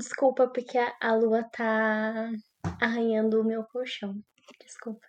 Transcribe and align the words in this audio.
Desculpa, 0.00 0.48
porque 0.48 0.78
a, 0.78 0.94
a 0.98 1.14
lua 1.14 1.44
tá 1.44 2.30
arranhando 2.80 3.38
o 3.38 3.44
meu 3.44 3.64
colchão. 3.64 4.14
Desculpa. 4.58 5.06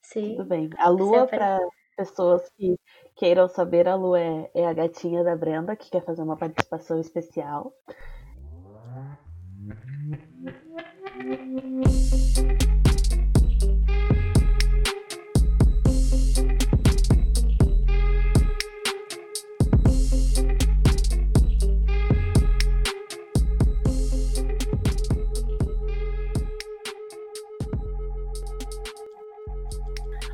Sim. 0.00 0.36
Tudo 0.36 0.48
bem. 0.48 0.70
A 0.78 0.88
lua, 0.88 1.26
para 1.26 1.58
pessoas 1.96 2.48
que 2.56 2.78
queiram 3.16 3.48
saber, 3.48 3.88
a 3.88 3.96
lua 3.96 4.20
é, 4.20 4.50
é 4.54 4.66
a 4.68 4.72
gatinha 4.72 5.24
da 5.24 5.34
Brenda, 5.34 5.74
que 5.74 5.90
quer 5.90 6.04
fazer 6.04 6.22
uma 6.22 6.36
participação 6.36 7.00
especial. 7.00 7.74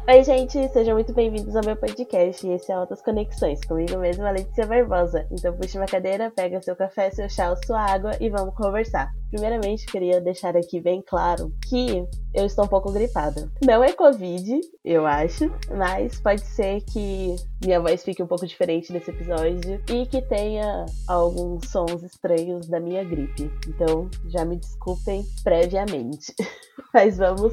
Oi, 0.07 0.23
gente, 0.23 0.69
sejam 0.69 0.93
muito 0.93 1.15
bem-vindos 1.15 1.57
ao 1.57 1.65
meu 1.65 1.75
podcast. 1.77 2.47
Esse 2.47 2.71
é 2.71 2.75
Altas 2.75 3.01
Conexões, 3.01 3.59
comigo 3.65 3.97
mesma, 3.97 4.31
Letícia 4.33 4.67
Barbosa. 4.67 5.27
Então, 5.33 5.57
puxe 5.57 5.79
uma 5.79 5.87
cadeira, 5.87 6.31
pega 6.31 6.61
seu 6.61 6.77
café, 6.77 7.11
seu 7.11 7.27
chá, 7.27 7.57
sua 7.65 7.81
água 7.81 8.11
e 8.21 8.29
vamos 8.29 8.55
conversar. 8.55 9.11
Primeiramente, 9.31 9.87
queria 9.87 10.21
deixar 10.21 10.59
aqui 10.59 10.79
bem 10.79 11.03
claro 11.07 11.51
que 11.67 12.07
eu 12.35 12.45
estou 12.45 12.65
um 12.65 12.69
pouco 12.69 12.93
gripada. 12.93 13.49
Não 13.65 13.83
é 13.83 13.93
Covid, 13.93 14.61
eu 14.85 15.07
acho, 15.07 15.51
mas 15.77 16.21
pode 16.21 16.43
ser 16.43 16.83
que 16.83 17.37
minha 17.65 17.81
voz 17.81 18.03
fique 18.03 18.23
um 18.23 18.27
pouco 18.27 18.47
diferente 18.47 18.93
nesse 18.93 19.11
episódio 19.11 19.81
e 19.89 20.07
que 20.07 20.21
tenha 20.21 20.87
alguns 21.07 21.69
sons 21.69 22.03
estranhos 22.03 22.67
da 22.67 22.81
minha 22.81 23.05
gripe. 23.05 23.51
Então, 23.69 24.11
já 24.27 24.45
me 24.45 24.57
desculpem 24.57 25.25
previamente. 25.43 26.35
mas 26.93 27.17
vamos 27.19 27.53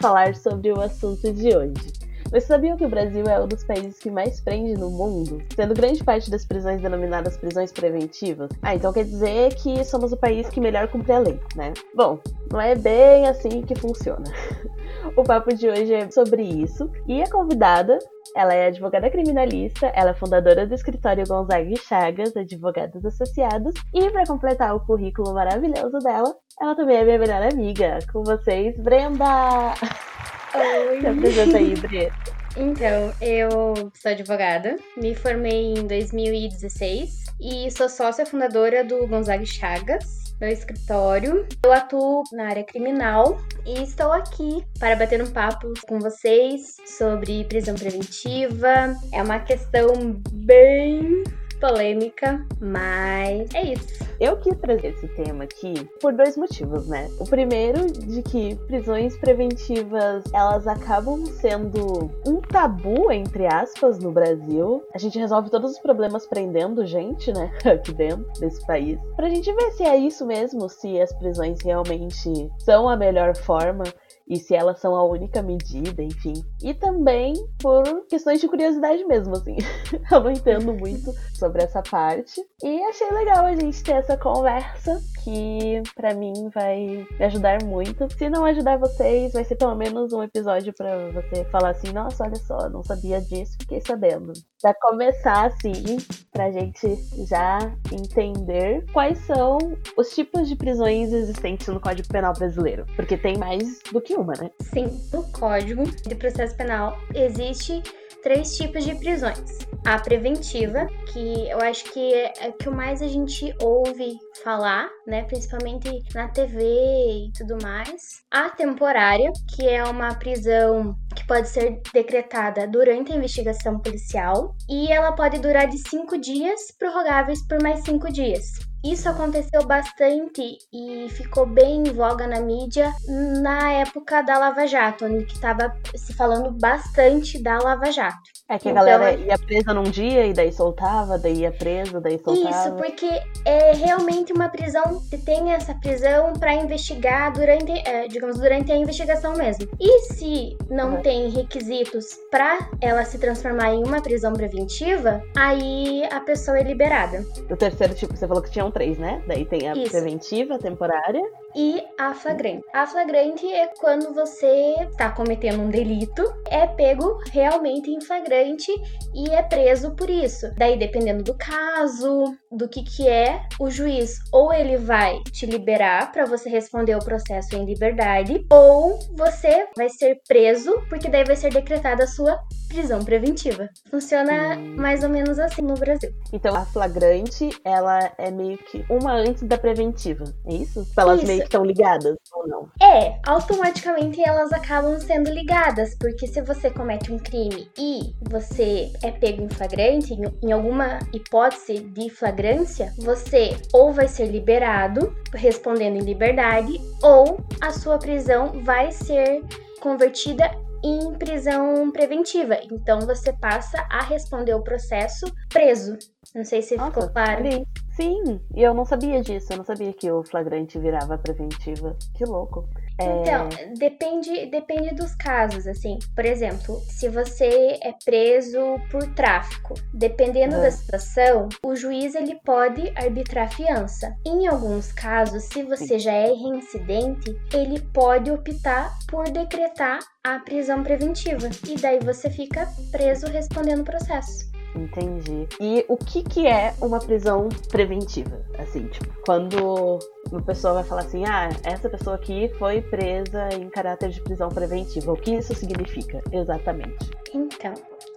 falar 0.00 0.34
sobre 0.34 0.72
o 0.72 0.80
assunto 0.80 1.32
de 1.32 1.56
hoje. 1.56 2.01
Vocês 2.32 2.44
sabiam 2.44 2.78
que 2.78 2.86
o 2.86 2.88
Brasil 2.88 3.26
é 3.26 3.38
um 3.38 3.46
dos 3.46 3.62
países 3.62 3.98
que 3.98 4.10
mais 4.10 4.40
prende 4.40 4.72
no 4.72 4.88
mundo, 4.88 5.42
sendo 5.54 5.74
grande 5.74 6.02
parte 6.02 6.30
das 6.30 6.46
prisões 6.46 6.80
denominadas 6.80 7.36
prisões 7.36 7.70
preventivas? 7.70 8.48
Ah, 8.62 8.74
então 8.74 8.90
quer 8.90 9.04
dizer 9.04 9.54
que 9.56 9.84
somos 9.84 10.12
o 10.12 10.16
país 10.16 10.48
que 10.48 10.58
melhor 10.58 10.88
cumpre 10.88 11.12
a 11.12 11.18
lei, 11.18 11.38
né? 11.54 11.74
Bom, 11.94 12.18
não 12.50 12.58
é 12.58 12.74
bem 12.74 13.28
assim 13.28 13.60
que 13.60 13.74
funciona. 13.74 14.24
O 15.16 15.24
papo 15.24 15.54
de 15.54 15.68
hoje 15.68 15.92
é 15.92 16.10
sobre 16.10 16.42
isso 16.42 16.88
e 17.08 17.20
a 17.20 17.30
convidada 17.30 17.98
ela 18.36 18.54
é 18.54 18.68
advogada 18.68 19.10
criminalista, 19.10 19.88
ela 19.94 20.10
é 20.10 20.14
fundadora 20.14 20.66
do 20.66 20.74
escritório 20.74 21.26
Gonzaga 21.26 21.68
e 21.68 21.76
Chagas, 21.76 22.36
Advogados 22.36 23.04
Associados, 23.04 23.74
e 23.92 24.10
para 24.10 24.24
completar 24.24 24.74
o 24.74 24.80
currículo 24.80 25.34
maravilhoso 25.34 25.98
dela, 25.98 26.34
ela 26.60 26.74
também 26.74 26.96
é 26.96 27.04
minha 27.04 27.18
melhor 27.18 27.42
amiga. 27.42 27.98
Com 28.12 28.22
vocês, 28.22 28.78
Brenda! 28.78 29.74
Oi. 30.54 31.00
Se 31.00 31.06
apresenta 31.06 31.56
aí, 31.56 31.74
Bre. 31.74 32.12
Então, 32.56 33.14
eu 33.20 33.90
sou 33.94 34.10
advogada, 34.10 34.76
me 34.96 35.14
formei 35.14 35.72
em 35.72 35.86
2016 35.86 37.24
e 37.40 37.70
sou 37.70 37.88
sócia 37.88 38.26
fundadora 38.26 38.84
do 38.84 39.06
Gonzaga 39.06 39.46
Chagas, 39.46 40.34
meu 40.38 40.50
escritório. 40.50 41.46
Eu 41.64 41.72
atuo 41.72 42.22
na 42.32 42.48
área 42.48 42.62
criminal 42.62 43.38
e 43.64 43.82
estou 43.82 44.12
aqui 44.12 44.62
para 44.78 44.94
bater 44.94 45.22
um 45.22 45.30
papo 45.30 45.72
com 45.88 45.98
vocês 45.98 46.76
sobre 46.84 47.44
prisão 47.44 47.74
preventiva. 47.74 48.94
É 49.10 49.22
uma 49.22 49.40
questão 49.40 50.20
bem 50.30 51.24
polêmica, 51.62 52.44
mas 52.60 53.54
é 53.54 53.62
isso. 53.72 54.04
Eu 54.20 54.36
quis 54.38 54.56
trazer 54.58 54.88
esse 54.88 55.06
tema 55.08 55.44
aqui 55.44 55.88
por 56.00 56.12
dois 56.12 56.36
motivos, 56.36 56.88
né? 56.88 57.08
O 57.20 57.24
primeiro 57.24 57.86
de 57.86 58.20
que 58.20 58.56
prisões 58.66 59.16
preventivas, 59.16 60.24
elas 60.32 60.66
acabam 60.66 61.24
sendo 61.26 62.10
um 62.26 62.40
tabu 62.40 63.12
entre 63.12 63.46
aspas 63.46 63.98
no 64.00 64.10
Brasil. 64.10 64.82
A 64.92 64.98
gente 64.98 65.18
resolve 65.18 65.50
todos 65.50 65.72
os 65.72 65.78
problemas 65.78 66.26
prendendo 66.26 66.84
gente, 66.84 67.32
né, 67.32 67.52
aqui 67.64 67.92
dentro 67.92 68.26
desse 68.40 68.64
país. 68.66 68.98
Pra 69.14 69.28
gente 69.28 69.52
ver 69.52 69.70
se 69.72 69.84
é 69.84 69.96
isso 69.96 70.26
mesmo, 70.26 70.68
se 70.68 71.00
as 71.00 71.12
prisões 71.12 71.60
realmente 71.62 72.50
são 72.58 72.88
a 72.88 72.96
melhor 72.96 73.36
forma 73.36 73.84
e 74.28 74.38
se 74.38 74.54
elas 74.54 74.80
são 74.80 74.94
a 74.94 75.04
única 75.04 75.42
medida, 75.42 76.02
enfim. 76.02 76.34
E 76.62 76.74
também 76.74 77.34
por 77.58 78.06
questões 78.08 78.40
de 78.40 78.48
curiosidade 78.48 79.04
mesmo, 79.04 79.34
assim. 79.34 79.56
Eu 80.10 80.20
não 80.20 80.30
entendo 80.30 80.72
muito 80.74 81.12
sobre 81.34 81.62
essa 81.62 81.82
parte. 81.82 82.40
E 82.62 82.82
achei 82.84 83.10
legal 83.10 83.46
a 83.46 83.54
gente 83.54 83.82
ter 83.82 83.92
essa 83.92 84.16
conversa 84.16 85.00
que 85.22 85.82
para 85.94 86.14
mim 86.14 86.50
vai 86.54 87.06
me 87.18 87.24
ajudar 87.24 87.62
muito. 87.64 88.08
Se 88.16 88.28
não 88.28 88.44
ajudar 88.44 88.78
vocês, 88.78 89.32
vai 89.32 89.44
ser 89.44 89.56
pelo 89.56 89.74
menos 89.74 90.12
um 90.12 90.22
episódio 90.22 90.72
para 90.72 91.10
você 91.10 91.44
falar 91.46 91.70
assim: 91.70 91.92
nossa, 91.92 92.24
olha 92.24 92.36
só, 92.36 92.68
não 92.68 92.82
sabia 92.82 93.20
disso, 93.20 93.56
fiquei 93.60 93.80
sabendo. 93.80 94.32
Pra 94.60 94.74
começar 94.74 95.46
assim, 95.46 95.98
pra 96.30 96.50
gente 96.50 96.96
já 97.28 97.58
entender 97.92 98.84
quais 98.92 99.18
são 99.18 99.58
os 99.96 100.14
tipos 100.14 100.48
de 100.48 100.56
prisões 100.56 101.12
existentes 101.12 101.66
no 101.68 101.80
Código 101.80 102.08
Penal 102.08 102.32
brasileiro. 102.32 102.86
Porque 102.96 103.16
tem 103.16 103.36
mais 103.36 103.80
do 103.92 104.00
que 104.00 104.11
uma, 104.14 104.34
né? 104.34 104.50
Sim, 104.72 105.00
no 105.12 105.22
Código 105.32 105.84
de 105.84 106.14
Processo 106.14 106.56
Penal 106.56 106.98
existe 107.14 107.82
três 108.22 108.56
tipos 108.56 108.84
de 108.84 108.94
prisões. 108.94 109.58
A 109.84 109.98
preventiva, 109.98 110.86
que 111.12 111.50
eu 111.50 111.58
acho 111.58 111.84
que 111.92 112.14
é 112.14 112.48
o 112.48 112.52
que 112.52 112.70
mais 112.70 113.02
a 113.02 113.08
gente 113.08 113.52
ouve 113.60 114.16
falar, 114.44 114.88
né, 115.06 115.24
principalmente 115.24 115.90
na 116.14 116.28
TV 116.28 116.62
e 116.62 117.32
tudo 117.36 117.58
mais. 117.60 118.22
A 118.30 118.48
temporária, 118.50 119.30
que 119.54 119.68
é 119.68 119.82
uma 119.84 120.14
prisão 120.14 120.94
que 121.16 121.26
pode 121.26 121.48
ser 121.48 121.80
decretada 121.92 122.66
durante 122.66 123.12
a 123.12 123.16
investigação 123.16 123.80
policial 123.80 124.54
e 124.70 124.90
ela 124.90 125.12
pode 125.12 125.38
durar 125.38 125.66
de 125.66 125.78
cinco 125.78 126.16
dias, 126.16 126.70
prorrogáveis 126.78 127.44
por 127.46 127.60
mais 127.60 127.82
cinco 127.82 128.10
dias. 128.10 128.71
Isso 128.84 129.08
aconteceu 129.08 129.64
bastante 129.64 130.58
e 130.72 131.08
ficou 131.10 131.46
bem 131.46 131.84
em 131.86 131.92
voga 131.92 132.26
na 132.26 132.40
mídia 132.40 132.92
na 133.40 133.70
época 133.72 134.22
da 134.22 134.38
Lava 134.38 134.66
Jato, 134.66 135.04
onde 135.04 135.24
estava 135.32 135.72
se 135.94 136.12
falando 136.12 136.50
bastante 136.50 137.40
da 137.40 137.58
Lava 137.58 137.92
Jato. 137.92 138.32
É 138.48 138.58
que 138.58 138.68
a 138.68 138.72
então, 138.72 138.84
galera 138.84 139.12
ia 139.12 139.38
presa 139.38 139.72
num 139.72 139.84
dia 139.84 140.26
e 140.26 140.32
daí 140.32 140.52
soltava, 140.52 141.16
daí 141.16 141.38
ia 141.38 141.52
presa, 141.52 142.00
daí 142.00 142.18
soltava. 142.18 142.50
Isso, 142.50 142.76
porque 142.76 143.08
é 143.44 143.72
realmente 143.72 144.32
uma 144.32 144.48
prisão, 144.48 145.00
tem 145.24 145.52
essa 145.52 145.74
prisão 145.74 146.32
para 146.32 146.54
investigar 146.54 147.32
durante, 147.32 147.72
é, 147.86 148.08
digamos, 148.08 148.38
durante 148.38 148.72
a 148.72 148.76
investigação 148.76 149.36
mesmo. 149.36 149.68
E 149.80 150.00
se 150.00 150.56
não 150.68 150.96
uhum. 150.96 151.02
tem 151.02 151.30
requisitos 151.30 152.18
para 152.30 152.58
ela 152.80 153.04
se 153.04 153.16
transformar 153.18 153.72
em 153.72 153.84
uma 153.84 154.02
prisão 154.02 154.32
preventiva, 154.32 155.22
aí 155.36 156.04
a 156.10 156.20
pessoa 156.20 156.58
é 156.58 156.64
liberada. 156.64 157.24
O 157.48 157.56
terceiro 157.56 157.94
tipo, 157.94 158.16
você 158.16 158.26
falou 158.26 158.42
que 158.42 158.50
tinham 158.50 158.71
três, 158.72 158.98
né? 158.98 159.22
Daí 159.26 159.44
tem 159.44 159.68
a 159.68 159.74
Isso. 159.74 159.90
preventiva, 159.90 160.58
temporária. 160.58 161.22
E 161.54 161.82
a 161.98 162.14
flagrante. 162.14 162.64
A 162.72 162.86
flagrante 162.86 163.46
é 163.46 163.66
quando 163.78 164.14
você 164.14 164.74
está 164.90 165.10
cometendo 165.10 165.62
um 165.62 165.68
delito, 165.68 166.22
é 166.48 166.66
pego 166.66 167.18
realmente 167.30 167.90
em 167.90 168.00
flagrante 168.00 168.72
e 169.14 169.30
é 169.30 169.42
preso 169.42 169.94
por 169.94 170.08
isso. 170.08 170.50
Daí, 170.56 170.78
dependendo 170.78 171.22
do 171.22 171.34
caso, 171.34 172.34
do 172.50 172.68
que 172.68 172.82
que 172.82 173.08
é, 173.08 173.42
o 173.58 173.70
juiz 173.70 174.18
ou 174.32 174.52
ele 174.52 174.76
vai 174.76 175.20
te 175.30 175.46
liberar 175.46 176.10
para 176.12 176.24
você 176.24 176.48
responder 176.48 176.94
o 176.96 177.04
processo 177.04 177.54
em 177.56 177.64
liberdade, 177.64 178.44
ou 178.50 178.98
você 179.12 179.66
vai 179.76 179.88
ser 179.88 180.20
preso, 180.26 180.72
porque 180.88 181.08
daí 181.08 181.24
vai 181.24 181.36
ser 181.36 181.52
decretada 181.52 182.04
a 182.04 182.06
sua 182.06 182.38
prisão 182.68 183.04
preventiva. 183.04 183.68
Funciona 183.90 184.56
mais 184.56 185.02
ou 185.04 185.10
menos 185.10 185.38
assim 185.38 185.60
no 185.60 185.74
Brasil. 185.74 186.10
Então 186.32 186.54
a 186.54 186.64
flagrante, 186.64 187.50
ela 187.64 188.10
é 188.16 188.30
meio 188.30 188.56
que 188.56 188.84
uma 188.88 189.12
antes 189.12 189.42
da 189.42 189.58
preventiva, 189.58 190.24
é 190.46 190.54
isso? 190.54 190.86
Elas 190.96 191.18
isso. 191.18 191.26
meio 191.26 191.41
estão 191.44 191.64
ligadas 191.64 192.16
ou 192.32 192.46
não? 192.46 192.68
É, 192.80 193.18
automaticamente 193.26 194.20
elas 194.22 194.52
acabam 194.52 194.98
sendo 195.00 195.30
ligadas, 195.30 195.94
porque 195.98 196.26
se 196.26 196.40
você 196.42 196.70
comete 196.70 197.12
um 197.12 197.18
crime 197.18 197.70
e 197.78 198.14
você 198.30 198.92
é 199.02 199.10
pego 199.10 199.42
em 199.42 199.48
flagrante, 199.48 200.14
em 200.42 200.52
alguma 200.52 200.98
hipótese 201.12 201.80
de 201.80 202.10
flagrância, 202.10 202.92
você 202.98 203.56
ou 203.72 203.92
vai 203.92 204.08
ser 204.08 204.26
liberado 204.26 205.14
respondendo 205.34 205.96
em 205.96 206.04
liberdade, 206.04 206.80
ou 207.02 207.40
a 207.60 207.70
sua 207.70 207.98
prisão 207.98 208.60
vai 208.62 208.92
ser 208.92 209.42
convertida 209.80 210.50
em 210.82 211.14
prisão 211.14 211.90
preventiva. 211.90 212.56
Então 212.70 213.00
você 213.00 213.32
passa 213.32 213.78
a 213.90 214.02
responder 214.02 214.54
o 214.54 214.62
processo 214.62 215.26
preso. 215.48 215.96
Não 216.34 216.44
sei 216.44 216.62
se 216.62 216.76
Nossa, 216.76 216.92
ficou 216.92 217.08
claro. 217.10 217.46
Ali. 217.46 217.66
Sim, 217.90 218.40
e 218.54 218.62
eu 218.62 218.74
não 218.74 218.84
sabia 218.84 219.20
disso. 219.20 219.52
Eu 219.52 219.58
não 219.58 219.64
sabia 219.64 219.92
que 219.92 220.10
o 220.10 220.22
flagrante 220.24 220.78
virava 220.78 221.18
preventiva. 221.18 221.96
Que 222.14 222.24
louco. 222.24 222.68
Então, 223.00 223.48
é... 223.58 223.66
depende, 223.74 224.46
depende 224.46 224.94
dos 224.94 225.14
casos, 225.14 225.66
assim. 225.66 225.98
Por 226.14 226.24
exemplo, 226.24 226.80
se 226.88 227.08
você 227.08 227.78
é 227.82 227.92
preso 228.04 228.60
por 228.90 229.02
tráfico, 229.14 229.74
dependendo 229.92 230.56
da 230.56 230.70
situação, 230.70 231.48
o 231.64 231.74
juiz 231.74 232.14
ele 232.14 232.38
pode 232.44 232.92
arbitrar 232.96 233.52
fiança. 233.52 234.14
Em 234.26 234.46
alguns 234.46 234.92
casos, 234.92 235.44
se 235.44 235.62
você 235.62 235.98
já 235.98 236.12
é 236.12 236.26
reincidente, 236.26 237.36
ele 237.52 237.80
pode 237.92 238.30
optar 238.30 238.92
por 239.08 239.28
decretar 239.28 239.98
a 240.24 240.38
prisão 240.38 240.82
preventiva. 240.82 241.48
E 241.68 241.76
daí 241.76 241.98
você 242.00 242.30
fica 242.30 242.68
preso 242.90 243.26
respondendo 243.26 243.80
o 243.80 243.84
processo. 243.84 244.52
Entendi. 244.74 245.46
E 245.60 245.84
o 245.88 245.96
que, 245.96 246.22
que 246.22 246.46
é 246.46 246.74
uma 246.80 246.98
prisão 246.98 247.48
preventiva? 247.70 248.42
Assim, 248.58 248.86
tipo, 248.86 249.12
quando 249.24 249.98
uma 250.32 250.42
pessoa 250.42 250.74
vai 250.74 250.84
falar 250.84 251.02
assim, 251.02 251.24
ah, 251.26 251.50
essa 251.62 251.88
pessoa 251.90 252.16
aqui 252.16 252.50
foi 252.58 252.80
presa 252.80 253.50
em 253.52 253.68
caráter 253.68 254.08
de 254.10 254.20
prisão 254.20 254.48
preventiva. 254.48 255.12
O 255.12 255.16
que 255.16 255.34
isso 255.34 255.54
significa 255.54 256.22
exatamente? 256.32 257.10
Então, 257.34 257.74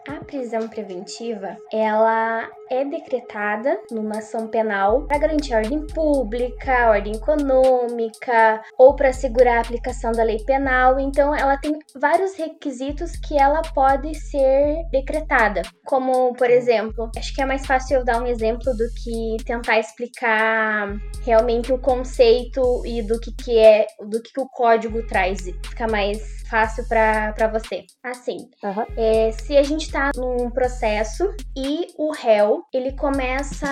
a 0.08 0.24
prisão 0.24 0.68
preventiva, 0.68 1.58
ela 1.72 2.50
é 2.70 2.84
decretada 2.84 3.80
numa 3.92 4.20
ação 4.20 4.48
penal 4.48 5.04
para 5.08 5.20
garantir 5.20 5.54
a 5.54 5.58
ordem 5.58 5.86
pública, 5.88 6.86
a 6.86 6.90
ordem 6.92 7.16
econômica 7.16 8.62
ou 8.78 8.96
para 8.96 9.10
assegurar 9.10 9.58
a 9.58 9.62
aplicação 9.62 10.12
da 10.12 10.24
lei 10.24 10.44
penal. 10.46 11.00
Então, 11.00 11.36
ela 11.36 11.58
tem 11.58 11.78
vários 12.00 12.36
requisitos 12.36 13.16
que 13.18 13.38
ela 13.38 13.62
pode 13.74 14.14
ser 14.16 14.84
decretada, 14.92 15.62
como, 15.86 16.34
por 16.34 16.50
exemplo, 16.50 17.10
acho 17.18 17.34
que 17.34 17.42
é 17.42 17.46
mais 17.46 17.66
fácil 17.66 18.00
eu 18.00 18.06
dar 18.06 18.22
um 18.22 18.28
exemplo 18.28 18.74
do 18.76 18.86
que 19.04 19.44
tentar 19.44 19.80
explicar 19.80 20.96
realmente 21.24 21.72
o 21.74 21.80
conceito 21.80 22.84
e 22.86 23.02
do 23.02 23.20
que, 23.20 23.32
que 23.32 23.58
é, 23.58 23.88
do 24.08 24.22
que, 24.22 24.34
que 24.34 24.42
o 24.42 24.50
código 24.50 25.06
traz. 25.08 25.46
Fica 25.64 25.88
mais 25.88 26.44
fácil 26.50 26.88
para 26.88 27.48
você. 27.48 27.86
Assim, 28.04 28.50
uhum. 28.64 28.86
é, 28.98 29.32
se 29.32 29.58
a 29.58 29.64
gente 29.64 29.92
tá 29.92 30.12
num 30.16 30.50
processo 30.50 31.34
e 31.56 31.88
o 31.98 32.12
réu 32.12 32.64
ele 32.74 32.94
começa 32.94 33.68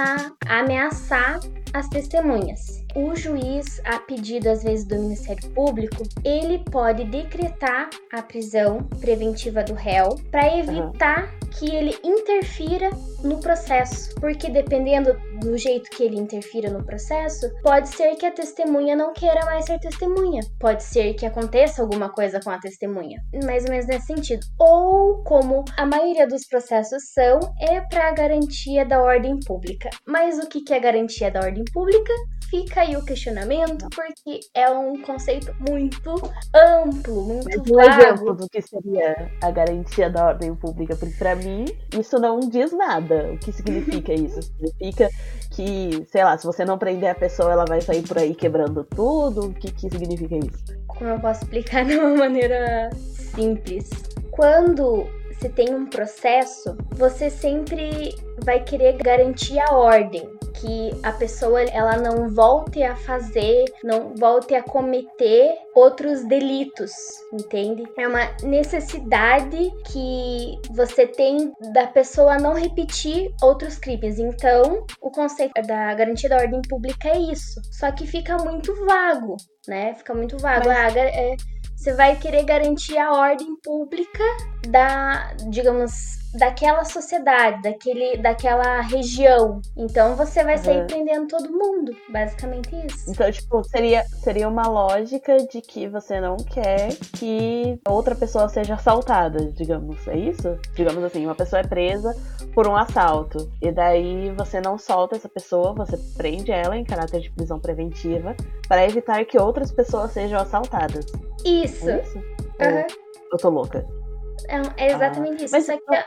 a 0.48 0.60
ameaçar 0.60 1.40
as 1.74 1.88
testemunhas 1.90 2.84
o 2.96 3.16
juiz, 3.16 3.82
a 3.86 4.00
pedido 4.00 4.50
às 4.50 4.64
vezes 4.64 4.86
do 4.86 4.96
Ministério 4.96 5.50
Público, 5.52 6.04
ele 6.24 6.60
pode 6.60 7.04
decretar 7.06 7.90
a 8.12 8.22
prisão 8.22 8.84
preventiva 9.00 9.64
do 9.64 9.74
réu 9.74 10.16
para 10.30 10.58
evitar 10.58 11.24
uhum. 11.24 11.50
que 11.52 11.76
ele 11.76 11.98
interfira 12.04 12.90
no 13.24 13.40
processo, 13.40 14.14
porque 14.16 14.50
dependendo 14.50 15.16
do 15.40 15.58
jeito 15.58 15.90
que 15.90 16.04
ele 16.04 16.18
interfira 16.18 16.70
no 16.70 16.84
processo, 16.84 17.50
pode 17.62 17.90
ser 17.90 18.16
que 18.16 18.26
a 18.26 18.32
testemunha 18.32 18.96
não 18.96 19.14
queira 19.14 19.46
mais 19.46 19.66
ser 19.66 19.80
testemunha, 19.80 20.42
pode 20.60 20.84
ser 20.84 21.14
que 21.14 21.26
aconteça 21.26 21.82
alguma 21.82 22.10
coisa 22.10 22.40
com 22.40 22.50
a 22.50 22.60
testemunha, 22.60 23.22
mais 23.46 23.64
ou 23.64 23.72
menos 23.72 23.88
nesse 23.88 24.08
sentido. 24.08 24.46
Ou 24.60 25.24
como 25.24 25.64
a 25.78 25.86
maioria 25.86 26.28
dos 26.28 26.46
processos 26.48 27.12
são, 27.14 27.40
é 27.60 27.82
para 27.82 28.12
garantia 28.12 28.86
da 28.86 29.02
ordem 29.02 29.40
pública. 29.46 29.90
Mas 30.06 30.38
o 30.38 30.48
que 30.48 30.74
é 30.74 30.80
garantia 30.80 31.32
da 31.32 31.42
ordem 31.42 31.64
pública? 31.74 32.14
Fica 32.50 32.82
aí 32.82 32.96
o 32.96 33.04
questionamento, 33.04 33.88
porque 33.90 34.42
é 34.54 34.70
um 34.70 35.02
conceito 35.02 35.56
muito 35.68 36.14
amplo, 36.54 37.24
muito 37.24 37.48
Mas 37.48 37.72
um 37.72 37.76
vago. 37.76 38.02
exemplo 38.04 38.36
do 38.36 38.48
que 38.48 38.62
seria 38.62 39.32
a 39.42 39.50
garantia 39.50 40.10
da 40.10 40.28
ordem 40.28 40.54
pública, 40.56 40.96
porque 40.96 41.16
para 41.18 41.36
mim 41.36 41.66
isso 41.98 42.20
não 42.20 42.40
diz 42.40 42.72
nada. 42.72 43.13
O 43.34 43.38
que 43.38 43.52
significa 43.52 44.14
isso? 44.14 44.42
Significa 44.42 45.10
que, 45.52 46.06
sei 46.12 46.24
lá, 46.24 46.38
se 46.38 46.46
você 46.46 46.66
não 46.66 46.78
prender 46.78 47.10
a 47.10 47.16
pessoa, 47.16 47.52
ela 47.52 47.66
vai 47.66 47.82
sair 47.82 48.02
por 48.02 48.18
aí 48.18 48.34
quebrando 48.34 48.84
tudo? 48.84 49.48
O 49.48 49.54
que, 49.54 49.72
que 49.72 49.90
significa 49.90 50.36
isso? 50.36 50.64
Como 50.88 51.10
eu 51.10 51.20
posso 51.20 51.44
explicar 51.44 51.86
de 51.86 51.98
uma 51.98 52.16
maneira 52.16 52.90
simples? 52.96 53.90
Quando 54.32 55.08
se 55.44 55.50
tem 55.50 55.76
um 55.76 55.86
processo, 55.86 56.78
você 56.92 57.30
sempre 57.30 58.16
vai 58.46 58.64
querer 58.64 58.94
garantir 58.94 59.60
a 59.60 59.74
ordem, 59.74 60.24
que 60.54 60.92
a 61.04 61.12
pessoa 61.12 61.62
ela 61.64 61.98
não 61.98 62.30
volte 62.30 62.82
a 62.82 62.96
fazer, 62.96 63.66
não 63.84 64.16
volte 64.16 64.56
a 64.56 64.64
cometer 64.64 65.54
outros 65.76 66.24
delitos, 66.24 66.94
entende? 67.34 67.84
É 67.98 68.08
uma 68.08 68.26
necessidade 68.42 69.70
que 69.92 70.58
você 70.72 71.06
tem 71.06 71.52
da 71.74 71.88
pessoa 71.88 72.38
não 72.38 72.54
repetir 72.54 73.30
outros 73.42 73.78
crimes. 73.78 74.20
Então, 74.20 74.86
o 75.02 75.12
conceito 75.12 75.52
da 75.68 75.94
garantia 75.94 76.30
da 76.30 76.38
ordem 76.38 76.62
pública 76.62 77.10
é 77.10 77.18
isso. 77.18 77.60
Só 77.70 77.92
que 77.92 78.08
fica 78.08 78.38
muito 78.38 78.74
vago, 78.86 79.36
né? 79.68 79.94
Fica 79.96 80.14
muito 80.14 80.38
vago. 80.38 80.70
Mas... 80.70 80.96
Ah, 80.96 81.00
é, 81.00 81.36
você 81.84 81.94
vai 81.96 82.16
querer 82.16 82.46
garantir 82.46 82.98
a 82.98 83.12
ordem 83.12 83.58
pública 83.58 84.24
da, 84.70 85.34
digamos, 85.50 85.92
daquela 86.34 86.84
sociedade, 86.84 87.62
daquele, 87.62 88.18
daquela 88.18 88.82
região. 88.82 89.62
Então 89.78 90.16
você 90.16 90.44
vai 90.44 90.58
sair 90.58 90.82
uhum. 90.82 90.88
prendendo 90.88 91.28
todo 91.28 91.52
mundo, 91.52 91.96
basicamente 92.10 92.70
isso. 92.86 93.12
Então, 93.12 93.32
tipo, 93.32 93.64
seria, 93.64 94.04
seria 94.06 94.48
uma 94.48 94.68
lógica 94.68 95.38
de 95.38 95.62
que 95.62 95.88
você 95.88 96.20
não 96.20 96.38
quer 96.38 96.96
que 97.18 97.80
outra 97.88 98.16
pessoa 98.16 98.50
seja 98.50 98.76
assaltada, 98.76 99.52
digamos, 99.52 100.08
é 100.08 100.18
isso? 100.18 100.58
Digamos 100.76 101.04
assim, 101.04 101.26
uma 101.26 101.36
pessoa 101.36 101.60
é 101.60 101.68
presa 101.68 102.16
por 102.54 102.68
um 102.68 102.76
assalto, 102.76 103.52
e 103.62 103.72
daí 103.72 104.32
você 104.32 104.62
não 104.62 104.78
solta 104.78 105.16
essa 105.16 105.30
pessoa, 105.30 105.74
você 105.74 105.98
prende 106.16 106.52
ela 106.52 106.78
em 106.78 106.84
caráter 106.84 107.22
de 107.22 107.32
prisão 107.32 107.60
preventiva 107.60 108.36
para 108.68 108.86
evitar 108.86 109.26
que 109.26 109.40
outras 109.40 109.72
pessoas 109.72 110.12
sejam 110.12 110.40
assaltadas. 110.40 111.06
Isso. 111.46 111.90
É 111.90 112.02
isso? 112.02 112.18
Uhum. 112.18 112.86
Eu 113.32 113.38
tô 113.38 113.50
louca. 113.50 114.03
É, 114.48 114.86
é 114.86 114.92
exatamente 114.92 115.42
ah, 115.42 115.46
isso. 115.46 115.62
Só, 115.62 115.78
que, 115.78 115.96
é, 115.96 116.06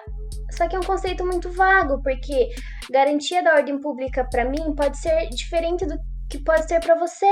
só 0.51 0.69
que 0.69 0.77
é 0.77 0.79
um 0.79 0.85
conceito 0.85 1.25
muito 1.25 1.51
vago, 1.51 2.03
porque 2.03 2.51
garantia 2.91 3.43
da 3.43 3.55
ordem 3.55 3.79
pública 3.81 4.25
para 4.31 4.45
mim 4.45 4.75
pode 4.75 4.99
ser 4.99 5.29
diferente 5.31 5.87
do 5.87 5.99
que 6.29 6.39
pode 6.39 6.67
ser 6.67 6.81
para 6.81 6.97
você, 6.97 7.29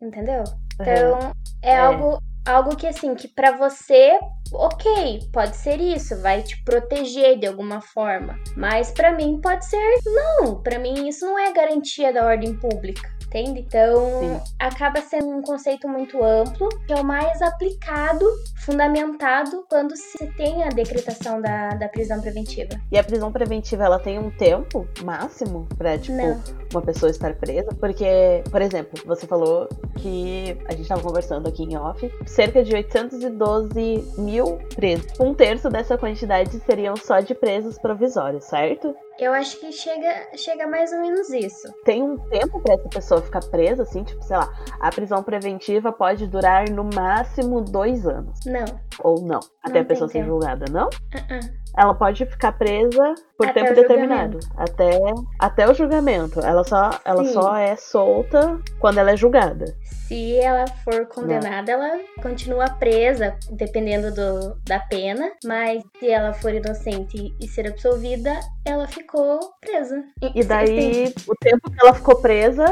entendeu? 0.00 0.42
Então, 0.80 1.18
uhum. 1.18 1.32
é, 1.62 1.72
é, 1.72 1.76
algo 1.78 2.18
algo 2.46 2.74
que 2.74 2.86
assim, 2.86 3.14
que 3.14 3.28
para 3.28 3.52
você, 3.52 4.18
OK, 4.52 5.20
pode 5.32 5.56
ser 5.56 5.78
isso, 5.78 6.20
vai 6.22 6.42
te 6.42 6.62
proteger 6.64 7.38
de 7.38 7.46
alguma 7.46 7.80
forma, 7.82 8.34
mas 8.56 8.90
para 8.90 9.12
mim 9.12 9.38
pode 9.42 9.66
ser 9.66 10.00
não, 10.06 10.62
para 10.62 10.78
mim 10.78 11.06
isso 11.06 11.26
não 11.26 11.38
é 11.38 11.52
garantia 11.52 12.12
da 12.12 12.24
ordem 12.24 12.54
pública 12.54 13.19
entende? 13.30 13.60
Então, 13.60 13.96
Sim. 14.20 14.40
acaba 14.58 15.00
sendo 15.00 15.28
um 15.28 15.42
conceito 15.42 15.88
muito 15.88 16.22
amplo, 16.22 16.68
que 16.86 16.92
é 16.92 16.96
o 16.96 17.04
mais 17.04 17.40
aplicado, 17.40 18.26
fundamentado, 18.64 19.64
quando 19.68 19.96
se 19.96 20.26
tem 20.36 20.64
a 20.64 20.68
decretação 20.68 21.40
da, 21.40 21.68
da 21.70 21.88
prisão 21.88 22.20
preventiva. 22.20 22.70
E 22.90 22.98
a 22.98 23.04
prisão 23.04 23.30
preventiva, 23.30 23.84
ela 23.84 23.98
tem 23.98 24.18
um 24.18 24.30
tempo 24.30 24.86
máximo 25.04 25.66
pra, 25.78 25.96
tipo, 25.96 26.16
Não. 26.16 26.42
uma 26.72 26.82
pessoa 26.82 27.10
estar 27.10 27.34
presa? 27.36 27.70
Porque, 27.78 28.42
por 28.50 28.60
exemplo, 28.60 29.00
você 29.06 29.26
falou 29.26 29.68
que 29.98 30.56
a 30.66 30.72
gente 30.72 30.82
estava 30.82 31.00
conversando 31.00 31.48
aqui 31.48 31.62
em 31.62 31.76
off, 31.76 32.10
cerca 32.26 32.62
de 32.64 32.74
812 32.74 34.14
mil 34.18 34.58
presos. 34.74 35.06
Um 35.20 35.34
terço 35.34 35.68
dessa 35.68 35.96
quantidade 35.96 36.58
seriam 36.60 36.96
só 36.96 37.20
de 37.20 37.34
presos 37.34 37.78
provisórios, 37.78 38.44
certo? 38.44 38.94
Eu 39.20 39.34
acho 39.34 39.60
que 39.60 39.70
chega, 39.70 40.28
chega 40.34 40.66
mais 40.66 40.90
ou 40.92 41.00
menos 41.02 41.28
isso. 41.28 41.70
Tem 41.84 42.02
um 42.02 42.16
tempo 42.30 42.58
para 42.62 42.74
essa 42.74 42.88
pessoa 42.88 43.20
ficar 43.20 43.40
presa, 43.50 43.82
assim, 43.82 44.02
tipo, 44.02 44.22
sei 44.24 44.34
lá, 44.34 44.50
a 44.80 44.90
prisão 44.90 45.22
preventiva 45.22 45.92
pode 45.92 46.26
durar 46.26 46.70
no 46.70 46.84
máximo 46.84 47.60
dois 47.60 48.06
anos. 48.06 48.38
Não. 48.46 48.64
Ou 49.00 49.20
não, 49.20 49.40
até 49.62 49.74
não 49.74 49.82
a 49.82 49.84
pessoa 49.84 50.08
ser 50.08 50.24
julgada, 50.24 50.64
não? 50.70 50.86
Uh 50.86 50.88
-uh. 50.88 51.60
Ela 51.76 51.94
pode 51.94 52.26
ficar 52.26 52.52
presa 52.52 53.14
por 53.38 53.48
até 53.48 53.62
tempo 53.62 53.74
determinado. 53.74 54.38
Até, 54.56 54.98
até 55.38 55.68
o 55.68 55.74
julgamento. 55.74 56.40
Ela 56.40 56.64
só, 56.64 56.90
ela 57.04 57.24
só 57.26 57.56
é 57.56 57.76
solta 57.76 58.60
quando 58.78 58.98
ela 58.98 59.12
é 59.12 59.16
julgada. 59.16 59.76
Se 60.08 60.36
ela 60.38 60.66
for 60.84 61.06
condenada, 61.06 61.76
não. 61.76 61.84
ela 61.84 62.00
continua 62.20 62.68
presa, 62.68 63.36
dependendo 63.50 64.12
do, 64.12 64.56
da 64.64 64.80
pena. 64.80 65.30
Mas 65.44 65.82
se 65.98 66.10
ela 66.10 66.32
for 66.32 66.52
inocente 66.52 67.34
e 67.40 67.48
ser 67.48 67.68
absolvida, 67.68 68.40
ela 68.64 68.88
ficou 68.88 69.38
presa. 69.60 70.02
E, 70.20 70.40
e 70.40 70.44
daí, 70.44 71.14
o 71.28 71.34
tempo 71.36 71.70
que 71.70 71.80
ela 71.80 71.94
ficou 71.94 72.16
presa, 72.16 72.64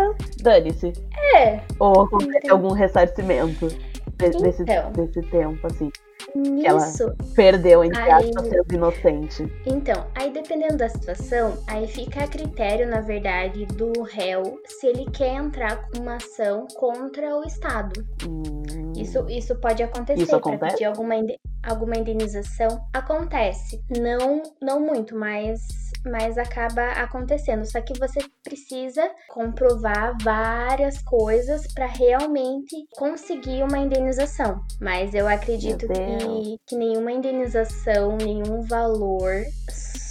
dane-se. 0.42 0.92
É. 1.36 1.60
Ou 1.78 2.08
algum 2.50 2.72
ressarcimento 2.72 3.68
desse, 4.16 4.62
então, 4.62 4.92
desse 4.92 5.22
tempo, 5.22 5.66
assim. 5.66 5.90
Nisso, 6.35 7.04
ela 7.04 7.16
perdeu, 7.35 7.85
entre 7.85 8.00
aí, 8.00 8.11
aspas, 8.11 8.49
sendo 8.49 8.75
inocente. 8.75 9.52
Então, 9.66 10.06
aí 10.14 10.30
dependendo 10.30 10.76
da 10.76 10.88
situação, 10.88 11.58
aí 11.66 11.87
fica 11.87 12.25
a 12.25 12.28
critério, 12.28 12.88
na 12.88 13.00
verdade, 13.00 13.66
do 13.66 14.02
réu 14.02 14.61
se 14.66 14.87
ele 14.87 15.06
quer 15.11 15.35
entrar 15.35 15.88
com 15.88 16.00
uma 16.00 16.16
ação 16.16 16.66
contra 16.76 17.37
o 17.37 17.44
Estado. 17.44 18.04
Hum. 18.26 18.92
Isso, 18.97 19.25
isso 19.28 19.54
pode 19.56 19.82
acontecer. 19.82 20.23
Isso 20.23 20.37
acontece? 20.37 20.73
pedir 20.73 20.85
alguma, 20.85 21.14
alguma 21.62 21.97
indenização. 21.97 22.80
Acontece. 22.92 23.80
Não, 23.99 24.42
não 24.61 24.80
muito, 24.80 25.16
mas 25.16 25.61
mas 26.04 26.38
acaba 26.38 26.92
acontecendo. 26.92 27.64
Só 27.64 27.80
que 27.80 27.98
você 27.98 28.20
precisa 28.42 29.08
comprovar 29.28 30.16
várias 30.22 31.02
coisas 31.02 31.66
para 31.72 31.86
realmente 31.86 32.76
conseguir 32.92 33.62
uma 33.62 33.78
indenização. 33.78 34.60
Mas 34.80 35.14
eu 35.14 35.28
acredito 35.28 35.86
que, 35.86 36.56
que 36.66 36.76
nenhuma 36.76 37.12
indenização, 37.12 38.16
nenhum 38.16 38.62
valor 38.62 39.44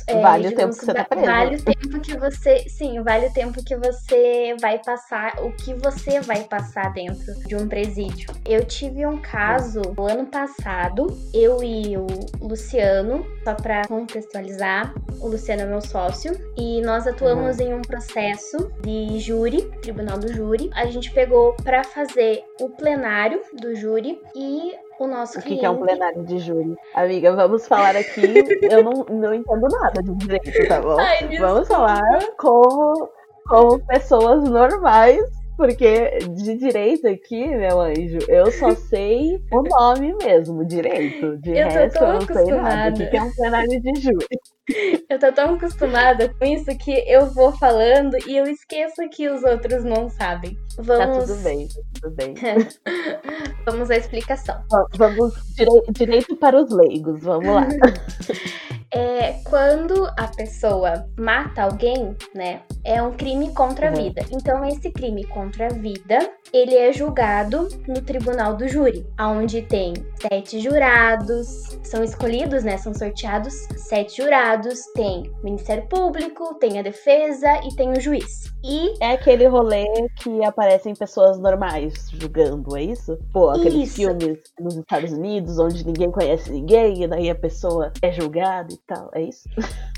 é, 0.08 0.22
vale 0.22 0.48
o 0.48 0.56
tempo 0.56 0.74
que 0.74 0.86
você 0.86 0.94
tá 0.94 1.04
preso. 1.04 1.26
Vale 1.26 1.56
o 1.56 1.64
tempo 1.64 2.00
que 2.00 2.18
você. 2.18 2.70
Sim, 2.70 3.02
vale 3.04 3.28
o 3.28 3.34
tempo 3.34 3.64
que 3.64 3.76
você 3.76 4.56
vai 4.62 4.80
passar, 4.80 5.34
o 5.44 5.52
que 5.52 5.74
você 5.74 6.22
vai 6.22 6.44
passar 6.46 6.94
dentro 6.94 7.34
de 7.46 7.56
um 7.56 7.68
presídio. 7.68 8.30
Eu 8.46 8.64
tive 8.64 9.06
um 9.06 9.18
caso 9.22 9.82
no 9.98 10.06
ano 10.06 10.26
passado, 10.28 11.08
eu 11.34 11.62
e 11.62 11.98
o 11.98 12.08
Luciano, 12.40 13.26
só 13.44 13.54
pra 13.54 13.86
contextualizar, 13.86 14.94
o 15.20 15.28
Luciano 15.28 15.64
é 15.64 15.66
meu 15.66 15.82
sócio, 15.82 16.34
e 16.58 16.82
nós 16.82 17.06
atuamos 17.06 17.58
uhum. 17.58 17.66
em 17.66 17.74
um 17.74 17.82
processo 17.82 18.72
de 18.82 19.20
júri, 19.20 19.64
tribunal 19.82 20.18
do 20.18 20.32
júri. 20.32 20.70
A 20.74 20.86
gente 20.86 21.12
pegou 21.12 21.54
para 21.64 21.84
fazer 21.84 22.44
o 22.62 22.70
plenário 22.70 23.42
do 23.60 23.76
júri 23.76 24.22
e 24.36 24.74
o 25.00 25.08
nosso 25.08 25.39
o 25.39 25.42
que, 25.42 25.58
que 25.58 25.66
é 25.66 25.70
um 25.70 25.77
plenário 25.77 26.24
de 26.24 26.39
júri? 26.39 26.75
Amiga, 26.94 27.36
vamos 27.36 27.68
falar 27.68 27.96
aqui. 27.96 28.22
eu 28.70 28.84
não, 28.84 29.06
não 29.10 29.34
entendo 29.34 29.68
nada 29.82 30.01
de 30.01 30.16
direito, 30.16 30.68
tá 30.68 30.82
bom? 30.82 31.00
Ai, 31.00 31.38
vamos 31.38 31.68
falar 31.68 32.01
como, 32.38 33.10
como 33.48 33.80
pessoas 33.86 34.44
normais 34.50 35.37
porque 35.58 36.20
de 36.20 36.56
direito 36.56 37.08
aqui, 37.08 37.48
meu 37.48 37.82
anjo, 37.82 38.20
eu 38.28 38.52
só 38.52 38.76
sei 38.76 39.44
o 39.52 39.64
nome 39.64 40.14
mesmo, 40.24 40.64
direito. 40.64 41.36
De 41.38 41.58
eu 41.58 41.68
resto, 41.68 42.04
eu 42.04 42.14
não 42.14 42.22
sei 42.22 42.46
nada. 42.46 43.04
O 43.04 43.10
que 43.10 43.18
é 43.18 43.24
um 43.24 43.32
plenário 43.32 43.82
de 43.82 44.00
júri? 44.00 44.28
Eu 45.10 45.18
tô 45.18 45.32
tão 45.32 45.56
acostumada 45.56 46.28
com 46.28 46.44
isso 46.44 46.66
que 46.78 46.92
eu 47.08 47.28
vou 47.28 47.54
falando 47.54 48.18
e 48.28 48.36
eu 48.36 48.46
esqueço 48.48 49.08
que 49.10 49.30
os 49.30 49.42
outros 49.42 49.82
não 49.86 50.10
sabem. 50.10 50.58
Vamos... 50.78 51.26
Tá 51.26 51.26
tudo 51.26 51.42
bem, 51.42 51.68
tá 51.70 51.82
tudo 52.02 52.16
bem. 52.18 52.34
vamos 53.66 53.90
à 53.90 53.96
explicação. 53.96 54.62
Vamos 54.98 55.34
dire... 55.56 55.70
direito 55.92 56.36
para 56.36 56.62
os 56.62 56.70
leigos, 56.70 57.22
vamos 57.22 57.48
lá. 57.48 57.66
é 58.91 59.34
quando 59.44 60.06
a 60.17 60.27
pessoa 60.27 61.08
mata 61.17 61.63
alguém, 61.63 62.15
né? 62.34 62.62
É 62.84 63.01
um 63.01 63.12
crime 63.12 63.53
contra 63.53 63.89
a 63.89 63.91
uhum. 63.91 64.03
vida. 64.03 64.25
Então, 64.32 64.63
esse 64.65 64.91
crime 64.91 65.25
contra 65.25 65.67
a 65.67 65.74
vida, 65.74 66.32
ele 66.53 66.75
é 66.75 66.91
julgado 66.94 67.67
no 67.88 68.01
tribunal 68.01 68.56
do 68.56 68.67
júri, 68.67 69.06
onde 69.20 69.62
tem 69.62 69.94
sete 70.22 70.60
jurados, 70.60 71.77
são 71.84 72.03
escolhidos, 72.03 72.63
né? 72.63 72.77
São 72.77 72.94
sorteados 72.94 73.53
sete 73.75 74.17
jurados, 74.17 74.79
tem 74.94 75.32
o 75.41 75.44
Ministério 75.44 75.88
Público, 75.88 76.56
tem 76.56 76.79
a 76.79 76.82
defesa 76.82 77.62
e 77.65 77.75
tem 77.75 77.91
o 77.91 78.00
juiz. 78.00 78.53
E 78.63 78.94
é 79.01 79.12
aquele 79.12 79.48
rolê 79.48 79.86
que 80.17 80.44
aparecem 80.44 80.94
pessoas 80.94 81.39
normais 81.39 81.94
julgando, 82.12 82.75
é 82.75 82.84
isso? 82.84 83.17
Pô, 83.32 83.50
aqueles 83.50 83.89
isso. 83.89 83.96
filmes 83.96 84.39
nos 84.60 84.75
Estados 84.75 85.12
Unidos 85.12 85.60
onde 85.60 85.86
ninguém 85.86 86.12
conhece 86.12 86.51
ninguém 86.51 87.03
e 87.03 87.08
daí 87.08 87.29
a 87.29 87.36
pessoa 87.36 87.91
é 88.01 88.12
julgada 88.12 88.77
e 88.78 88.88
tal, 88.88 89.10
é 89.14 89.24
isso? 89.24 89.50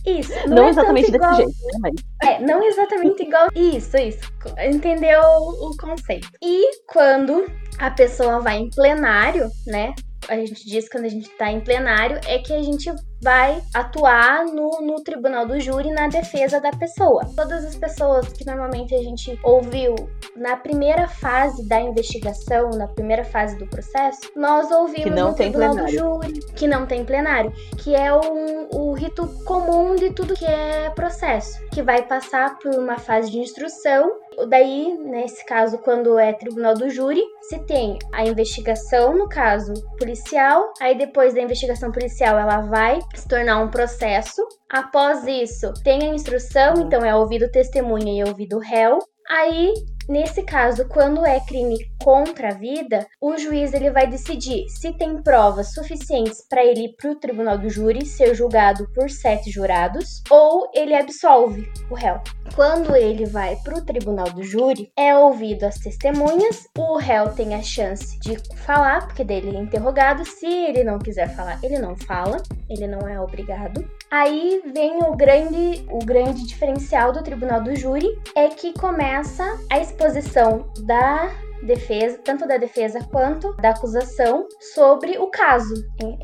Isso. 0.06 0.32
Não, 0.48 0.56
não 0.56 0.66
é 0.66 0.70
exatamente 0.70 1.12
desse 1.12 1.36
jeito, 1.36 1.52
né? 1.52 1.80
Mas... 1.82 1.94
É, 2.24 2.40
não 2.40 2.64
exatamente 2.64 3.24
igual. 3.24 3.48
Isso, 3.56 3.98
isso. 3.98 4.34
Entendeu 4.58 5.22
o 5.22 5.76
conceito. 5.78 6.30
E 6.42 6.84
quando 6.88 7.46
a 7.78 7.92
pessoa 7.92 8.40
vai 8.40 8.58
em 8.58 8.70
plenário, 8.70 9.50
né? 9.68 9.94
A 10.28 10.36
gente 10.36 10.66
diz 10.66 10.88
quando 10.88 11.06
a 11.06 11.10
gente 11.10 11.30
tá 11.38 11.52
em 11.52 11.60
plenário 11.60 12.20
é 12.28 12.38
que 12.38 12.54
a 12.54 12.62
gente 12.62 12.92
vai 13.22 13.62
atuar 13.74 14.46
no, 14.46 14.80
no 14.82 15.04
tribunal 15.04 15.46
do 15.46 15.60
júri 15.60 15.90
na 15.92 16.08
defesa 16.08 16.62
da 16.62 16.72
pessoa. 16.72 17.26
Todas 17.36 17.66
as 17.66 17.76
pessoas 17.76 18.28
que 18.32 18.46
normalmente 18.46 18.94
a 18.94 19.02
gente 19.02 19.40
ouviu 19.44 19.96
na 20.36 20.56
primeira 20.56 21.08
fase 21.08 21.68
da 21.68 21.82
investigação, 21.82 22.70
na 22.72 22.88
primeira 22.88 23.26
fase 23.26 23.58
do 23.58 23.66
processo, 23.68 24.22
nós 24.36 24.70
ouvimos 24.72 25.20
no 25.20 25.34
tribunal 25.34 25.74
plenário. 25.74 25.86
do 25.86 25.98
júri 25.98 26.39
que 26.60 26.68
não 26.68 26.86
tem 26.86 27.06
plenário, 27.06 27.54
que 27.78 27.96
é 27.96 28.14
o, 28.14 28.68
o 28.76 28.94
rito 28.94 29.26
comum 29.46 29.96
de 29.96 30.12
tudo 30.12 30.36
que 30.36 30.46
é 30.46 30.90
processo, 30.90 31.58
que 31.70 31.82
vai 31.82 32.04
passar 32.04 32.60
por 32.60 32.76
uma 32.76 33.00
fase 33.00 33.32
de 33.32 33.40
instrução 33.40 34.12
daí, 34.48 34.98
nesse 34.98 35.46
caso, 35.46 35.78
quando 35.80 36.18
é 36.20 36.34
tribunal 36.34 36.74
do 36.74 36.90
júri, 36.90 37.22
se 37.42 37.60
tem 37.60 37.98
a 38.14 38.26
investigação, 38.26 39.18
no 39.18 39.28
caso 39.28 39.74
policial, 39.98 40.74
aí 40.82 40.98
depois 40.98 41.34
da 41.34 41.42
investigação 41.42 41.92
policial 41.92 42.38
ela 42.38 42.62
vai 42.62 43.00
se 43.16 43.28
tornar 43.28 43.60
um 43.62 43.70
processo. 43.70 44.42
Após 44.70 45.26
isso, 45.26 45.74
tem 45.84 46.04
a 46.04 46.14
instrução, 46.14 46.76
então 46.78 47.04
é 47.04 47.16
ouvido 47.16 47.50
testemunha 47.50 48.14
e 48.14 48.28
ouvido 48.28 48.60
réu. 48.60 49.00
Aí 49.30 49.74
Nesse 50.10 50.42
caso, 50.42 50.88
quando 50.88 51.24
é 51.24 51.40
crime 51.40 51.78
contra 52.04 52.50
a 52.50 52.54
vida, 52.56 53.06
o 53.22 53.38
juiz 53.38 53.74
ele 53.76 53.92
vai 53.92 54.08
decidir 54.08 54.68
se 54.68 54.92
tem 54.94 55.22
provas 55.22 55.72
suficientes 55.72 56.44
para 56.50 56.66
ele 56.66 56.86
ir 56.86 56.96
para 56.96 57.12
o 57.12 57.16
tribunal 57.16 57.60
do 57.60 57.70
júri 57.70 58.04
ser 58.08 58.34
julgado 58.34 58.90
por 58.96 59.08
sete 59.08 59.52
jurados 59.52 60.24
ou 60.28 60.72
ele 60.74 60.96
absolve 60.96 61.72
o 61.92 61.94
réu. 61.94 62.20
Quando 62.56 62.96
ele 62.96 63.26
vai 63.28 63.56
para 63.58 63.78
o 63.78 63.86
tribunal 63.86 64.32
do 64.32 64.42
júri, 64.42 64.92
é 64.98 65.16
ouvido 65.16 65.66
as 65.66 65.78
testemunhas, 65.78 66.68
o 66.76 66.98
réu 66.98 67.30
tem 67.34 67.54
a 67.54 67.62
chance 67.62 68.20
de 68.20 68.36
falar, 68.56 69.06
porque 69.06 69.24
dele 69.24 69.56
é 69.56 69.60
interrogado. 69.60 70.26
Se 70.26 70.48
ele 70.48 70.84
não 70.84 70.98
quiser 70.98 71.30
falar, 71.36 71.60
ele 71.62 71.78
não 71.78 71.96
fala, 71.96 72.38
ele 72.68 72.88
não 72.88 73.08
é 73.08 73.22
obrigado. 73.22 73.88
Aí 74.10 74.64
vem 74.74 74.98
o 75.04 75.16
grande, 75.16 75.86
o 75.92 76.00
grande 76.00 76.48
diferencial 76.48 77.12
do 77.12 77.22
tribunal 77.22 77.62
do 77.62 77.76
júri, 77.76 78.08
é 78.36 78.48
que 78.48 78.74
começa 78.74 79.46
a 79.72 79.78
exposição 80.00 80.66
da 80.86 81.30
defesa, 81.62 82.18
tanto 82.24 82.48
da 82.48 82.58
defesa 82.58 83.00
quanto 83.12 83.54
da 83.58 83.72
acusação, 83.72 84.48
sobre 84.74 85.18
o 85.18 85.28
caso, 85.28 85.74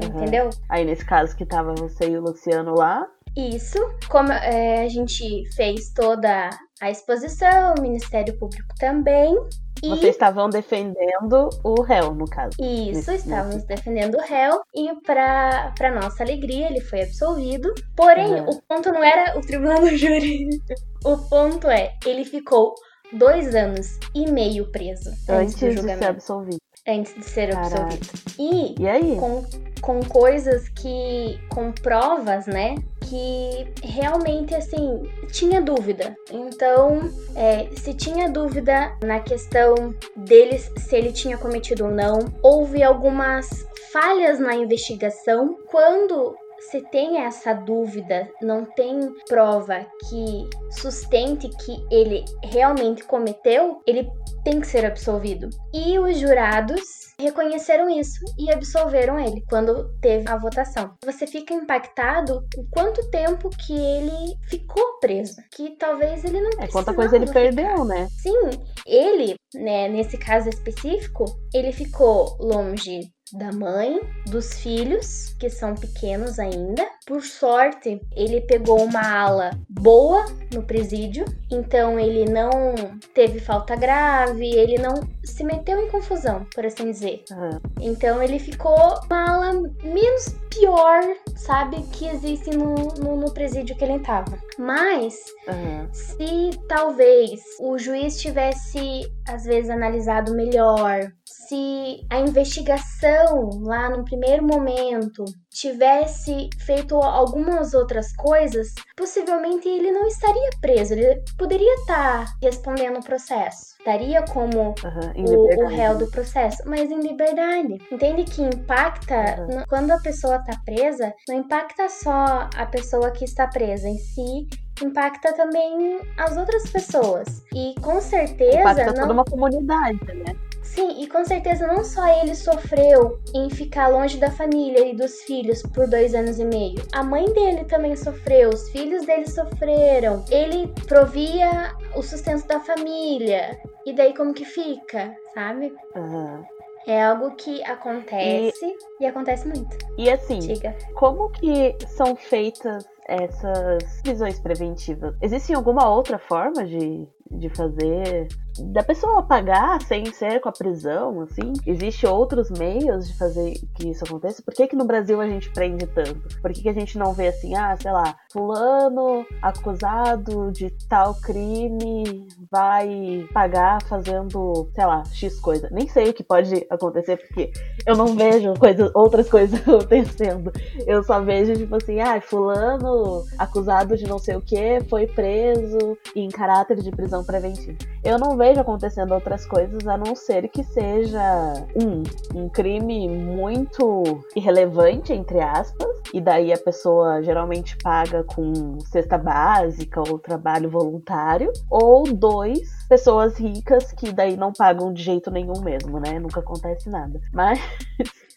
entendeu? 0.02 0.46
Uhum. 0.46 0.50
Aí 0.70 0.86
nesse 0.86 1.06
caso 1.06 1.36
que 1.36 1.46
tava 1.46 1.76
você 1.76 2.10
e 2.10 2.18
o 2.18 2.22
Luciano 2.22 2.74
lá. 2.74 3.06
Isso, 3.36 3.78
como 4.08 4.32
é, 4.32 4.86
a 4.86 4.88
gente 4.88 5.44
fez 5.56 5.92
toda 5.92 6.50
a 6.80 6.90
exposição, 6.90 7.76
o 7.78 7.82
Ministério 7.82 8.38
Público 8.40 8.74
também. 8.80 9.36
E... 9.84 9.90
Vocês 9.90 10.16
estavam 10.16 10.50
defendendo 10.50 11.50
o 11.62 11.82
réu, 11.82 12.16
no 12.16 12.26
caso. 12.30 12.56
Isso, 12.62 13.12
nesse, 13.12 13.28
estávamos 13.28 13.56
nesse... 13.56 13.68
defendendo 13.68 14.16
o 14.16 14.22
réu 14.22 14.62
e 14.74 14.90
para 15.06 15.92
nossa 16.02 16.24
alegria 16.24 16.68
ele 16.70 16.80
foi 16.80 17.02
absolvido. 17.02 17.74
Porém, 17.94 18.36
uhum. 18.36 18.50
o 18.52 18.62
ponto 18.62 18.90
não 18.90 19.04
era 19.04 19.38
o 19.38 19.42
tribunal 19.42 19.82
do 19.82 19.98
júri. 19.98 20.48
o 21.04 21.18
ponto 21.30 21.68
é, 21.68 21.94
ele 22.06 22.24
ficou 22.24 22.74
dois 23.14 23.56
anos 23.56 24.00
e 24.14 24.30
meio 24.30 24.66
preso 24.72 25.10
antes, 25.30 25.62
antes 25.62 25.76
de 25.76 25.82
ser 25.82 26.04
absolvido. 26.06 26.58
Antes 26.88 27.16
de 27.16 27.26
ser 27.26 27.50
Caraca. 27.50 27.84
absolvido. 27.84 28.26
E, 28.38 28.76
e? 28.76 29.16
Com, 29.18 29.44
com 29.82 30.00
coisas 30.04 30.70
que. 30.70 31.40
com 31.50 31.72
provas, 31.72 32.46
né? 32.46 32.76
Que 33.02 33.68
realmente, 33.84 34.54
assim, 34.54 35.02
tinha 35.32 35.62
dúvida. 35.62 36.16
Então, 36.32 37.10
é, 37.36 37.68
se 37.76 37.94
tinha 37.94 38.30
dúvida 38.30 38.96
na 39.04 39.20
questão 39.20 39.96
deles, 40.16 40.72
se 40.78 40.96
ele 40.96 41.12
tinha 41.12 41.38
cometido 41.38 41.86
ou 41.86 41.92
não, 41.92 42.20
houve 42.44 42.84
algumas 42.84 43.66
falhas 43.92 44.40
na 44.40 44.56
investigação. 44.56 45.58
Quando 45.72 46.36
se 46.70 46.82
tem 46.90 47.18
essa 47.24 47.54
dúvida, 47.54 48.30
não 48.42 48.66
tem 48.66 49.14
prova 49.28 49.86
que 50.10 50.50
sustente 50.72 51.50
que 51.50 51.86
ele 51.92 52.24
realmente 52.44 53.04
cometeu, 53.04 53.82
ele 53.86 54.10
tem 54.44 54.60
que 54.60 54.68
ser 54.68 54.86
absolvido. 54.86 55.50
E 55.74 55.98
os 55.98 56.20
jurados 56.20 57.06
reconheceram 57.20 57.90
isso 57.90 58.20
e 58.38 58.52
absolveram 58.52 59.20
ele 59.20 59.44
quando 59.50 59.90
teve 60.00 60.30
a 60.30 60.38
votação. 60.38 60.96
Você 61.06 61.26
fica 61.26 61.54
impactado 61.54 62.46
com 62.54 62.66
quanto 62.70 63.10
tempo 63.10 63.50
que 63.50 63.74
ele 63.74 64.36
ficou 64.50 65.00
preso, 65.00 65.36
que 65.52 65.76
talvez 65.78 66.24
ele 66.24 66.42
não 66.42 66.52
É 66.60 66.68
quanta 66.68 66.94
coisa 66.94 67.16
ele 67.16 67.32
perdeu, 67.32 67.70
ficar. 67.72 67.86
né? 67.86 68.08
Sim, 68.12 68.50
ele, 68.86 69.36
né, 69.54 69.88
nesse 69.88 70.18
caso 70.18 70.50
específico, 70.50 71.26
ele 71.54 71.72
ficou 71.72 72.38
longe 72.40 73.00
da 73.34 73.52
mãe, 73.52 74.00
dos 74.28 74.54
filhos, 74.56 75.36
que 75.40 75.50
são 75.50 75.76
pequenos 75.76 76.40
ainda. 76.40 76.86
Por 77.06 77.22
sorte, 77.22 78.02
ele 78.16 78.42
pegou 78.42 78.84
uma 78.84 79.02
ala 79.02 79.52
boa 79.70 80.26
no 80.54 80.64
presídio, 80.64 81.26
então 81.52 82.00
ele 82.00 82.26
não 82.26 82.76
teve 83.14 83.40
falta 83.40 83.76
grave, 83.76 84.46
ele 84.46 84.78
não 84.78 84.96
se 85.24 85.44
meteu 85.44 85.80
em 85.80 85.90
confusão, 85.90 86.46
por 86.54 86.66
assim 86.66 86.92
dizer. 86.92 87.24
Uhum. 87.32 87.60
Então 87.82 88.22
ele 88.22 88.40
ficou 88.40 88.76
uma 89.10 89.30
ala 89.30 89.54
menos 89.84 90.36
pior, 90.50 91.02
sabe, 91.36 91.82
que 91.92 92.08
existe 92.08 92.52
no, 92.52 92.76
no, 92.76 93.18
no 93.18 93.34
presídio 93.34 93.76
que 93.76 93.84
ele 93.84 93.98
estava. 93.98 94.38
Mas, 94.58 95.16
uhum. 95.48 95.88
se 95.92 96.58
talvez 96.68 97.42
o 97.60 97.78
juiz 97.78 98.20
tivesse, 98.20 99.12
às 99.28 99.44
vezes, 99.44 99.70
analisado 99.70 100.34
melhor, 100.34 101.12
se 101.48 102.06
a 102.10 102.20
investigação 102.20 103.50
lá 103.62 103.90
no 103.90 104.04
primeiro 104.04 104.44
momento 104.44 105.24
tivesse 105.52 106.50
feito 106.60 106.96
algumas 106.96 107.74
outras 107.74 108.14
coisas, 108.16 108.74
possivelmente 108.96 109.68
ele 109.68 109.92
não 109.92 110.08
estaria 110.08 110.50
preso, 110.60 110.94
ele 110.94 111.24
poderia 111.38 111.74
estar 111.76 112.26
respondendo 112.42 112.98
o 112.98 113.04
processo, 113.04 113.76
estaria 113.80 114.24
como 114.24 114.76
uhum, 114.84 115.26
o, 115.26 115.64
o, 115.64 115.68
réu 115.68 115.98
do 115.98 116.08
processo, 116.08 116.64
mas 116.66 116.90
em 116.92 117.00
liberdade. 117.00 117.78
Entende 117.92 118.24
que 118.24 118.42
impacta 118.42 119.40
uhum. 119.40 119.64
quando 119.70 119.92
a 119.92 120.00
pessoa 120.00 120.38
está 120.38 120.60
presa, 120.66 121.14
não 121.28 121.38
impacta 121.38 121.88
só 121.88 122.50
a 122.56 122.66
pessoa 122.66 123.12
que 123.12 123.24
está 123.24 123.48
presa 123.48 123.88
em 123.88 123.98
si, 123.98 124.48
impacta 124.84 125.34
também 125.34 126.02
as 126.18 126.36
outras 126.36 126.70
pessoas. 126.70 127.44
E 127.54 127.76
com 127.82 128.02
certeza. 128.02 128.60
Impacta 128.60 128.86
não... 128.88 128.94
toda 128.94 129.14
uma 129.14 129.26
comunidade, 129.26 130.00
né? 130.14 130.36
Sim, 130.66 131.02
e 131.02 131.08
com 131.08 131.24
certeza 131.24 131.68
não 131.68 131.84
só 131.84 132.06
ele 132.22 132.36
sofreu 132.36 133.20
em 133.34 133.50
ficar 133.50 133.88
longe 133.88 134.18
da 134.18 134.30
família 134.32 134.86
e 134.86 134.96
dos 134.96 135.22
filhos 135.22 135.62
por 135.62 135.88
dois 135.88 136.14
anos 136.14 136.40
e 136.40 136.44
meio. 136.44 136.84
A 136.92 137.04
mãe 137.04 137.32
dele 137.32 137.64
também 137.66 137.96
sofreu, 137.96 138.50
os 138.50 138.70
filhos 138.70 139.06
dele 139.06 139.30
sofreram. 139.30 140.26
Ele 140.30 140.68
provia 140.88 141.74
o 141.96 142.02
sustento 142.02 142.46
da 142.48 142.60
família. 142.60 143.58
E 143.86 143.94
daí 143.94 144.14
como 144.14 144.34
que 144.34 144.44
fica, 144.44 145.16
sabe? 145.34 145.74
Uhum. 145.96 146.44
É 146.88 147.04
algo 147.04 147.32
que 147.36 147.64
acontece 147.64 148.66
e, 149.00 149.04
e 149.04 149.08
acontece 149.08 149.48
muito. 149.48 149.76
E 149.98 150.10
assim, 150.10 150.40
Diga. 150.40 150.76
como 150.94 151.30
que 151.32 151.76
são 151.88 152.16
feitas 152.16 152.86
essas 153.08 154.02
prisões 154.02 154.40
preventivas? 154.40 155.16
Existe 155.22 155.54
alguma 155.54 155.90
outra 155.90 156.18
forma 156.18 156.66
de, 156.66 157.08
de 157.32 157.50
fazer 157.50 158.28
da 158.60 158.84
pessoa 158.84 159.24
pagar 159.24 159.82
sem 159.82 160.06
ser 160.14 160.40
com 160.40 160.50
a 160.50 160.52
prisão, 160.52 161.22
assim? 161.22 161.54
Existe 161.66 162.08
outros 162.08 162.50
meios 162.50 163.08
de 163.08 163.18
fazer 163.18 163.54
que 163.76 163.90
isso 163.90 164.04
aconteça? 164.06 164.42
Por 164.42 164.54
que 164.54 164.68
que 164.68 164.76
no 164.76 164.86
Brasil 164.86 165.20
a 165.20 165.28
gente 165.28 165.52
prende 165.52 165.86
tanto? 165.88 166.42
Por 166.42 166.52
que 166.54 166.62
que 166.62 166.70
a 166.70 166.74
gente 166.74 166.98
não 166.98 167.14
vê 167.14 167.28
assim, 167.28 167.56
ah, 167.56 167.76
sei 167.76 167.92
lá, 167.92 168.16
fulano 168.32 169.26
acusado 169.42 170.52
de 170.52 170.70
tal 170.88 171.16
crime 171.16 172.28
vai 172.50 173.28
pagar 173.34 173.82
fazendo, 173.84 174.70
sei 174.74 174.86
lá, 174.86 175.04
X 175.12 175.40
coisa. 175.40 175.70
Nem 175.72 175.88
sei 175.88 176.10
o 176.10 176.14
que 176.14 176.24
pode 176.24 176.66
acontecer 176.70 177.18
porque 177.18 177.52
eu 177.86 177.96
não 177.96 178.16
vejo 178.16 178.54
coisas, 178.54 178.90
outras 178.94 179.30
coisas 179.30 179.60
acontecendo. 179.68 180.52
Eu 180.88 181.04
só 181.04 181.20
vejo 181.22 181.54
tipo 181.56 181.76
assim, 181.76 182.00
ah, 182.00 182.22
fulano 182.22 182.95
acusado 183.38 183.98
de 183.98 184.08
não 184.08 184.20
sei 184.20 184.36
o 184.36 184.42
que 184.42 184.82
foi 184.90 185.08
preso 185.08 185.98
em 186.16 186.30
caráter 186.30 186.82
de 186.82 186.92
prisão 186.92 187.24
preventiva. 187.24 187.78
Eu 188.04 188.20
não 188.20 188.38
vejo 188.38 188.60
acontecendo 188.60 189.14
outras 189.14 189.46
coisas 189.46 189.88
a 189.88 189.98
não 189.98 190.16
ser 190.16 190.48
que 190.50 190.64
seja 190.64 191.66
um, 191.76 192.04
um 192.40 192.50
crime 192.50 193.08
muito 193.08 194.24
irrelevante, 194.36 195.12
entre 195.12 195.40
aspas, 195.40 195.88
e 196.14 196.22
daí 196.22 196.54
a 196.54 196.58
pessoa 196.58 197.24
geralmente 197.24 197.76
paga 197.78 198.24
com 198.24 198.80
cesta 198.82 199.18
básica 199.18 200.00
ou 200.00 200.20
trabalho 200.20 200.70
voluntário, 200.70 201.52
ou 201.70 202.04
dois, 202.04 202.70
pessoas 202.88 203.38
ricas 203.38 203.92
que 203.92 204.12
daí 204.12 204.38
não 204.38 204.54
pagam 204.54 204.94
de 204.94 205.02
jeito 205.02 205.32
nenhum 205.32 205.62
mesmo, 205.62 206.00
né? 206.00 206.20
Nunca 206.20 206.40
acontece 206.40 206.90
nada. 206.90 207.20
Mas 207.34 207.60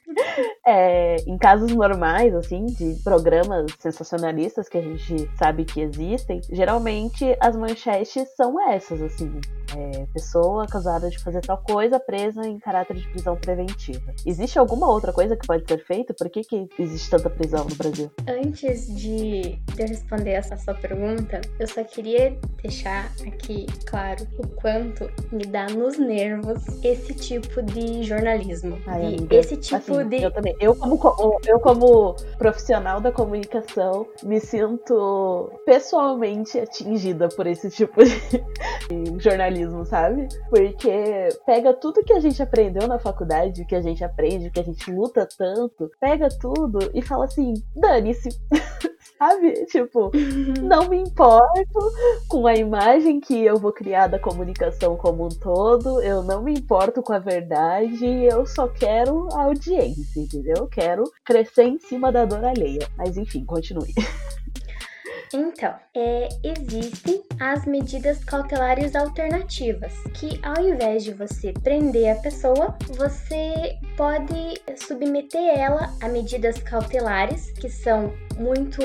é, 0.67 1.17
em 1.27 1.37
casos 1.39 1.75
normais, 1.75 2.35
assim, 2.35 2.67
de 2.67 2.95
programas 3.03 3.73
sensacionalistas 3.79 4.69
que 4.69 4.79
a 4.79 4.83
gente 4.83 5.31
sabe 5.37 5.65
que 5.65 5.81
existem, 5.81 6.41
geralmente 6.51 7.37
as 7.41 7.57
manchetes 7.57 8.29
são 8.37 8.61
essas, 8.71 9.01
assim. 9.03 9.41
É, 9.77 10.07
pessoa 10.15 10.65
acusada 10.65 11.11
de 11.11 11.19
fazer 11.19 11.43
tal 11.43 11.59
coisa 11.59 12.01
presa 12.01 12.47
em 12.47 12.59
caráter 12.59 12.97
de 12.97 13.07
prisão 13.09 13.37
preventiva. 13.37 14.15
Existe 14.25 14.59
alguma 14.59 14.91
outra 14.91 15.13
coisa 15.13 15.37
que 15.37 15.47
pode 15.47 15.65
ser 15.69 15.85
feita? 15.85 16.15
Por 16.15 16.31
que, 16.31 16.43
que 16.43 16.69
existe 16.79 17.11
tanta 17.11 17.29
prisão 17.29 17.67
no 17.67 17.75
Brasil? 17.75 18.11
Antes 18.27 18.87
de, 18.87 19.57
de 19.57 19.83
eu 19.83 19.87
responder 19.87 20.31
essa 20.31 20.57
sua 20.57 20.73
pergunta, 20.73 21.41
eu 21.61 21.67
só 21.67 21.85
queria 21.85 22.39
deixar 22.63 23.13
aqui 23.27 23.67
claro 23.87 24.27
o 24.39 24.47
quanto 24.49 25.11
me 25.31 25.45
dá 25.45 25.67
nos 25.67 25.99
nervos 25.99 26.65
esse 26.83 27.15
tipo 27.15 27.63
de 27.63 28.03
jornalismo. 28.03 28.79
Ai, 28.87 29.17
esse 29.31 29.57
tipo 29.57 29.77
assim, 29.77 30.09
de. 30.09 30.28
Eu 30.29 30.33
também. 30.33 30.57
Eu 30.61 30.75
como, 30.77 31.39
eu, 31.47 31.59
como 31.59 32.15
profissional 32.37 33.01
da 33.01 33.11
comunicação, 33.11 34.07
me 34.23 34.39
sinto 34.41 35.51
pessoalmente 35.65 36.59
atingida 36.59 37.29
por 37.29 37.47
esse 37.47 37.71
tipo 37.71 38.05
de 38.05 39.19
jornalismo, 39.19 39.85
sabe? 39.87 40.29
Porque 40.51 41.29
pega 41.47 41.73
tudo 41.73 42.05
que 42.05 42.13
a 42.13 42.21
gente 42.21 42.43
aprendeu 42.43 42.87
na 42.87 42.99
faculdade, 42.99 43.63
o 43.63 43.67
que 43.67 43.75
a 43.75 43.81
gente 43.81 44.05
aprende, 44.05 44.49
o 44.49 44.53
que 44.53 44.61
a 44.61 44.65
gente 44.65 44.91
luta 44.93 45.27
tanto, 45.37 45.91
pega 45.99 46.29
tudo 46.29 46.91
e 46.93 47.01
fala 47.01 47.25
assim: 47.25 47.55
dane-se. 47.75 48.29
sabe? 49.19 49.67
Tipo, 49.67 50.11
não 50.63 50.89
me 50.89 50.99
importo 50.99 51.93
com 52.29 52.47
a 52.47 52.55
imagem 52.55 53.21
que 53.21 53.45
eu 53.45 53.57
vou 53.57 53.73
criar 53.73 54.07
da 54.07 54.19
comunicação 54.19 54.97
como 54.97 55.27
um 55.27 55.29
todo, 55.29 56.01
eu 56.03 56.23
não 56.23 56.43
me 56.43 56.55
importo 56.55 57.03
com 57.03 57.13
a 57.13 57.19
verdade, 57.19 58.07
eu 58.25 58.47
só 58.47 58.69
quero 58.69 59.29
a 59.33 59.45
audiência, 59.45 60.21
entendeu? 60.21 60.67
Quero 60.69 61.05
crescer 61.25 61.65
em 61.65 61.79
cima 61.79 62.13
da 62.13 62.25
dor 62.25 62.45
alheia. 62.45 62.89
Mas 62.97 63.17
enfim, 63.17 63.45
continue. 63.45 63.93
Então, 65.33 65.75
é, 65.95 66.29
existem 66.43 67.23
as 67.41 67.65
medidas 67.67 68.25
cautelares 68.25 68.95
alternativas, 68.95 69.93
que 70.15 70.41
ao 70.43 70.63
invés 70.63 71.05
de 71.05 71.13
você 71.13 71.53
prender 71.53 72.17
a 72.17 72.21
pessoa, 72.21 72.77
você 72.97 73.77
pode 73.97 74.61
submeter 74.77 75.59
ela 75.59 75.93
a 76.03 76.09
medidas 76.09 76.59
cautelares, 76.63 77.51
que 77.53 77.69
são 77.69 78.13
muito 78.39 78.81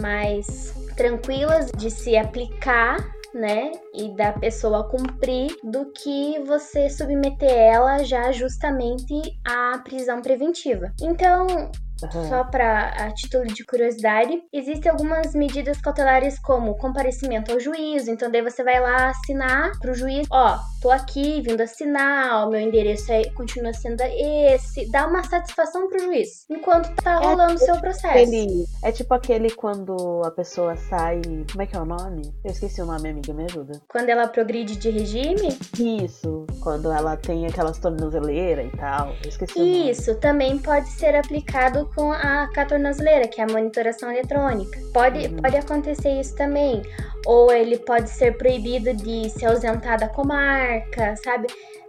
mais 0.00 0.74
tranquilas 0.96 1.70
de 1.72 1.90
se 1.90 2.16
aplicar 2.16 2.96
né, 3.34 3.72
e 3.92 4.08
da 4.16 4.32
pessoa 4.32 4.88
cumprir, 4.88 5.54
do 5.62 5.92
que 5.92 6.38
você 6.46 6.88
submeter 6.88 7.50
ela 7.50 8.02
já 8.02 8.32
justamente 8.32 9.14
à 9.44 9.78
prisão 9.78 10.22
preventiva. 10.22 10.90
Então, 11.00 11.70
Uhum. 12.02 12.28
Só 12.28 12.44
para 12.44 12.88
a 12.88 13.12
título 13.12 13.46
de 13.46 13.64
curiosidade, 13.64 14.42
existem 14.52 14.90
algumas 14.90 15.34
medidas 15.34 15.80
cautelares 15.80 16.38
como 16.38 16.76
comparecimento 16.76 17.52
ao 17.52 17.60
juízo, 17.60 18.10
então 18.10 18.30
daí 18.30 18.42
você 18.42 18.62
vai 18.62 18.80
lá 18.80 19.08
assinar 19.08 19.72
pro 19.80 19.94
juiz, 19.94 20.26
ó, 20.30 20.58
tô 20.82 20.90
aqui 20.90 21.40
vindo 21.40 21.60
assinar, 21.60 22.46
o 22.46 22.50
meu 22.50 22.60
endereço 22.60 23.10
é, 23.12 23.24
continua 23.30 23.72
sendo 23.72 24.02
esse, 24.02 24.90
dá 24.90 25.06
uma 25.06 25.22
satisfação 25.24 25.88
pro 25.88 25.98
juiz, 25.98 26.44
enquanto 26.50 26.94
tá 26.96 27.12
é 27.22 27.26
rolando 27.26 27.54
o 27.54 27.62
é 27.62 27.66
seu 27.66 27.80
processo. 27.80 28.06
Aquele, 28.06 28.64
é 28.82 28.92
tipo 28.92 29.14
aquele 29.14 29.50
quando 29.50 30.22
a 30.24 30.30
pessoa 30.30 30.76
sai, 30.76 31.20
como 31.50 31.62
é 31.62 31.66
que 31.66 31.76
é 31.76 31.80
o 31.80 31.86
nome? 31.86 32.32
Eu 32.44 32.50
esqueci 32.50 32.80
o 32.82 32.86
nome, 32.86 33.08
amiga, 33.08 33.32
me 33.32 33.44
ajuda. 33.44 33.80
Quando 33.88 34.08
ela 34.10 34.28
progride 34.28 34.76
de 34.76 34.90
regime? 34.90 35.58
Isso, 35.78 36.46
quando 36.60 36.90
ela 36.90 37.16
tem 37.16 37.46
aquelas 37.46 37.78
tornozeleiras 37.78 38.66
e 38.72 38.76
tal, 38.76 39.14
eu 39.22 39.28
esqueci 39.28 39.90
Isso, 39.90 40.14
também 40.16 40.58
pode 40.58 40.88
ser 40.90 41.14
aplicado 41.16 41.85
com 41.94 42.12
a 42.12 42.48
catornozeleira, 42.52 43.28
que 43.28 43.40
é 43.40 43.44
a 43.44 43.46
monitoração 43.46 44.10
eletrônica. 44.10 44.78
Pode, 44.92 45.26
uhum. 45.26 45.36
pode 45.36 45.56
acontecer 45.56 46.20
isso 46.20 46.34
também. 46.34 46.82
Ou 47.26 47.52
ele 47.52 47.78
pode 47.78 48.10
ser 48.10 48.36
proibido 48.36 48.94
de 48.94 49.28
se 49.30 49.44
ausentar 49.44 49.98
da 49.98 50.08
comarca, 50.08 51.16
sabe? 51.16 51.46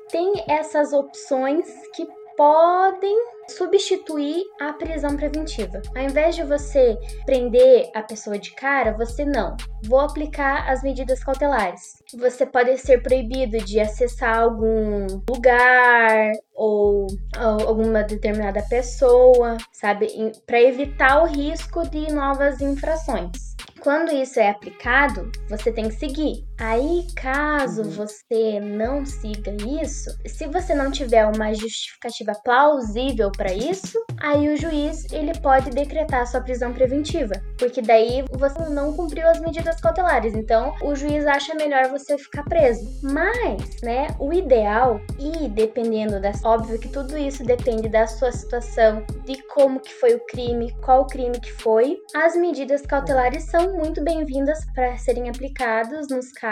Tem 0.09 0.43
essas 0.47 0.93
opções 0.93 1.65
que 1.95 2.07
podem 2.37 3.17
substituir 3.49 4.43
a 4.61 4.71
prisão 4.73 5.15
preventiva. 5.15 5.81
Ao 5.95 6.03
invés 6.03 6.35
de 6.35 6.43
você 6.43 6.97
prender 7.25 7.89
a 7.95 8.03
pessoa 8.03 8.37
de 8.37 8.51
cara, 8.51 8.95
você 8.95 9.25
não. 9.25 9.57
Vou 9.85 9.99
aplicar 9.99 10.69
as 10.69 10.83
medidas 10.83 11.23
cautelares. 11.23 12.03
Você 12.19 12.45
pode 12.45 12.77
ser 12.77 13.01
proibido 13.01 13.57
de 13.57 13.79
acessar 13.79 14.37
algum 14.39 15.07
lugar 15.29 16.31
ou, 16.53 17.07
ou 17.37 17.67
alguma 17.67 18.03
determinada 18.03 18.61
pessoa, 18.69 19.57
sabe, 19.71 20.07
para 20.45 20.61
evitar 20.61 21.23
o 21.23 21.25
risco 21.25 21.87
de 21.89 22.11
novas 22.11 22.61
infrações. 22.61 23.55
Quando 23.79 24.11
isso 24.11 24.39
é 24.39 24.49
aplicado, 24.49 25.31
você 25.49 25.71
tem 25.71 25.87
que 25.87 25.95
seguir. 25.95 26.46
Aí, 26.59 27.05
caso 27.15 27.83
uhum. 27.83 27.89
você 27.91 28.59
não 28.59 29.05
siga 29.05 29.55
isso, 29.83 30.09
se 30.25 30.47
você 30.47 30.73
não 30.73 30.89
tiver 30.89 31.25
uma 31.27 31.53
justificativa 31.53 32.33
plausível 32.43 33.31
para 33.31 33.53
isso, 33.53 33.97
aí 34.19 34.51
o 34.51 34.57
juiz 34.57 35.05
ele 35.11 35.37
pode 35.39 35.69
decretar 35.69 36.25
sua 36.25 36.41
prisão 36.41 36.73
preventiva, 36.73 37.33
porque 37.59 37.81
daí 37.81 38.25
você 38.31 38.69
não 38.69 38.93
cumpriu 38.93 39.27
as 39.27 39.39
medidas 39.39 39.79
cautelares. 39.79 40.33
Então, 40.33 40.73
o 40.81 40.95
juiz 40.95 41.27
acha 41.27 41.53
melhor 41.53 41.89
você 41.89 42.17
ficar 42.17 42.43
preso. 42.43 42.87
Mas, 43.03 43.81
né, 43.83 44.07
o 44.19 44.33
ideal 44.33 44.99
e 45.19 45.47
dependendo 45.49 46.19
das, 46.19 46.43
óbvio 46.43 46.79
que 46.79 46.89
tudo 46.89 47.17
isso 47.17 47.43
depende 47.43 47.87
da 47.87 48.07
sua 48.07 48.31
situação, 48.31 49.05
de 49.25 49.41
como 49.53 49.79
que 49.79 49.93
foi 49.93 50.15
o 50.15 50.25
crime, 50.25 50.75
qual 50.83 51.05
crime 51.05 51.39
que 51.39 51.51
foi. 51.51 51.97
As 52.15 52.35
medidas 52.35 52.81
cautelares 52.81 53.43
são 53.43 53.73
muito 53.73 54.03
bem-vindas 54.03 54.57
para 54.73 54.97
serem 54.97 55.29
aplicadas 55.29 56.07
nos 56.09 56.31
casos 56.31 56.46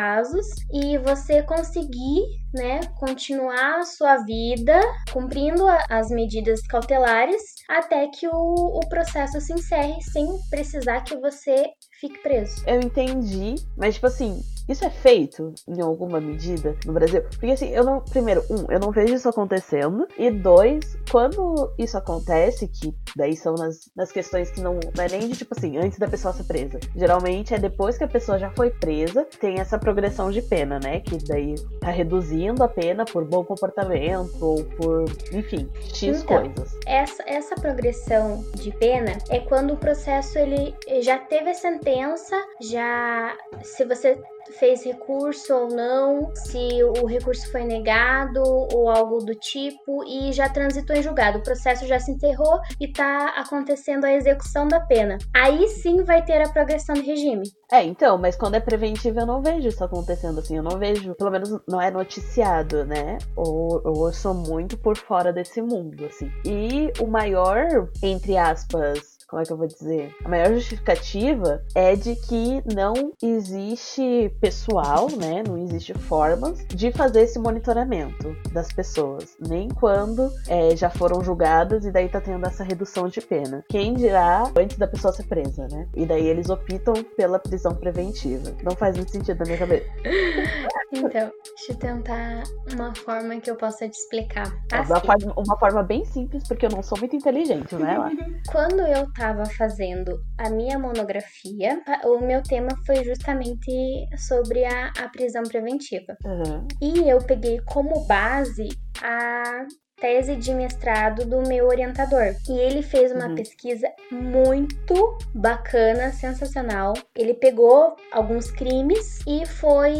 e 0.74 0.98
você 1.00 1.44
conseguir 1.44 2.22
né, 2.54 2.80
continuar 2.98 3.80
a 3.80 3.86
sua 3.86 4.18
vida 4.18 4.80
cumprindo 5.12 5.66
as 5.90 6.10
medidas 6.10 6.62
cautelares 6.68 7.42
até 7.70 8.08
que 8.08 8.28
o, 8.28 8.32
o 8.32 8.80
processo 8.90 9.40
se 9.42 9.54
encerre 9.54 10.02
sem 10.02 10.26
precisar 10.50 11.02
que 11.02 11.16
você 11.18 11.66
fique 12.00 12.18
preso. 12.20 12.64
Eu 12.66 12.80
entendi, 12.80 13.56
mas 13.78 13.96
tipo 13.96 14.08
assim, 14.08 14.42
isso 14.68 14.84
é 14.84 14.90
feito 14.90 15.54
em 15.68 15.82
alguma 15.82 16.20
medida 16.20 16.76
no 16.86 16.94
Brasil? 16.94 17.22
Porque 17.22 17.52
assim, 17.52 17.70
eu 17.70 17.84
não. 17.84 18.02
Primeiro, 18.02 18.44
um, 18.50 18.72
eu 18.72 18.80
não 18.80 18.92
vejo 18.92 19.14
isso 19.14 19.30
acontecendo. 19.30 20.08
E 20.18 20.32
dois, 20.32 20.98
quando 21.12 21.72
isso 21.78 21.98
acontece, 21.98 22.68
que 22.68 22.94
daí 23.16 23.36
são 23.36 23.54
nas, 23.56 23.92
nas 23.96 24.12
questões 24.12 24.50
que 24.52 24.62
não, 24.62 24.80
não 24.96 25.04
é 25.04 25.08
nem 25.10 25.28
de 25.28 25.38
tipo 25.38 25.54
assim, 25.56 25.78
antes 25.78 26.00
da 26.00 26.08
pessoa 26.08 26.34
ser 26.34 26.44
presa. 26.44 26.80
Geralmente 26.96 27.54
é 27.54 27.60
depois 27.60 27.98
que 27.98 28.04
a 28.04 28.08
pessoa 28.08 28.40
já 28.40 28.50
foi 28.52 28.70
presa, 28.70 29.28
tem 29.40 29.60
essa 29.60 29.78
progressão 29.78 30.32
de 30.32 30.42
pena, 30.42 30.80
né? 30.80 31.00
Que 31.00 31.18
daí 31.26 31.56
tá 31.80 31.90
reduzindo 31.90 32.64
a 32.64 32.68
pena 32.68 33.06
por 33.06 33.26
bom 33.26 33.44
comportamento 33.44 34.36
ou 34.42 34.64
por, 34.64 35.06
enfim, 35.32 35.70
X 35.94 36.22
então, 36.22 36.42
coisas. 36.42 36.78
Essa, 36.86 37.24
essa 37.28 37.56
progressão 37.56 38.44
de 38.56 38.72
pena 38.72 39.18
é 39.30 39.40
quando 39.40 39.74
o 39.74 39.78
processo 39.78 40.38
ele 40.38 40.74
já 41.02 41.18
teve 41.18 41.50
a 41.50 41.54
sentença, 41.54 42.36
já. 42.62 43.36
Se 43.64 43.86
você 43.86 44.18
fez 44.54 44.84
recurso 44.84 45.54
ou 45.54 45.68
não, 45.70 46.34
se 46.36 46.84
o 46.84 47.06
recurso 47.06 47.52
foi 47.52 47.64
negado 47.64 48.42
ou 48.74 48.90
algo 48.90 49.20
do 49.20 49.36
tipo 49.36 50.04
e 50.06 50.32
já 50.32 50.50
transitou 50.50 50.96
em 50.96 51.04
julgado. 51.04 51.40
O 51.40 51.44
processo 51.44 51.86
já 51.88 52.00
se 52.00 52.12
encerrou 52.12 52.60
e 52.80 52.86
está 52.86 53.30
acontecendo 53.38 54.06
a 54.06 54.14
execução 54.14 54.68
da 54.68 54.80
pena. 54.80 55.18
Aí 55.34 55.68
sim 55.68 56.04
vai 56.04 56.24
ter 56.24 56.42
a 56.42 56.50
progressão 56.50 56.96
do 56.96 57.02
regime. 57.02 57.44
É, 57.72 57.84
então, 57.84 58.18
mas 58.18 58.36
quando 58.36 58.56
é 58.56 58.60
preventivo 58.60 59.20
eu 59.20 59.26
não 59.26 59.42
vejo 59.42 59.68
isso 59.68 59.84
acontecendo 59.84 60.40
assim. 60.40 60.58
Eu 60.58 60.64
não 60.64 60.78
vejo, 60.78 61.16
pelo 61.16 61.32
menos 61.32 61.50
não 61.68 61.82
é 61.82 61.90
noticiado, 61.90 62.86
né? 62.86 63.18
Ou, 63.36 63.82
ou 63.84 64.08
eu 64.08 64.14
sou 64.14 64.34
muito 64.34 64.78
por 64.78 64.98
fora 64.98 65.34
desse 65.34 65.62
mundo, 65.62 66.06
assim. 66.06 66.32
E 66.46 66.92
o 67.02 67.08
maior, 67.08 67.90
entre 68.04 68.38
aspas, 68.38 69.15
como 69.28 69.42
é 69.42 69.46
que 69.46 69.52
eu 69.52 69.58
vou 69.58 69.68
dizer? 69.68 70.16
A 70.24 70.30
maior 70.30 70.54
justificativa 70.54 71.64
é 71.74 71.96
de 71.96 72.16
que 72.16 72.62
não 72.74 73.12
existe 73.22 74.32
pessoal, 74.40 75.08
né? 75.10 75.44
Não 75.48 75.58
existe 75.58 75.94
formas 75.94 76.66
de 76.68 76.92
fazer 76.92 77.22
esse 77.22 77.40
monitoramento 77.40 78.36
das 78.52 78.72
pessoas, 78.72 79.36
nem 79.40 79.70
quando 79.70 80.32
é, 80.48 80.76
já 80.76 80.90
foram 80.90 81.24
julgadas 81.24 81.86
e 81.86 81.92
daí 81.92 82.08
tá 82.08 82.22
tendo 82.22 82.46
essa 82.46 82.64
redução 82.64 83.08
de 83.08 83.22
pena. 83.22 83.64
Quem 83.70 83.94
dirá 83.94 84.52
antes 84.56 84.78
da 84.78 84.88
pessoa 84.88 85.14
ser 85.14 85.24
presa, 85.24 85.68
né? 85.70 85.88
E 85.96 86.06
daí 86.06 86.28
eles 86.28 86.50
optam 86.50 86.94
pela 87.18 87.40
prisão 87.40 87.74
preventiva. 87.76 88.56
Não 88.64 88.76
faz 88.76 88.96
muito 88.96 89.12
sentido 89.12 89.40
na 89.40 89.46
minha 89.46 89.58
cabeça. 89.58 89.86
Então, 90.92 91.10
deixa 91.10 91.72
eu 91.72 91.76
tentar 91.78 92.44
uma 92.74 92.94
forma 92.96 93.40
que 93.40 93.50
eu 93.50 93.56
possa 93.56 93.88
te 93.88 93.94
explicar. 93.94 94.48
Assim. 94.72 94.92
Uma, 94.92 95.00
forma, 95.02 95.34
uma 95.38 95.60
forma 95.60 95.84
bem 95.84 96.06
simples, 96.06 96.48
porque 96.48 96.66
eu 96.66 96.70
não 96.70 96.84
sou 96.84 96.98
muito 97.00 97.16
inteligente, 97.16 97.76
né? 97.76 97.98
Quando 98.52 98.82
eu 98.82 99.04
estava 99.04 99.46
fazendo 99.58 100.20
a 100.38 100.50
minha 100.50 100.78
monografia, 100.78 101.82
o 102.04 102.20
meu 102.20 102.42
tema 102.44 102.70
foi 102.86 103.04
justamente 103.04 104.08
sobre 104.18 104.66
a, 104.66 104.92
a 105.00 105.10
prisão 105.10 105.44
preventiva. 105.44 106.16
Uhum. 106.24 106.68
E 106.82 107.10
eu 107.10 107.18
peguei 107.20 107.60
como 107.66 108.06
base 108.06 108.68
a 109.02 109.66
tese 110.00 110.36
de 110.36 110.54
mestrado 110.54 111.26
do 111.26 111.48
meu 111.48 111.68
orientador. 111.68 112.36
E 112.50 112.58
ele 112.60 112.82
fez 112.82 113.12
uma 113.12 113.28
uhum. 113.28 113.36
pesquisa 113.36 113.92
muito 114.12 115.18
bacana, 115.34 116.12
sensacional. 116.12 116.94
Ele 117.16 117.34
pegou 117.34 117.96
alguns 118.12 118.52
crimes 118.52 119.22
e 119.28 119.46
foi 119.46 119.94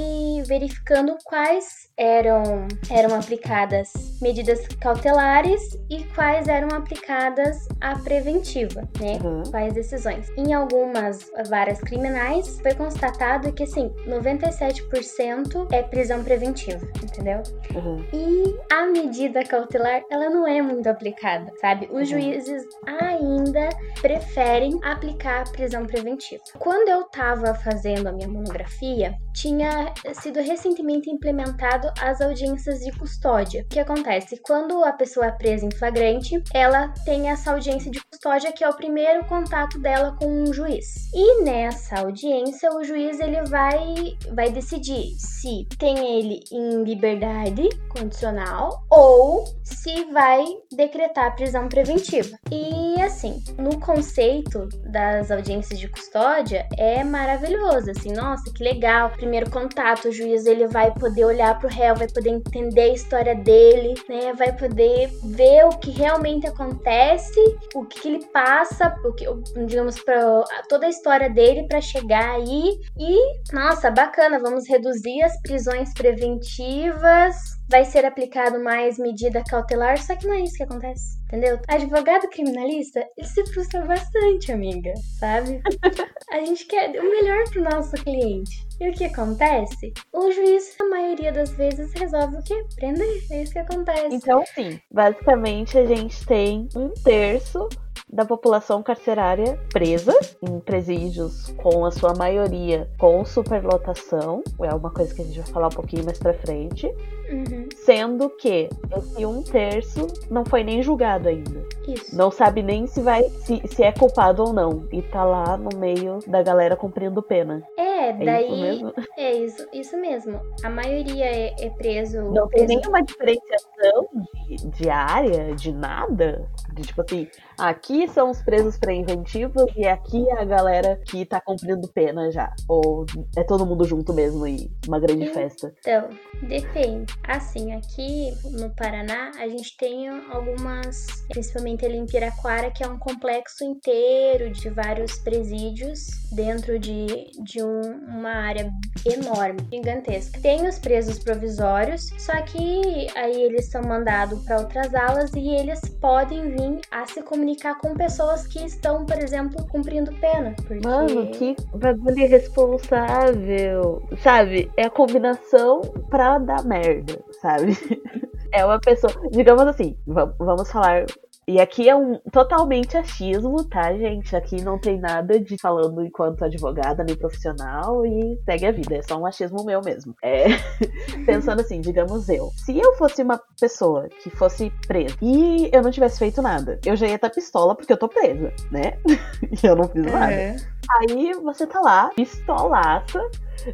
verificando 0.46 1.18
quais 1.24 1.85
eram, 1.98 2.68
eram 2.90 3.16
aplicadas 3.16 3.92
medidas 4.22 4.68
cautelares 4.80 5.78
e 5.90 6.04
quais 6.16 6.48
eram 6.48 6.70
aplicadas 6.76 7.68
a 7.80 7.98
preventiva, 8.00 8.82
né? 9.00 9.20
Uhum. 9.24 9.44
Quais 9.50 9.74
decisões. 9.74 10.30
Em 10.38 10.54
algumas 10.54 11.32
varas 11.50 11.80
criminais 11.80 12.60
foi 12.62 12.74
constatado 12.74 13.52
que 13.54 13.64
assim, 13.64 13.90
97% 14.08 15.68
é 15.72 15.84
prisão 15.84 16.24
preventiva, 16.24 16.86
entendeu? 17.04 17.42
Uhum. 17.74 18.04
E 18.14 18.74
a 18.74 18.86
medida 18.88 19.44
cautelar, 19.44 20.02
ela 20.10 20.30
não 20.30 20.48
é 20.48 20.62
muito 20.62 20.88
aplicada, 20.88 21.52
sabe? 21.60 21.88
Os 21.92 22.00
uhum. 22.00 22.06
juízes 22.06 22.64
ainda 22.86 23.70
preferem 24.02 24.80
aplicar 24.84 25.42
a 25.42 25.52
prisão 25.52 25.86
preventiva. 25.86 26.44
Quando 26.58 26.90
eu 26.90 27.04
tava 27.06 27.54
fazendo 27.56 28.08
a 28.08 28.12
minha 28.12 28.28
monografia, 28.28 29.16
tinha 29.34 29.94
sido 30.14 30.40
recentemente 30.40 31.10
implementado 31.10 31.85
as 32.00 32.22
audiências 32.22 32.80
de 32.80 32.92
custódia. 32.92 33.64
O 33.64 33.68
que 33.68 33.80
acontece? 33.80 34.40
Quando 34.42 34.84
a 34.84 34.92
pessoa 34.92 35.28
é 35.28 35.32
presa 35.32 35.66
em 35.66 35.72
flagrante, 35.72 36.42
ela 36.54 36.94
tem 37.06 37.30
essa 37.30 37.52
audiência 37.52 37.92
de 37.92 38.02
custódia 38.04 38.52
que 38.52 38.64
é 38.64 38.70
o 38.70 38.76
primeiro 38.76 39.26
contato 39.26 39.80
dela 39.80 40.16
com 40.20 40.26
um 40.26 40.54
juiz. 40.54 41.12
E 41.14 41.44
nessa 41.44 42.00
audiência, 42.00 42.70
o 42.74 42.84
juiz 42.84 43.20
ele 43.20 43.44
vai 43.44 44.16
vai 44.34 44.50
decidir 44.50 45.16
se 45.18 45.68
tem 45.78 46.20
ele 46.20 46.40
em 46.52 46.84
liberdade 46.84 47.70
condicional 47.90 48.84
ou 48.90 49.46
se 49.64 50.06
vai 50.06 50.44
decretar 50.72 51.36
prisão 51.36 51.68
preventiva. 51.68 52.38
E 52.52 53.02
assim, 53.02 53.44
no 53.58 53.80
conceito 53.80 54.68
das 54.92 55.32
audiências 55.32 55.80
de 55.80 55.88
custódia 55.88 56.68
é 56.78 57.04
maravilhoso, 57.04 57.92
assim, 57.92 58.12
nossa, 58.12 58.52
que 58.54 58.64
legal 58.64 59.12
primeiro 59.12 59.50
contato, 59.50 60.10
o 60.10 60.12
juiz 60.12 60.46
ele 60.46 60.68
vai 60.68 60.92
poder 60.94 61.26
olhar 61.26 61.58
para 61.58 61.68
o 61.68 61.72
réu, 61.76 61.96
vai 61.96 62.08
poder 62.08 62.30
entender 62.30 62.82
a 62.82 62.94
história 62.94 63.36
dele, 63.36 63.94
né? 64.08 64.34
Vai 64.34 64.56
poder 64.56 65.10
ver 65.24 65.66
o 65.66 65.78
que 65.78 65.92
realmente 65.92 66.48
acontece, 66.48 67.40
o 67.74 67.86
que, 67.86 68.02
que 68.02 68.08
ele 68.08 68.26
passa, 68.28 68.96
o 69.04 69.66
digamos, 69.66 70.00
para 70.02 70.44
toda 70.70 70.86
a 70.86 70.90
história 70.90 71.30
dele 71.30 71.68
para 71.68 71.82
chegar 71.82 72.36
aí. 72.36 72.80
E, 72.98 73.54
nossa, 73.54 73.92
bacana, 73.92 74.40
vamos 74.40 74.68
reduzir 74.68 75.22
as 75.24 75.40
prisões 75.42 75.94
preventivas 75.94 77.55
vai 77.70 77.86
ser 77.86 78.06
aplicado 78.06 78.64
mais 78.64 78.98
medida 78.98 79.44
cautelar, 79.44 80.02
só 80.02 80.16
que 80.16 80.28
não 80.28 80.36
é 80.36 80.42
isso 80.42 80.56
que 80.56 80.64
acontece, 80.64 81.20
entendeu? 81.26 81.60
Advogado 81.68 82.30
criminalista, 82.30 83.06
ele 83.18 83.28
se 83.28 83.46
frustra 83.54 83.86
bastante, 83.86 84.52
amiga, 84.52 84.94
sabe? 85.20 85.62
A 86.32 86.40
gente 86.40 86.66
quer 86.66 86.90
o 87.00 87.10
melhor 87.10 87.44
pro 87.50 87.64
nosso 87.64 87.92
cliente. 88.04 88.66
E 88.80 88.90
o 88.90 88.94
que 88.94 89.06
acontece? 89.06 89.94
O 90.12 90.32
juiz, 90.32 90.76
a 90.82 90.86
maioria 90.86 91.32
das 91.32 91.52
vezes, 91.52 91.94
resolve 91.94 92.38
o 92.38 92.44
quê? 92.44 92.62
Prender. 92.76 93.24
É 93.32 93.44
isso 93.44 93.54
que 93.54 93.60
acontece. 93.60 94.14
Então, 94.14 94.44
sim, 94.54 94.80
basicamente 94.92 95.78
a 95.78 95.86
gente 95.86 96.26
tem 96.26 96.68
um 96.76 96.90
terço 96.90 97.70
da 98.12 98.24
população 98.24 98.84
carcerária 98.84 99.60
presa 99.74 100.14
em 100.42 100.60
presídios 100.60 101.50
com 101.62 101.86
a 101.86 101.92
sua 101.92 102.14
maioria 102.14 102.90
com 102.98 103.26
superlotação, 103.26 104.44
é 104.62 104.74
uma 104.74 104.92
coisa 104.92 105.14
que 105.14 105.22
a 105.22 105.26
gente 105.26 105.40
vai 105.40 105.52
falar 105.52 105.68
um 105.68 105.76
pouquinho 105.76 106.06
mais 106.06 106.20
pra 106.20 106.34
frente, 106.34 106.88
uhum. 107.30 107.68
sendo 107.84 108.30
que 108.30 108.70
esse 108.96 109.26
um 109.26 109.42
terço 109.42 110.08
não 110.30 110.46
foi 110.46 110.64
nem 110.64 110.82
julgado 110.82 111.28
ainda. 111.28 111.66
Isso. 111.88 112.16
Não 112.16 112.32
sabe 112.32 112.62
nem 112.62 112.88
se 112.88 113.02
vai 113.02 113.24
se, 113.24 113.62
se 113.68 113.84
é 113.84 113.92
culpado 113.92 114.44
ou 114.44 114.54
não 114.54 114.88
e 114.92 115.02
tá 115.02 115.24
lá 115.24 115.58
no 115.58 115.78
meio 115.78 116.20
da 116.28 116.42
galera 116.42 116.76
cumprindo 116.76 117.22
pena. 117.22 117.64
É, 117.78 118.10
é 118.10 118.14
daí 118.14 118.46
isso 118.46 118.62
mesmo? 118.62 118.94
é 119.18 119.34
isso, 119.34 119.68
isso 119.74 119.98
mesmo. 119.98 120.40
A 120.64 120.70
maioria 120.70 121.26
é, 121.26 121.56
é 121.60 121.70
preso. 121.70 122.22
Não 122.32 122.48
tem 122.48 122.68
nenhuma 122.68 123.02
diferenciação 123.02 124.08
de, 124.48 124.70
de 124.70 124.90
área, 124.90 125.56
de 125.56 125.72
nada, 125.72 126.48
de 126.76 126.84
tipo 126.84 127.02
assim, 127.02 127.28
aqui 127.58 128.08
são 128.08 128.30
os 128.30 128.42
presos 128.42 128.78
preventivos 128.78 129.66
e 129.76 129.88
aqui 129.88 130.28
é 130.30 130.42
a 130.42 130.46
galera 130.46 131.00
que 131.06 131.26
tá 131.26 131.42
cumprindo 131.42 131.88
pena 131.88 132.32
já. 132.32 132.54
Ou 132.68 133.06
é 133.36 133.44
todo 133.44 133.66
mundo 133.66 133.86
junto 133.86 134.14
mesmo 134.14 134.46
e 134.48 134.70
uma 134.88 135.00
grande 135.00 135.24
então, 135.24 135.34
festa? 135.34 135.74
Então, 135.80 136.10
depende. 136.44 137.14
Assim, 137.28 137.74
aqui 137.74 138.34
no 138.52 138.70
Paraná, 138.76 139.32
a 139.40 139.48
gente 139.48 139.76
tem 139.78 140.10
algumas, 140.10 141.06
principalmente 141.30 141.86
ali 141.86 141.98
em 141.98 142.06
Piraquara, 142.06 142.72
que 142.72 142.84
é 142.84 142.88
um 142.88 143.00
complexo 143.00 143.64
inteiro 143.64 144.52
de 144.52 144.70
vários 144.70 145.18
presídios 145.20 146.08
dentro 146.32 146.78
de, 146.78 147.32
de 147.44 147.64
um 147.64 147.96
uma 148.08 148.32
área 148.32 148.72
enorme, 149.06 149.60
gigantesca. 149.72 150.40
Tem 150.42 150.68
os 150.68 150.80
presos 150.80 151.20
provisórios, 151.20 152.10
só 152.18 152.42
que 152.42 153.08
aí 153.16 153.44
eles 153.44 153.70
são 153.70 153.82
mandados 153.84 154.44
para 154.44 154.60
outras 154.60 154.94
alas 154.94 155.32
e 155.34 155.48
eles 155.48 155.80
podem 156.02 156.50
vir 156.52 156.65
a 156.92 157.06
se 157.06 157.22
comunicar 157.22 157.78
com 157.80 157.94
pessoas 157.94 158.48
que 158.48 158.64
estão, 158.64 159.06
por 159.06 159.18
exemplo, 159.18 159.66
cumprindo 159.68 160.12
pena. 160.14 160.56
Porque... 160.68 160.88
Mano, 160.88 161.28
que 161.32 161.56
bagulho 161.74 162.20
irresponsável. 162.20 164.04
Sabe? 164.22 164.72
É 164.78 164.86
a 164.86 164.90
combinação 164.90 165.82
pra 166.10 166.38
dar 166.38 166.64
merda, 166.64 167.24
sabe? 167.42 167.78
É 168.52 168.64
uma 168.64 168.80
pessoa. 168.80 169.12
Digamos 169.32 169.64
assim, 169.64 169.98
vamos 170.08 170.72
falar 170.72 171.06
e 171.48 171.60
aqui 171.60 171.88
é 171.88 171.96
um 171.96 172.20
totalmente 172.32 172.98
achismo, 172.98 173.64
tá, 173.66 173.94
gente? 173.94 174.36
Aqui 174.36 174.64
não 174.64 174.80
tem 174.80 175.00
nada 175.00 175.40
de 175.40 175.58
falando 175.62 176.04
enquanto 176.04 176.44
advogada 176.44 177.04
nem 177.04 177.16
profissional 177.16 178.06
e 178.06 178.40
segue 178.44 178.66
a 178.66 178.72
vida. 178.72 178.96
É 178.96 179.02
só 179.04 179.18
um 179.18 179.26
achismo 179.26 179.64
meu 179.64 179.80
mesmo. 179.82 180.16
É 180.24 180.46
pensando 181.26 181.62
assim, 181.62 181.82
digamos 181.82 182.28
eu. 182.30 182.50
Se 182.56 182.78
eu 182.78 182.96
fosse 182.96 183.22
uma 183.22 183.40
pessoa 183.60 184.10
que 184.24 184.30
fosse 184.32 184.72
presa 184.88 185.16
e 185.22 185.70
eu 185.72 185.84
não 185.84 185.92
tivesse 185.92 186.18
feito 186.18 186.42
nada, 186.42 186.80
eu 186.84 186.96
já 186.96 187.08
ia 187.08 187.16
estar 187.16 187.30
pistola 187.30 187.76
porque 187.76 187.94
eu 187.94 187.98
tô 187.98 188.08
presa, 188.10 188.52
né? 188.72 188.98
e 189.64 189.66
eu 189.66 189.76
não 189.76 189.88
fiz 189.88 190.04
nada. 190.04 190.34
É. 190.34 190.56
Aí 190.90 191.34
você 191.34 191.66
tá 191.66 191.80
lá, 191.82 192.10
pistolaça, 192.16 193.22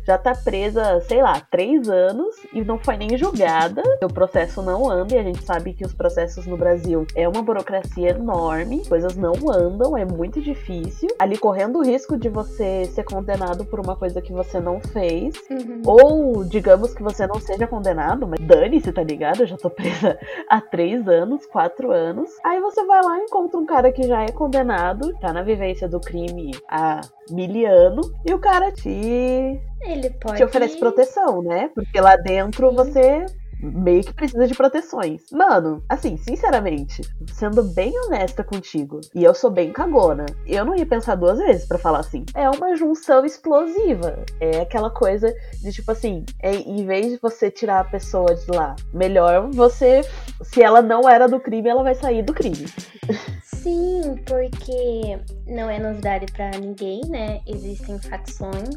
já 0.06 0.18
tá 0.18 0.34
presa, 0.34 1.02
sei 1.02 1.22
lá, 1.22 1.42
três 1.52 1.90
anos 1.90 2.36
e 2.54 2.64
não 2.64 2.78
foi 2.78 2.98
nem 2.98 3.18
julgada. 3.18 3.84
O 4.04 4.14
processo 4.14 4.62
não 4.62 4.90
anda 4.90 5.16
e 5.16 5.20
a 5.20 5.24
gente 5.24 5.44
sabe 5.44 5.74
que 5.74 5.86
os 5.86 5.94
processos 5.94 6.46
no 6.46 6.58
Brasil 6.58 7.06
é 7.16 7.28
uma 7.28 7.42
burocracia 7.42 8.10
enorme, 8.10 8.86
coisas 8.88 9.16
não 9.16 9.34
andam, 9.50 9.98
é 9.98 10.06
muito 10.06 10.42
difícil. 10.42 11.10
Ali 11.20 11.38
correndo 11.38 11.80
o 11.80 11.84
risco 11.84 12.18
de 12.18 12.30
você 12.30 12.86
ser 12.86 13.04
condenado 13.04 13.66
por 13.66 13.80
uma 13.80 13.96
coisa 13.96 14.22
que 14.22 14.32
você 14.32 14.60
não 14.60 14.80
fez, 14.80 15.36
uhum. 15.50 15.82
ou 15.86 16.44
digamos 16.44 16.94
que 16.94 17.04
você 17.04 17.28
não 17.28 17.40
seja 17.40 17.68
condenado, 17.68 18.28
mas 18.28 18.40
dane-se, 18.40 18.92
tá 18.92 19.04
ligado? 19.04 19.42
Eu 19.42 19.48
já 19.48 19.58
tô 19.58 19.70
presa 19.70 20.18
há 20.50 20.62
três 20.62 21.08
anos, 21.08 21.46
quatro 21.46 21.92
anos. 21.92 22.30
Aí 22.44 22.60
você 22.60 22.84
vai 22.86 23.04
lá 23.04 23.20
e 23.20 23.24
encontra 23.24 23.60
um 23.60 23.66
cara 23.66 23.92
que 23.92 24.04
já 24.04 24.24
é 24.24 24.32
condenado, 24.32 25.14
tá 25.20 25.34
na 25.34 25.42
vivência 25.42 25.88
do 25.88 26.00
crime 26.00 26.52
há 26.68 27.01
miliano, 27.30 28.02
e 28.26 28.34
o 28.34 28.40
cara 28.40 28.72
te 28.72 29.60
ele 29.82 30.10
pode. 30.12 30.38
Te 30.38 30.44
oferece 30.44 30.78
proteção, 30.78 31.42
né? 31.42 31.70
Porque 31.74 32.00
lá 32.00 32.16
dentro 32.16 32.70
Sim. 32.70 32.76
você 32.76 33.26
meio 33.62 34.04
que 34.04 34.14
precisa 34.14 34.48
de 34.48 34.56
proteções. 34.56 35.22
Mano, 35.32 35.84
assim, 35.88 36.18
sinceramente, 36.18 37.02
sendo 37.32 37.64
bem 37.64 37.94
honesta 38.06 38.44
contigo, 38.44 39.00
e 39.14 39.24
eu 39.24 39.34
sou 39.34 39.52
bem 39.52 39.72
cagona, 39.72 40.26
eu 40.48 40.66
não 40.66 40.76
ia 40.76 40.86
pensar 40.86 41.16
duas 41.16 41.38
vezes 41.38 41.66
para 41.66 41.78
falar 41.78 42.00
assim. 42.00 42.26
É 42.34 42.50
uma 42.50 42.76
junção 42.76 43.24
explosiva. 43.24 44.24
É 44.40 44.62
aquela 44.62 44.90
coisa 44.90 45.34
de 45.62 45.72
tipo 45.72 45.92
assim, 45.92 46.26
é, 46.42 46.56
em 46.56 46.86
vez 46.86 47.12
de 47.12 47.20
você 47.22 47.52
tirar 47.52 47.82
a 47.82 47.86
pessoa 47.86 48.34
de 48.34 48.50
lá, 48.52 48.76
melhor 48.94 49.50
você, 49.52 50.02
se 50.42 50.62
ela 50.62 50.82
não 50.82 51.08
era 51.08 51.28
do 51.28 51.40
crime, 51.40 51.70
ela 51.70 51.84
vai 51.84 51.96
sair 51.96 52.24
do 52.24 52.34
crime. 52.34 52.66
Sim, 53.62 54.16
porque 54.26 55.20
não 55.46 55.70
é 55.70 55.78
novidade 55.78 56.26
para 56.34 56.50
ninguém, 56.58 57.02
né? 57.08 57.42
Existem 57.46 58.00
facções 58.00 58.76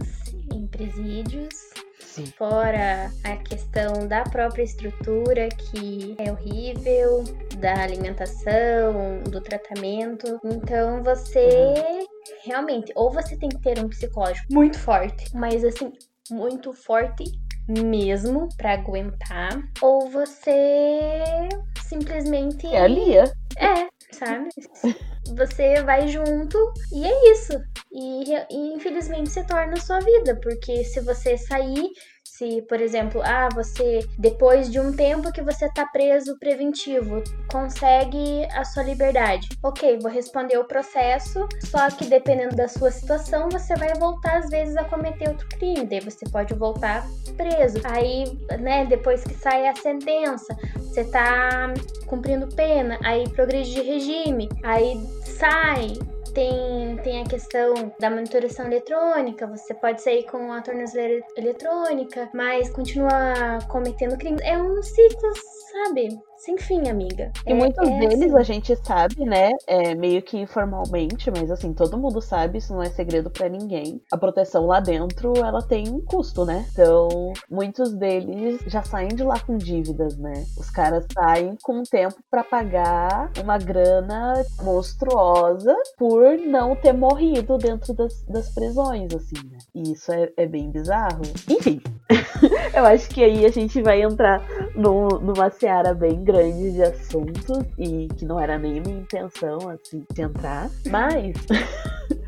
em 0.52 0.66
presídios. 0.66 1.54
Sim. 2.00 2.26
Fora 2.26 3.10
a 3.24 3.36
questão 3.38 4.06
da 4.06 4.22
própria 4.24 4.62
estrutura, 4.62 5.48
que 5.48 6.14
é 6.18 6.30
horrível, 6.30 7.24
da 7.58 7.82
alimentação, 7.82 9.22
do 9.28 9.40
tratamento. 9.40 10.38
Então 10.44 11.02
você 11.02 11.48
uhum. 11.48 12.06
realmente, 12.44 12.92
ou 12.94 13.10
você 13.10 13.36
tem 13.36 13.48
que 13.48 13.58
ter 13.58 13.82
um 13.82 13.88
psicológico 13.88 14.52
muito 14.52 14.78
forte, 14.78 15.24
mas 15.34 15.64
assim, 15.64 15.92
muito 16.30 16.72
forte 16.72 17.24
mesmo 17.66 18.48
para 18.56 18.74
aguentar, 18.74 19.50
ou 19.80 20.10
você 20.10 21.48
simplesmente. 21.82 22.66
É 22.66 22.82
a 22.82 22.86
Lia. 22.86 23.24
É, 23.56 23.88
sabe? 24.14 24.48
Você 25.36 25.82
vai 25.82 26.08
junto 26.08 26.58
e 26.92 27.04
é 27.04 27.32
isso. 27.32 27.52
E, 27.92 28.24
e 28.50 28.74
infelizmente 28.74 29.30
se 29.30 29.44
torna 29.46 29.74
a 29.74 29.80
sua 29.80 30.00
vida, 30.00 30.36
porque 30.42 30.84
se 30.84 31.00
você 31.00 31.36
sair 31.36 31.90
se, 32.36 32.62
por 32.62 32.80
exemplo, 32.80 33.22
ah, 33.22 33.48
você 33.54 34.00
depois 34.18 34.70
de 34.70 34.80
um 34.80 34.92
tempo 34.92 35.30
que 35.30 35.40
você 35.40 35.68
tá 35.72 35.86
preso 35.86 36.36
preventivo, 36.38 37.22
consegue 37.48 38.44
a 38.52 38.64
sua 38.64 38.82
liberdade. 38.82 39.48
OK, 39.62 40.00
vou 40.00 40.10
responder 40.10 40.58
o 40.58 40.64
processo, 40.64 41.46
só 41.62 41.88
que 41.90 42.06
dependendo 42.06 42.56
da 42.56 42.66
sua 42.66 42.90
situação, 42.90 43.48
você 43.48 43.76
vai 43.76 43.94
voltar 43.94 44.38
às 44.38 44.50
vezes 44.50 44.76
a 44.76 44.82
cometer 44.84 45.28
outro 45.28 45.46
crime, 45.48 45.86
daí 45.86 46.00
você 46.00 46.28
pode 46.28 46.52
voltar 46.54 47.06
preso. 47.36 47.80
Aí, 47.84 48.24
né, 48.58 48.84
depois 48.84 49.22
que 49.22 49.34
sai 49.34 49.68
a 49.68 49.76
sentença, 49.76 50.56
você 50.76 51.04
tá 51.04 51.72
cumprindo 52.06 52.48
pena, 52.48 52.98
aí 53.04 53.28
progride 53.28 53.74
de 53.74 53.80
regime, 53.80 54.48
aí 54.64 55.00
sai, 55.22 55.94
tem, 56.34 56.96
tem 57.02 57.22
a 57.22 57.24
questão 57.24 57.94
da 57.98 58.10
monitoração 58.10 58.66
eletrônica, 58.66 59.46
você 59.46 59.72
pode 59.72 60.02
sair 60.02 60.24
com 60.24 60.52
a 60.52 60.60
tornozeleira 60.60 61.24
eletrônica, 61.36 62.28
mas 62.34 62.68
continua 62.70 63.58
cometendo 63.68 64.18
crimes. 64.18 64.42
É 64.42 64.58
um 64.58 64.82
ciclo, 64.82 65.32
sabe? 65.72 66.08
Sem 66.36 66.58
fim, 66.58 66.88
amiga. 66.88 67.32
E 67.46 67.52
é, 67.52 67.54
muitos 67.54 67.88
é 67.88 67.98
deles 67.98 68.34
assim. 68.34 68.36
a 68.36 68.42
gente 68.42 68.76
sabe, 68.76 69.24
né? 69.24 69.50
É, 69.66 69.94
meio 69.94 70.22
que 70.22 70.38
informalmente, 70.38 71.30
mas 71.30 71.50
assim, 71.50 71.72
todo 71.72 71.98
mundo 71.98 72.20
sabe, 72.20 72.58
isso 72.58 72.72
não 72.72 72.82
é 72.82 72.90
segredo 72.90 73.30
para 73.30 73.48
ninguém. 73.48 74.00
A 74.12 74.16
proteção 74.16 74.66
lá 74.66 74.80
dentro, 74.80 75.32
ela 75.36 75.62
tem 75.62 75.88
um 75.88 76.00
custo, 76.00 76.44
né? 76.44 76.66
Então, 76.72 77.32
muitos 77.50 77.92
deles 77.94 78.60
já 78.66 78.82
saem 78.82 79.08
de 79.08 79.22
lá 79.22 79.38
com 79.40 79.56
dívidas, 79.56 80.16
né? 80.16 80.44
Os 80.58 80.70
caras 80.70 81.06
saem 81.12 81.56
com 81.62 81.82
tempo 81.82 82.16
para 82.30 82.42
pagar 82.42 83.30
uma 83.42 83.58
grana 83.58 84.44
monstruosa 84.62 85.74
por 85.96 86.36
não 86.38 86.74
ter 86.74 86.92
morrido 86.92 87.56
dentro 87.58 87.94
das, 87.94 88.22
das 88.24 88.48
prisões, 88.50 89.14
assim, 89.14 89.46
né? 89.50 89.58
E 89.74 89.92
isso 89.92 90.12
é, 90.12 90.30
é 90.36 90.46
bem 90.46 90.70
bizarro. 90.70 91.22
Enfim, 91.48 91.80
eu 92.74 92.84
acho 92.84 93.08
que 93.08 93.22
aí 93.22 93.44
a 93.44 93.50
gente 93.50 93.80
vai 93.82 94.02
entrar 94.02 94.42
no, 94.74 95.08
numa 95.20 95.50
seara 95.50 95.94
bem 95.94 96.23
grande 96.24 96.72
de 96.72 96.82
assuntos 96.82 97.58
e 97.78 98.08
que 98.16 98.24
não 98.24 98.40
era 98.40 98.58
nem 98.58 98.80
minha 98.80 98.98
intenção, 99.00 99.58
assim, 99.68 100.04
de 100.12 100.22
entrar. 100.22 100.70
Mas. 100.90 101.34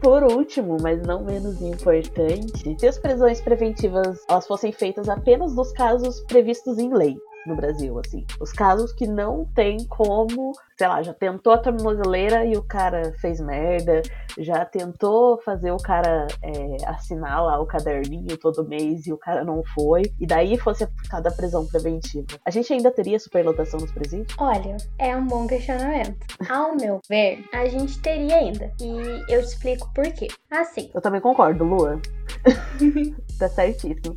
Por 0.00 0.22
último, 0.22 0.76
mas 0.80 1.02
não 1.02 1.24
menos 1.24 1.60
importante, 1.60 2.76
se 2.78 2.86
as 2.86 2.98
prisões 2.98 3.40
preventivas 3.40 4.24
elas 4.28 4.46
fossem 4.46 4.70
feitas 4.70 5.08
apenas 5.08 5.54
nos 5.54 5.72
casos 5.72 6.20
previstos 6.20 6.78
em 6.78 6.94
lei, 6.94 7.16
no 7.48 7.56
Brasil, 7.56 7.98
assim. 7.98 8.24
Os 8.40 8.52
casos 8.52 8.92
que 8.92 9.06
não 9.06 9.44
tem 9.54 9.84
como, 9.86 10.52
sei 10.76 10.86
lá, 10.86 11.02
já 11.02 11.14
tentou 11.14 11.52
a 11.52 11.58
tornozeleira 11.58 12.44
e 12.44 12.56
o 12.56 12.62
cara 12.62 13.12
fez 13.20 13.40
merda, 13.40 14.02
já 14.38 14.64
tentou 14.64 15.40
fazer 15.42 15.72
o 15.72 15.78
cara 15.78 16.26
é, 16.42 16.76
assinar 16.86 17.42
lá 17.42 17.60
o 17.60 17.66
caderninho 17.66 18.36
todo 18.36 18.66
mês 18.68 19.06
e 19.06 19.12
o 19.12 19.16
cara 19.16 19.44
não 19.44 19.62
foi, 19.74 20.02
e 20.20 20.26
daí 20.26 20.58
fosse 20.58 20.84
aplicada 20.84 21.28
a 21.28 21.32
prisão 21.32 21.66
preventiva. 21.66 22.26
A 22.44 22.50
gente 22.50 22.72
ainda 22.72 22.90
teria 22.90 23.18
superlotação 23.18 23.80
nos 23.80 23.90
presídios? 23.90 24.34
Olha, 24.38 24.76
é 24.98 25.16
um 25.16 25.26
bom 25.26 25.46
questionamento. 25.46 26.16
Ao 26.48 26.76
meu 26.76 27.00
ver, 27.08 27.44
a 27.52 27.66
gente 27.66 27.98
teria 28.00 28.36
ainda. 28.36 28.72
E 28.80 29.24
eu 29.32 29.40
te 29.40 29.48
explico 29.48 29.90
por 29.94 30.04
quê. 30.12 30.28
Assim. 30.50 30.90
Eu 30.94 31.00
também 31.00 31.20
concordo, 31.20 31.64
Lua. 31.64 32.00
tá 33.38 33.48
certíssimo. 33.48 34.16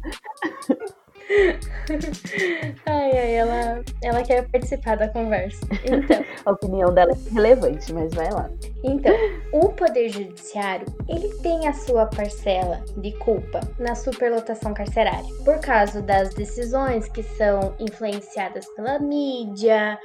ai, 2.86 3.12
ai, 3.12 3.36
ela, 3.36 3.82
ela 4.04 4.24
quer 4.24 4.48
participar 4.50 4.98
da 4.98 5.08
conversa. 5.10 5.60
Então. 5.86 6.24
a 6.46 6.52
opinião 6.52 6.94
dela 6.94 7.12
é 7.12 7.34
relevante, 7.34 7.94
mas 7.94 8.14
vai 8.14 8.30
lá. 8.32 8.50
Então, 8.84 9.14
o 9.54 9.70
Poder 9.70 10.10
Judiciário, 10.10 10.86
ele 11.08 11.30
tem 11.42 11.68
a 11.68 11.74
sua 11.74 12.06
parcela 12.06 12.84
de 12.98 13.12
culpa 13.14 13.60
na 13.80 13.96
superlotação 13.96 14.74
carcerária. 14.74 15.30
Por 15.46 15.60
causa 15.60 16.02
das 16.02 16.34
decisões 16.34 17.08
que 17.10 17.24
são 17.24 17.76
influenciadas 17.80 18.66
pela 18.76 19.00
mídia, 19.00 19.98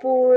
por 0.00 0.36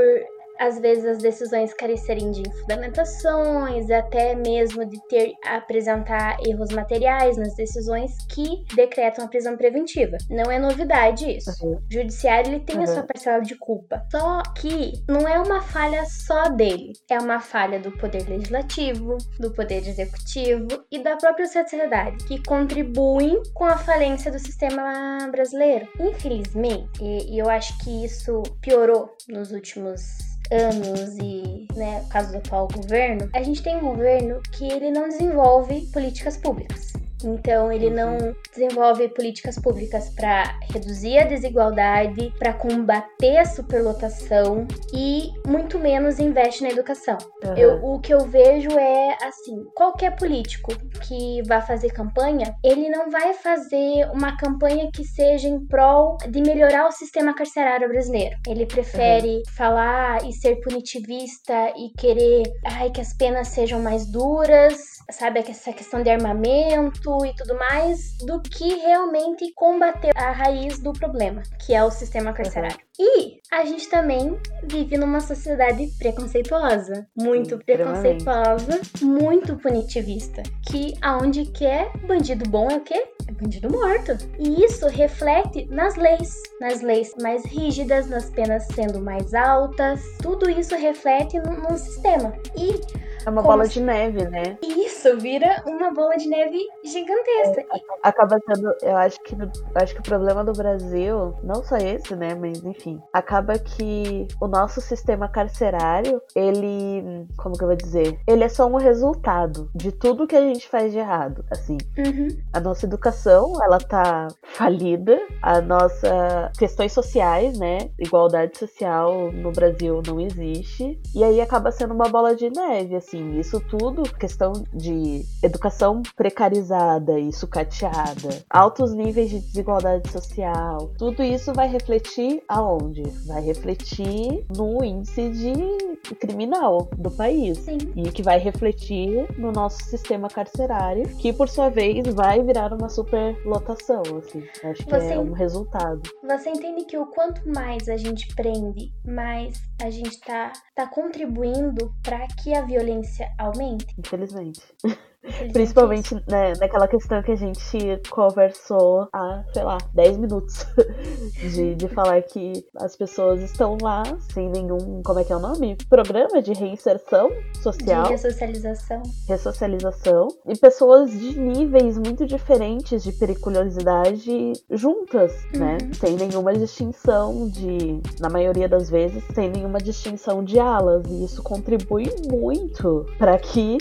às 0.60 0.80
vezes 0.80 1.06
as 1.06 1.18
decisões 1.20 1.74
carecerem 1.74 2.32
de 2.32 2.44
fundamentações, 2.60 3.90
até 3.90 4.36
mesmo 4.36 4.86
de 4.86 5.00
ter 5.08 5.34
apresentar 5.46 6.38
erros 6.46 6.70
materiais 6.72 7.38
nas 7.38 7.56
decisões 7.56 8.12
que 8.28 8.66
decretam 8.76 9.26
a 9.26 9.28
prisão 9.28 9.56
preventiva. 9.56 10.18
Não 10.30 10.52
é 10.52 10.60
novidade 10.60 11.30
isso. 11.30 11.52
Uhum. 11.64 11.76
O 11.76 11.82
judiciário 11.90 12.52
ele 12.52 12.60
tem 12.60 12.78
uhum. 12.78 12.84
a 12.84 12.88
sua 12.88 13.04
parcela 13.04 13.42
de 13.42 13.56
culpa. 13.56 14.06
Só 14.12 14.44
que 14.58 14.94
não 15.08 15.28
é 15.28 15.40
uma 15.40 15.62
falha 15.62 16.04
só 16.06 16.50
dele, 16.50 16.94
é 17.10 17.18
uma 17.18 17.40
falha 17.40 17.80
do 17.80 17.92
poder 17.92 18.28
legislativo, 18.28 19.18
do 19.40 19.52
poder 19.52 19.88
executivo 19.88 20.68
e 20.92 21.00
da 21.00 21.16
própria 21.16 21.48
sociedade 21.48 22.26
que 22.26 22.44
contribuem 22.44 23.42
com 23.54 23.66
a 23.66 23.78
falência 23.78 24.32
do 24.32 24.40
sistema 24.40 25.18
brasileiro. 25.32 25.88
Infelizmente, 26.00 27.04
e 27.04 27.38
eu 27.38 27.50
acho 27.50 27.78
que 27.80 28.04
isso 28.04 28.44
piorou 28.62 29.16
nos 29.28 29.52
últimos 29.52 30.29
anos 30.52 31.18
e, 31.18 31.68
né, 31.76 32.02
o 32.06 32.10
caso 32.10 32.32
do 32.32 32.38
atual 32.38 32.68
governo, 32.68 33.30
a 33.34 33.44
gente 33.44 33.62
tem 33.62 33.78
um 33.78 33.82
governo 33.82 34.42
que 34.52 34.66
ele 34.72 34.92
não 34.92 35.08
desenvolve 35.08 35.88
políticas 35.94 36.38
públicas. 36.38 36.94
Então, 37.24 37.72
ele 37.72 37.90
não 37.90 38.18
desenvolve 38.52 39.10
políticas 39.10 39.58
públicas 39.58 40.10
para 40.10 40.58
reduzir 40.72 41.18
a 41.18 41.26
desigualdade, 41.26 42.34
para 42.38 42.54
combater 42.54 43.38
a 43.38 43.46
superlotação 43.46 44.68
e 44.94 45.32
muito 45.46 45.78
menos 45.80 46.20
investe 46.20 46.64
na 46.64 46.70
educação. 46.70 47.18
Uhum. 47.44 47.58
Eu, 47.58 47.86
o 47.86 48.00
que 48.00 48.14
eu 48.14 48.22
vejo 48.22 48.72
é 48.78 49.18
assim: 49.24 49.64
qualquer 49.76 50.16
político 50.16 50.72
que 51.02 51.42
vá 51.48 51.62
fazer 51.62 51.92
campanha, 51.92 52.56
ele 52.64 52.90
não 52.90 53.10
vai 53.10 53.34
fazer 53.34 54.10
uma 54.14 54.38
campanha 54.38 54.90
que 54.94 55.04
seja 55.04 55.48
em 55.48 55.66
prol 55.66 56.18
de 56.28 56.42
melhorar 56.42 56.88
o 56.88 56.92
sistema 56.92 57.34
carcerário 57.34 57.88
brasileiro. 57.90 58.38
Ele 58.48 58.66
prefere 58.66 59.38
uhum. 59.38 59.44
falar 59.56 60.28
e 60.28 60.34
ser 60.34 60.60
punitivista 60.62 61.74
e 61.76 61.90
querer 61.98 62.44
ai, 62.66 62.90
que 62.90 63.02
as 63.02 63.14
penas 63.14 63.50
sejam 63.50 63.82
mais 63.82 64.06
duras, 64.06 64.78
sabe, 65.12 65.40
essa 65.40 65.74
questão 65.74 66.04
de 66.04 66.10
armamento 66.10 67.26
e 67.26 67.34
tudo 67.36 67.56
mais, 67.56 68.18
do 68.20 68.40
que 68.42 68.76
realmente 68.76 69.52
combater 69.54 70.12
a 70.16 70.32
raiz 70.32 70.80
do 70.80 70.94
problema, 70.94 71.42
que 71.66 71.74
é 71.74 71.84
o 71.84 71.92
sistema 71.92 72.34
carcerário. 72.34 72.78
Uhum. 72.78 72.90
E 73.02 73.40
a 73.52 73.64
gente 73.66 73.88
também 73.90 74.38
vive 74.64 74.98
numa 74.98 75.22
sociedade 75.22 75.88
preconceituosa, 75.98 77.08
muito 77.16 77.58
Sim, 77.58 77.64
preconceituosa, 77.64 78.82
muito 79.02 79.56
punitivista, 79.58 80.44
que 80.70 80.94
aonde 81.02 81.46
quer 81.46 81.70
é 81.70 81.98
bandido 82.06 82.50
bom 82.50 82.70
é 82.70 82.78
o 82.78 82.82
quê? 82.82 83.06
É 83.28 83.32
bandido 83.32 83.72
morto. 83.72 84.18
E 84.38 84.66
isso 84.66 84.88
reflete 84.88 85.66
nas 85.70 85.96
leis, 85.96 86.36
nas 86.60 86.82
leis 86.82 87.14
mais 87.22 87.46
rígidas, 87.46 88.10
nas 88.10 88.30
penas 88.30 88.66
sendo 88.74 89.00
mais 89.00 89.34
altas. 89.34 90.02
Tudo 90.22 90.50
isso 90.50 90.76
reflete 90.76 91.40
no, 91.40 91.54
no 91.54 91.78
sistema. 91.78 92.34
E 92.58 92.82
é 93.26 93.30
uma 93.30 93.42
bola 93.42 93.68
de 93.68 93.82
neve, 93.82 94.26
né? 94.30 94.58
Isso, 94.62 95.18
vira 95.18 95.62
uma 95.66 95.92
bola 95.92 96.16
de 96.16 96.28
neve 96.28 96.58
gigantesca. 96.84 97.62
É, 97.62 97.82
acaba 98.04 98.40
sendo, 98.46 98.74
eu 98.82 98.98
acho 98.98 99.22
que, 99.24 99.36
acho 99.76 99.94
que 99.94 100.00
o 100.00 100.04
problema 100.04 100.44
do 100.44 100.54
Brasil, 100.54 101.36
não 101.44 101.64
só 101.64 101.78
esse, 101.78 102.16
né, 102.16 102.34
mas 102.36 102.64
enfim, 102.64 103.02
acaba 103.14 103.58
que 103.58 104.28
o 104.42 104.48
nosso 104.48 104.82
sistema 104.82 105.28
carcerário, 105.28 106.22
ele, 106.36 107.28
como 107.38 107.58
que 107.58 107.64
eu 107.64 107.68
vou 107.68 107.76
dizer? 107.76 108.20
Ele 108.28 108.44
é 108.44 108.50
só 108.50 108.66
um 108.66 108.78
resultado 108.78 109.70
de 109.76 109.92
tudo 109.92 110.28
que 110.28 110.36
a 110.36 110.42
gente 110.42 110.68
faz 110.68 110.92
de 110.92 111.00
errado, 111.00 111.44
assim. 111.52 111.78
Uhum. 111.98 112.28
A 112.54 112.60
nossa 112.60 112.86
educação, 112.86 113.54
ela 113.64 113.80
tá 113.80 114.28
falida, 114.44 115.20
a 115.42 115.62
nossa 115.62 116.52
questões 116.58 116.94
sociais, 116.94 117.58
né, 117.58 117.90
igualdade 118.00 118.58
social 118.58 119.32
no 119.32 119.52
Brasil 119.52 120.02
não 120.06 120.20
existe, 120.20 121.00
e 121.14 121.24
aí 121.24 121.42
acaba 121.42 121.72
sendo 121.72 121.94
uma 121.94 122.10
bola 122.10 122.36
de 122.36 122.50
neve, 122.50 122.96
assim 122.96 123.09
assim, 123.10 123.40
isso 123.40 123.60
tudo, 123.60 124.04
questão 124.04 124.54
de 124.74 125.26
educação 125.42 126.04
precarizada 126.16 127.20
e 127.20 127.34
sucateada, 127.34 128.44
altos 128.50 128.94
níveis 128.94 129.32
de 129.32 129.40
desigualdade 129.40 130.10
social, 130.12 130.92
tudo 130.98 131.24
isso 131.24 131.52
vai 131.54 131.68
refletir 131.68 132.44
aonde? 132.48 133.02
Vai 133.26 133.42
refletir 133.42 134.46
no 134.56 134.84
índice 134.84 135.30
de 135.30 136.16
criminal 136.16 136.90
do 136.98 137.10
país. 137.10 137.58
Sim. 137.60 137.78
E 137.96 138.12
que 138.12 138.22
vai 138.22 138.38
refletir 138.38 139.28
no 139.38 139.52
nosso 139.52 139.84
sistema 139.84 140.28
carcerário, 140.28 141.08
que 141.18 141.34
por 141.34 141.50
sua 141.50 141.70
vez 141.70 142.08
vai 142.14 142.44
virar 142.44 142.72
uma 142.74 142.90
superlotação, 142.90 144.04
assim. 144.18 144.44
Acho 144.64 144.86
que 144.86 144.92
Você... 144.92 145.14
é 145.14 145.20
um 145.20 145.32
resultado. 145.32 146.02
Você 146.24 146.50
entende 146.50 146.86
que 146.86 146.98
o 146.98 147.08
quanto 147.08 147.48
mais 147.50 147.90
a 147.90 147.98
gente 147.98 148.34
prende, 148.36 148.92
mais 149.06 149.62
a 149.82 149.90
gente 149.90 150.20
tá, 150.20 150.52
tá 150.76 150.88
contribuindo 150.88 151.92
para 152.04 152.28
que 152.28 152.54
a 152.54 152.62
violência 152.62 152.99
aumente? 153.38 153.86
Infelizmente. 153.98 154.62
Principalmente 155.52 156.16
né, 156.28 156.54
naquela 156.60 156.88
questão 156.88 157.22
que 157.22 157.32
a 157.32 157.36
gente 157.36 158.02
conversou 158.10 159.08
há, 159.14 159.44
sei 159.54 159.64
lá, 159.64 159.78
10 159.94 160.18
minutos. 160.18 160.66
de, 161.54 161.76
de 161.76 161.88
falar 161.90 162.22
que 162.22 162.66
as 162.78 162.96
pessoas 162.96 163.42
estão 163.42 163.78
lá 163.82 164.04
sem 164.34 164.50
nenhum. 164.50 165.02
Como 165.04 165.20
é 165.20 165.24
que 165.24 165.34
é 165.34 165.36
o 165.36 165.40
nome? 165.40 165.78
Programa 165.90 166.42
de 166.42 166.54
reinserção 166.54 167.30
social. 167.62 168.04
De 168.04 168.10
ressocialização. 168.12 169.04
Ressocialização. 169.28 170.28
E 170.48 170.58
pessoas 170.58 171.12
de 171.12 171.38
níveis 171.38 171.98
muito 171.98 172.26
diferentes 172.26 173.04
de 173.04 173.12
periculosidade 173.12 174.54
juntas, 174.70 175.34
né? 175.54 175.78
uhum. 175.82 175.88
né? 175.88 175.94
Sem 176.00 176.16
nenhuma 176.16 176.54
distinção 176.54 177.50
de. 177.50 178.02
Na 178.20 178.30
maioria 178.30 178.68
das 178.68 178.90
vezes, 178.90 179.24
sem 179.34 179.50
nenhuma 179.50 179.80
distinção 179.80 180.44
de 180.44 180.60
alas. 180.60 181.04
E 181.08 181.26
isso 181.26 181.44
contribui 181.44 182.10
muito 182.30 183.06
para 183.18 183.38
que 183.38 183.78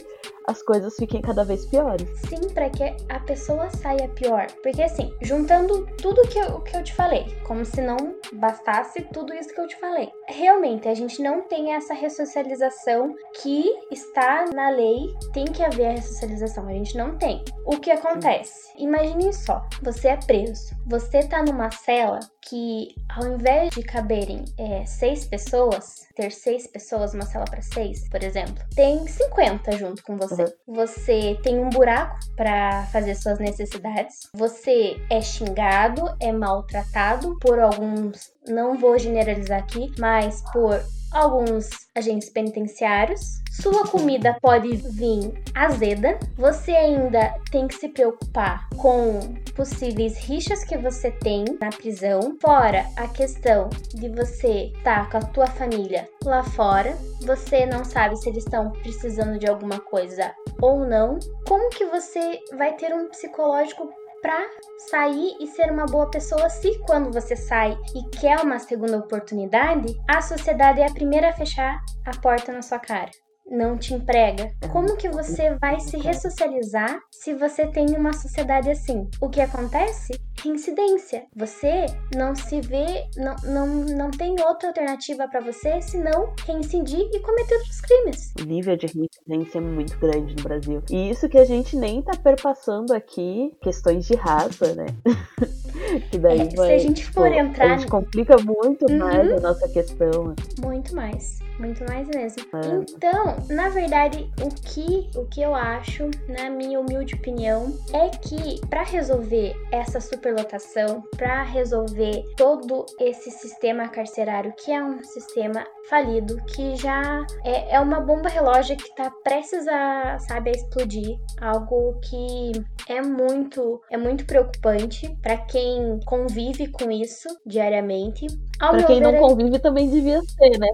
as 0.46 0.62
coisas 0.62 0.94
fiquem 0.96 1.20
cada 1.20 1.44
vez 1.44 1.66
piores. 1.66 2.08
Sim, 2.28 2.48
para 2.54 2.70
que 2.70 2.84
a 3.08 3.20
pessoa 3.20 3.68
saia 3.70 4.08
pior. 4.08 4.46
Porque 4.62 4.82
assim, 4.82 5.12
juntando 5.20 5.86
tudo 5.98 6.26
que 6.28 6.38
eu, 6.38 6.60
que 6.60 6.76
eu 6.76 6.82
te 6.82 6.94
falei, 6.94 7.26
como 7.46 7.64
se 7.64 7.82
não 7.82 7.96
bastasse 8.32 9.02
tudo 9.12 9.34
isso 9.34 9.54
que 9.54 9.60
eu 9.60 9.66
te 9.66 9.76
falei. 9.76 10.10
Realmente, 10.26 10.88
a 10.88 10.94
gente 10.94 11.22
não 11.22 11.42
tem 11.42 11.74
essa 11.74 11.92
ressocialização 11.92 13.14
que 13.42 13.64
está 13.90 14.46
na 14.54 14.70
lei, 14.70 15.14
tem 15.32 15.44
que 15.44 15.62
haver 15.62 15.86
a 15.86 15.92
ressocialização, 15.92 16.66
a 16.66 16.72
gente 16.72 16.96
não 16.96 17.16
tem. 17.18 17.44
O 17.66 17.78
que 17.78 17.90
acontece? 17.90 18.72
Imagine 18.78 19.32
só, 19.32 19.62
você 19.82 20.08
é 20.08 20.16
preso, 20.16 20.74
você 20.86 21.26
tá 21.26 21.42
numa 21.42 21.70
cela 21.70 22.20
que 22.48 22.94
ao 23.08 23.26
invés 23.26 23.70
de 23.74 23.82
caberem 23.82 24.44
é, 24.56 24.84
seis 24.86 25.24
pessoas, 25.24 26.06
ter 26.14 26.32
seis 26.32 26.66
pessoas, 26.66 27.12
uma 27.12 27.26
cela 27.26 27.44
para 27.44 27.60
seis, 27.60 28.08
por 28.08 28.22
exemplo, 28.22 28.62
tem 28.74 29.06
50 29.06 29.72
junto 29.76 30.02
com 30.02 30.16
você. 30.16 30.44
Uhum. 30.66 30.74
Você 30.74 31.38
tem 31.42 31.58
um 31.58 31.68
buraco 31.68 32.18
para 32.36 32.86
fazer 32.86 33.14
suas 33.14 33.38
necessidades. 33.38 34.28
Você 34.34 35.00
é 35.10 35.20
xingado, 35.20 36.02
é 36.20 36.32
maltratado 36.32 37.36
por 37.40 37.58
alguns, 37.58 38.32
não 38.48 38.78
vou 38.78 38.98
generalizar 38.98 39.60
aqui, 39.60 39.92
mas 39.98 40.42
por 40.52 40.82
alguns 41.12 41.68
agentes 41.94 42.30
penitenciários. 42.30 43.42
Sua 43.50 43.86
comida 43.88 44.36
pode 44.40 44.76
vir 44.76 45.32
azeda. 45.54 46.18
Você 46.36 46.70
ainda 46.72 47.34
tem 47.50 47.66
que 47.66 47.74
se 47.74 47.88
preocupar 47.88 48.68
com 48.76 49.34
possíveis 49.56 50.16
rixas 50.18 50.62
que 50.62 50.78
você 50.78 51.10
tem 51.10 51.44
na 51.60 51.70
prisão. 51.70 52.36
Fora 52.40 52.86
a 52.96 53.08
questão 53.08 53.68
de 53.94 54.08
você 54.08 54.70
estar 54.76 55.04
tá 55.04 55.10
com 55.10 55.16
a 55.18 55.30
tua 55.30 55.46
família 55.46 56.08
lá 56.24 56.44
fora. 56.44 56.96
Você 57.22 57.66
não 57.66 57.84
sabe 57.84 58.16
se 58.16 58.28
eles 58.28 58.44
estão 58.44 58.70
precisando 58.70 59.38
de 59.38 59.48
alguma 59.48 59.80
coisa 59.80 60.32
ou 60.62 60.86
não. 60.86 61.18
Como 61.46 61.70
que 61.70 61.84
você 61.86 62.38
vai 62.56 62.76
ter 62.76 62.94
um 62.94 63.08
psicológico 63.08 63.90
para 64.20 64.46
sair 64.90 65.36
e 65.40 65.46
ser 65.46 65.70
uma 65.70 65.86
boa 65.86 66.10
pessoa 66.10 66.48
se 66.48 66.78
quando 66.86 67.12
você 67.12 67.36
sai 67.36 67.76
e 67.94 68.18
quer 68.18 68.40
uma 68.40 68.58
segunda 68.58 68.98
oportunidade, 68.98 69.94
a 70.08 70.20
sociedade 70.20 70.80
é 70.80 70.86
a 70.86 70.92
primeira 70.92 71.30
a 71.30 71.32
fechar 71.32 71.80
a 72.06 72.10
porta 72.20 72.52
na 72.52 72.62
sua 72.62 72.78
cara 72.78 73.10
não 73.50 73.76
te 73.76 73.94
emprega. 73.94 74.52
Como 74.72 74.96
que 74.96 75.08
você 75.08 75.54
vai 75.56 75.80
se 75.80 75.96
ressocializar 75.96 76.98
se 77.10 77.34
você 77.34 77.66
tem 77.66 77.96
uma 77.96 78.12
sociedade 78.12 78.70
assim? 78.70 79.08
O 79.20 79.28
que 79.28 79.40
acontece? 79.40 80.18
Reincidência. 80.42 81.24
Você 81.36 81.86
não 82.14 82.34
se 82.34 82.60
vê, 82.60 83.06
não, 83.16 83.34
não, 83.44 83.66
não 83.66 84.10
tem 84.10 84.36
outra 84.40 84.68
alternativa 84.68 85.26
para 85.28 85.40
você 85.40 85.80
senão 85.80 86.32
reincidir 86.46 87.08
e 87.12 87.20
cometer 87.20 87.54
outros 87.56 87.80
crimes. 87.80 88.32
O 88.40 88.44
nível 88.44 88.76
de 88.76 88.86
reincidência 88.86 89.58
é 89.58 89.60
muito 89.60 89.98
grande 89.98 90.36
no 90.36 90.42
Brasil. 90.42 90.82
E 90.90 91.10
isso 91.10 91.28
que 91.28 91.38
a 91.38 91.44
gente 91.44 91.76
nem 91.76 92.02
tá 92.02 92.16
perpassando 92.16 92.94
aqui, 92.94 93.52
questões 93.62 94.06
de 94.06 94.14
raça, 94.14 94.74
né? 94.74 94.86
que 96.10 96.18
daí 96.18 96.40
é, 96.40 96.44
vai, 96.56 96.68
se 96.68 96.74
a 96.74 96.78
gente 96.78 97.04
for 97.06 97.28
tipo, 97.28 97.40
entrar. 97.40 97.66
A 97.66 97.76
gente 97.78 97.88
complica 97.88 98.36
muito 98.38 98.86
uhum. 98.90 98.98
mais 98.98 99.32
a 99.32 99.40
nossa 99.40 99.68
questão. 99.68 100.34
Muito 100.60 100.94
mais. 100.94 101.38
Muito 101.58 101.84
mais 101.88 102.06
mesmo. 102.08 102.44
É. 102.54 102.84
Então, 102.94 103.36
na 103.50 103.68
verdade, 103.68 104.30
o 104.40 104.48
que, 104.48 105.08
o 105.18 105.26
que 105.26 105.42
eu 105.42 105.54
acho, 105.54 106.08
na 106.28 106.48
minha 106.48 106.78
humilde 106.78 107.14
opinião, 107.14 107.76
é 107.92 108.08
que 108.10 108.60
para 108.68 108.84
resolver 108.84 109.56
essa 109.72 110.00
superlotação, 110.00 111.02
para 111.16 111.42
resolver 111.42 112.22
todo 112.36 112.86
esse 113.00 113.30
sistema 113.30 113.88
carcerário, 113.88 114.54
que 114.56 114.70
é 114.70 114.82
um 114.82 115.02
sistema 115.02 115.66
falido, 115.90 116.36
que 116.44 116.76
já 116.76 117.26
é, 117.44 117.74
é 117.74 117.80
uma 117.80 118.00
bomba 118.00 118.28
relógio 118.28 118.76
que 118.76 118.94
tá 118.94 119.10
prestes 119.24 119.66
a, 119.66 120.18
sabe, 120.20 120.50
a 120.50 120.52
explodir, 120.52 121.18
algo 121.40 121.98
que 122.00 122.52
é 122.88 123.02
muito, 123.02 123.80
é 123.90 123.96
muito 123.96 124.24
preocupante 124.26 125.08
para 125.22 125.36
quem 125.38 125.67
convive 126.04 126.68
com 126.68 126.90
isso 126.90 127.28
diariamente. 127.46 128.26
Ao 128.60 128.70
pra 128.72 128.82
quem 128.84 129.00
ver, 129.00 129.12
não 129.12 129.18
convive 129.20 129.58
também 129.60 129.88
devia 129.88 130.20
ser, 130.22 130.58
né? 130.58 130.68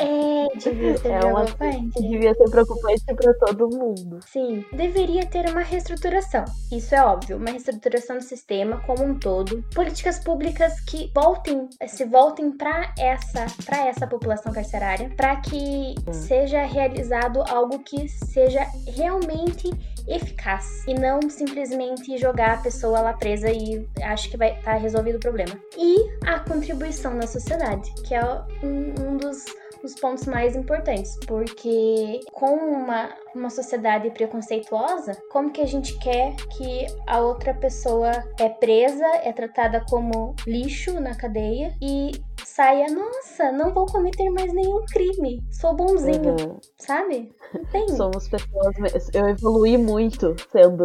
É, 0.00 0.56
Devia 0.58 0.96
ser 0.98 1.08
É 1.10 1.20
uma- 1.24 1.44
preocupante. 1.44 2.00
Devia 2.08 2.34
ser 2.34 2.50
preocupante 2.50 3.04
pra 3.14 3.34
todo 3.34 3.68
mundo. 3.68 4.20
Sim, 4.26 4.64
deveria 4.72 5.26
ter 5.26 5.48
uma 5.50 5.60
reestruturação. 5.62 6.44
Isso 6.72 6.94
é 6.94 7.02
óbvio, 7.04 7.36
uma 7.36 7.50
reestruturação 7.50 8.16
do 8.18 8.22
sistema 8.22 8.80
como 8.86 9.04
um 9.04 9.18
todo. 9.18 9.62
Políticas 9.74 10.18
públicas 10.20 10.78
que 10.80 11.10
voltem, 11.14 11.68
se 11.88 12.04
voltem 12.04 12.50
para 12.52 12.92
essa, 12.98 13.46
para 13.64 13.86
essa 13.88 14.06
população 14.06 14.52
carcerária, 14.52 15.10
para 15.16 15.36
que 15.36 15.94
seja 16.12 16.62
realizado 16.62 17.42
algo 17.48 17.80
que 17.80 18.08
seja 18.08 18.64
realmente 18.86 19.70
eficaz 20.08 20.84
e 20.86 20.94
não 20.94 21.20
simplesmente 21.28 22.16
jogar 22.16 22.54
a 22.54 22.56
pessoa 22.58 23.00
lá 23.00 23.12
presa 23.12 23.50
e 23.50 23.84
acho 24.02 24.25
que 24.28 24.36
vai 24.36 24.56
estar 24.58 24.76
resolvido 24.76 25.16
o 25.16 25.20
problema. 25.20 25.58
E 25.76 25.96
a 26.26 26.38
contribuição 26.40 27.14
na 27.14 27.26
sociedade, 27.26 27.92
que 28.04 28.14
é 28.14 28.24
um, 28.62 28.94
um 29.00 29.16
dos 29.16 29.44
os 29.82 29.94
pontos 29.94 30.26
mais 30.26 30.56
importantes, 30.56 31.16
porque 31.26 32.20
com 32.32 32.54
uma, 32.56 33.14
uma 33.34 33.50
sociedade 33.50 34.10
preconceituosa, 34.10 35.16
como 35.30 35.50
que 35.50 35.60
a 35.60 35.66
gente 35.66 35.96
quer 35.98 36.34
que 36.56 36.86
a 37.06 37.20
outra 37.20 37.54
pessoa 37.54 38.10
é 38.38 38.48
presa, 38.48 39.06
é 39.22 39.32
tratada 39.32 39.84
como 39.88 40.34
lixo 40.46 41.00
na 41.00 41.14
cadeia 41.14 41.74
e 41.80 42.12
saia, 42.56 42.86
nossa, 42.90 43.52
não 43.52 43.72
vou 43.72 43.86
cometer 43.86 44.28
mais 44.30 44.52
nenhum 44.52 44.84
crime, 44.86 45.40
sou 45.52 45.74
bonzinho, 45.76 46.34
Uhum. 46.40 46.58
sabe? 46.78 47.30
Não 47.54 47.64
tem. 47.66 47.88
Somos 47.90 48.28
pessoas. 48.28 48.74
Eu 49.14 49.28
evoluí 49.28 49.78
muito 49.78 50.34
sendo, 50.50 50.84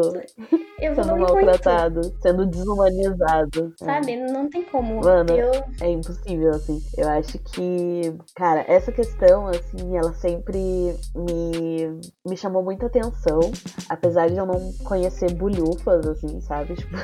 sendo 0.79 0.95
vou 0.95 1.17
muito, 1.17 1.33
maltratado, 1.33 2.01
sendo 2.21 2.45
desumanizado. 2.45 3.73
sabe? 3.79 4.15
Não 4.17 4.47
tem 4.49 4.63
como. 4.63 5.01
Mano, 5.03 5.31
Eu 5.35 5.51
É 5.81 5.89
impossível, 5.89 6.51
assim. 6.51 6.79
Eu 6.97 7.09
acho 7.09 7.39
que, 7.39 8.13
cara, 8.35 8.63
essa 8.67 8.91
questão, 8.91 9.47
assim, 9.47 9.97
ela 9.97 10.13
sempre 10.13 10.59
me, 11.15 11.99
me 12.25 12.37
chamou 12.37 12.63
muita 12.63 12.85
atenção. 12.85 13.39
Apesar 13.89 14.29
de 14.29 14.37
eu 14.37 14.45
não 14.45 14.71
conhecer 14.83 15.33
bulhufas, 15.33 16.05
assim, 16.07 16.39
sabe? 16.41 16.75
Tipo, 16.81 16.95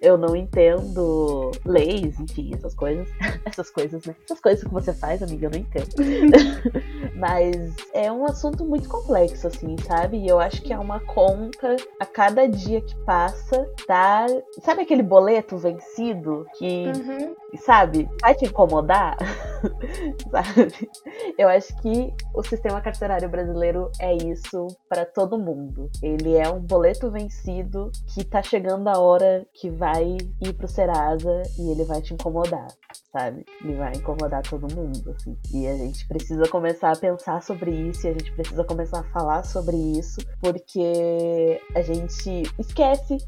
eu 0.00 0.16
não 0.16 0.34
entendo 0.36 1.50
leis, 1.64 2.18
enfim, 2.20 2.52
essas 2.54 2.74
coisas. 2.74 3.08
Essas 3.44 3.70
coisas, 3.70 3.85
né? 3.92 4.14
Essas 4.24 4.40
coisas 4.40 4.64
que 4.64 4.72
você 4.72 4.92
faz, 4.92 5.22
amiga, 5.22 5.46
eu 5.46 5.50
não 5.50 5.58
entendo. 5.58 5.88
Mas 7.14 7.74
é 7.94 8.10
um 8.10 8.24
assunto 8.24 8.64
muito 8.64 8.88
complexo, 8.88 9.46
assim, 9.46 9.76
sabe? 9.86 10.18
E 10.18 10.28
eu 10.28 10.38
acho 10.38 10.62
que 10.62 10.72
é 10.72 10.78
uma 10.78 11.00
conta 11.00 11.76
a 12.00 12.06
cada 12.06 12.46
dia 12.46 12.80
que 12.80 12.94
passa, 13.04 13.68
tá? 13.86 14.26
Sabe 14.62 14.82
aquele 14.82 15.02
boleto 15.02 15.56
vencido 15.56 16.46
que 16.58 16.84
Uhum. 16.86 17.34
sabe, 17.64 18.08
vai 18.20 18.34
te 18.34 18.44
incomodar, 18.46 19.16
sabe? 20.30 20.90
Eu 21.38 21.48
acho 21.48 21.74
que 21.80 22.12
o 22.34 22.42
sistema 22.42 22.80
carcerário 22.80 23.28
brasileiro 23.28 23.90
é 24.00 24.14
isso 24.14 24.66
pra 24.88 25.04
todo 25.04 25.38
mundo. 25.38 25.90
Ele 26.02 26.36
é 26.36 26.48
um 26.48 26.60
boleto 26.60 27.10
vencido 27.10 27.90
que 28.14 28.24
tá 28.24 28.42
chegando 28.42 28.88
a 28.88 28.98
hora 28.98 29.46
que 29.54 29.70
vai 29.70 30.16
ir 30.40 30.52
pro 30.54 30.68
Serasa 30.68 31.42
e 31.58 31.70
ele 31.70 31.84
vai 31.84 32.00
te 32.02 32.14
incomodar, 32.14 32.66
sabe? 33.12 33.44
Vai 33.76 33.92
incomodar 33.92 34.42
todo 34.42 34.72
mundo, 34.74 35.14
assim. 35.16 35.36
E 35.52 35.66
a 35.66 35.76
gente 35.76 36.06
precisa 36.08 36.48
começar 36.48 36.92
a 36.92 36.96
pensar 36.96 37.42
sobre 37.42 37.70
isso 37.70 38.06
e 38.06 38.10
a 38.10 38.12
gente 38.12 38.32
precisa 38.32 38.64
começar 38.64 39.00
a 39.00 39.04
falar 39.04 39.44
sobre 39.44 39.76
isso, 39.76 40.20
porque 40.40 41.60
a 41.74 41.82
gente 41.82 42.42
esquece 42.58 43.18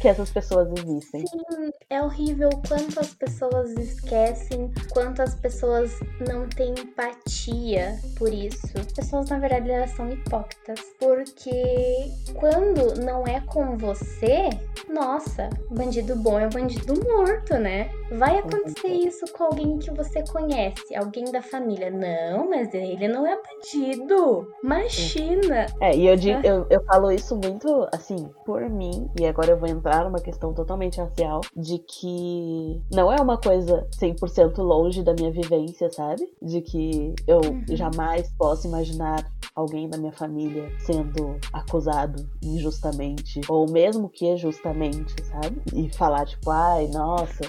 que 0.00 0.08
essas 0.08 0.30
pessoas 0.30 0.68
existem. 0.78 1.26
Sim, 1.26 1.70
é 1.90 2.02
horrível 2.02 2.50
quanto 2.66 3.00
as 3.00 3.14
pessoas 3.14 3.70
esquecem, 3.72 4.72
quanto 4.90 5.22
as 5.22 5.34
pessoas 5.34 5.92
não 6.28 6.48
têm 6.48 6.74
empatia 6.78 7.98
por 8.16 8.32
isso. 8.32 8.66
As 8.78 8.92
pessoas, 8.92 9.28
na 9.30 9.38
verdade, 9.38 9.70
elas 9.70 9.90
são 9.90 10.10
hipócritas. 10.10 10.80
Porque 10.98 12.10
quando 12.34 13.00
não 13.00 13.26
é 13.26 13.40
com 13.40 13.76
você, 13.76 14.48
nossa, 14.92 15.48
bandido 15.70 16.16
bom 16.16 16.38
é 16.38 16.48
bandido 16.48 16.94
morto, 17.04 17.54
né? 17.54 17.90
Vai 18.10 18.38
acontecer 18.38 18.88
isso 18.88 19.24
com 19.32 19.44
alguém 19.44 19.78
que 19.78 19.90
você 19.90 20.22
conhece, 20.24 20.94
alguém 20.94 21.24
da 21.30 21.42
família. 21.42 21.90
Não, 21.90 22.48
mas 22.48 22.72
ele 22.72 23.06
não 23.08 23.26
é 23.26 23.36
bandido. 23.36 24.48
Imagina! 24.62 25.66
É, 25.80 25.94
e 25.96 26.06
eu, 26.06 26.16
digo, 26.16 26.40
eu, 26.44 26.66
eu 26.70 26.82
falo 26.84 27.10
isso 27.12 27.36
muito, 27.36 27.86
assim, 27.92 28.28
por 28.44 28.62
mim, 28.68 29.08
e 29.20 29.26
agora 29.26 29.50
eu 29.50 29.58
vou 29.58 29.68
entrar 29.68 30.04
numa 30.04 30.20
questão 30.20 30.52
totalmente 30.54 30.98
racial, 31.00 31.40
de 31.54 31.78
que 31.78 32.80
não 32.90 33.12
é 33.12 33.20
uma 33.20 33.36
coisa 33.38 33.86
100% 33.92 34.58
longe 34.58 35.02
da 35.02 35.12
minha 35.14 35.30
vivência, 35.30 35.90
sabe? 35.90 36.28
De 36.40 36.60
que 36.62 37.14
eu 37.26 37.40
Uhum. 37.40 37.64
jamais 37.70 38.30
posso 38.38 38.66
imaginar 38.66 39.24
alguém 39.54 39.88
da 39.88 39.98
minha 39.98 40.12
família 40.12 40.70
sendo 40.78 41.36
acusado 41.52 42.28
injustamente, 42.42 43.40
ou 43.48 43.70
mesmo 43.70 44.08
que 44.08 44.36
justamente, 44.36 45.14
sabe? 45.24 45.60
E 45.74 45.88
falar, 45.96 46.26
tipo, 46.26 46.50
ai, 46.50 46.86
nossa, 46.88 47.42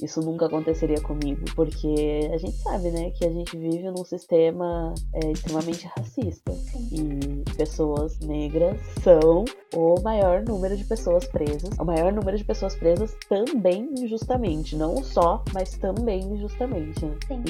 isso 0.00 0.20
nunca 0.20 0.46
aconteceria 0.46 1.00
comigo, 1.00 1.44
porque 1.54 2.30
a 2.32 2.36
gente 2.38 2.56
sabe, 2.58 2.90
né, 2.90 3.10
que 3.10 3.24
a 3.24 3.30
gente 3.30 3.56
vive 3.56 3.90
num 3.90 4.04
sistema 4.04 4.94
é, 5.14 5.30
extremamente 5.30 5.86
racista 5.96 6.52
e 6.90 7.42
pessoas 7.56 8.18
negras 8.20 8.80
são 9.02 9.44
o 9.74 10.00
maior 10.02 10.42
número 10.42 10.76
de 10.76 10.84
pessoas 10.84 11.26
presas, 11.26 11.70
o 11.78 11.84
maior 11.84 12.12
número 12.12 12.36
de 12.36 12.44
pessoas 12.44 12.74
presas 12.74 13.14
também 13.28 13.90
injustamente, 13.98 14.76
não 14.76 15.02
só, 15.02 15.42
mas 15.52 15.76
também 15.76 16.20
injustamente. 16.22 17.04
né? 17.04 17.16
Sim. 17.26 17.42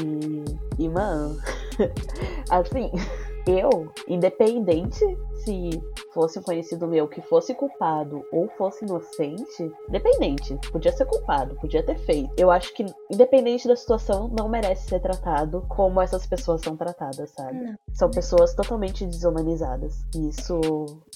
E, 0.78 0.84
e 0.84 0.88
mano, 0.88 1.38
assim, 2.51 2.90
eu, 3.47 3.93
independente 4.09 5.05
se 5.45 5.82
fosse 6.12 6.38
um 6.38 6.43
conhecido 6.43 6.86
meu 6.86 7.09
que 7.09 7.20
fosse 7.22 7.55
culpado 7.55 8.24
ou 8.30 8.49
fosse 8.57 8.84
inocente, 8.84 9.70
independente, 9.88 10.59
podia 10.70 10.93
ser 10.93 11.07
culpado, 11.07 11.55
podia 11.57 11.82
ter 11.82 11.99
feito. 11.99 12.30
Eu 12.36 12.51
acho 12.51 12.72
que, 12.74 12.84
independente 13.11 13.66
da 13.66 13.76
situação, 13.76 14.28
não 14.28 14.49
merece 14.49 14.88
ser 14.88 15.01
tratado 15.01 15.64
como 15.68 16.01
essas 16.01 16.26
pessoas 16.26 16.61
são 16.62 16.76
tratadas, 16.76 17.30
sabe? 17.30 17.59
Não. 17.59 17.74
São 17.93 18.11
pessoas 18.11 18.55
totalmente 18.55 19.07
desumanizadas. 19.07 20.05
E 20.14 20.28
isso 20.28 20.61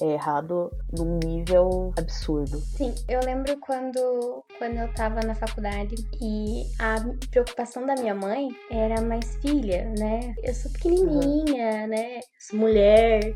é 0.01 0.13
errado 0.13 0.71
num 0.97 1.19
nível 1.25 1.93
absurdo. 1.97 2.59
Sim, 2.59 2.95
eu 3.09 3.21
lembro 3.21 3.59
quando, 3.61 4.45
quando 4.59 4.77
eu 4.77 4.93
tava 4.95 5.21
na 5.21 5.35
faculdade 5.35 5.95
e 6.21 6.65
a 6.79 6.97
preocupação 7.31 7.87
da 7.87 7.95
minha 7.95 8.15
mãe 8.15 8.49
era 8.71 9.01
mais 9.01 9.37
filha, 9.37 9.93
né? 9.99 10.35
Eu 10.43 10.55
sou 10.55 10.71
pequenininha, 10.71 11.87
né? 11.87 12.21
Sou 12.39 12.59
mulher. 12.59 13.35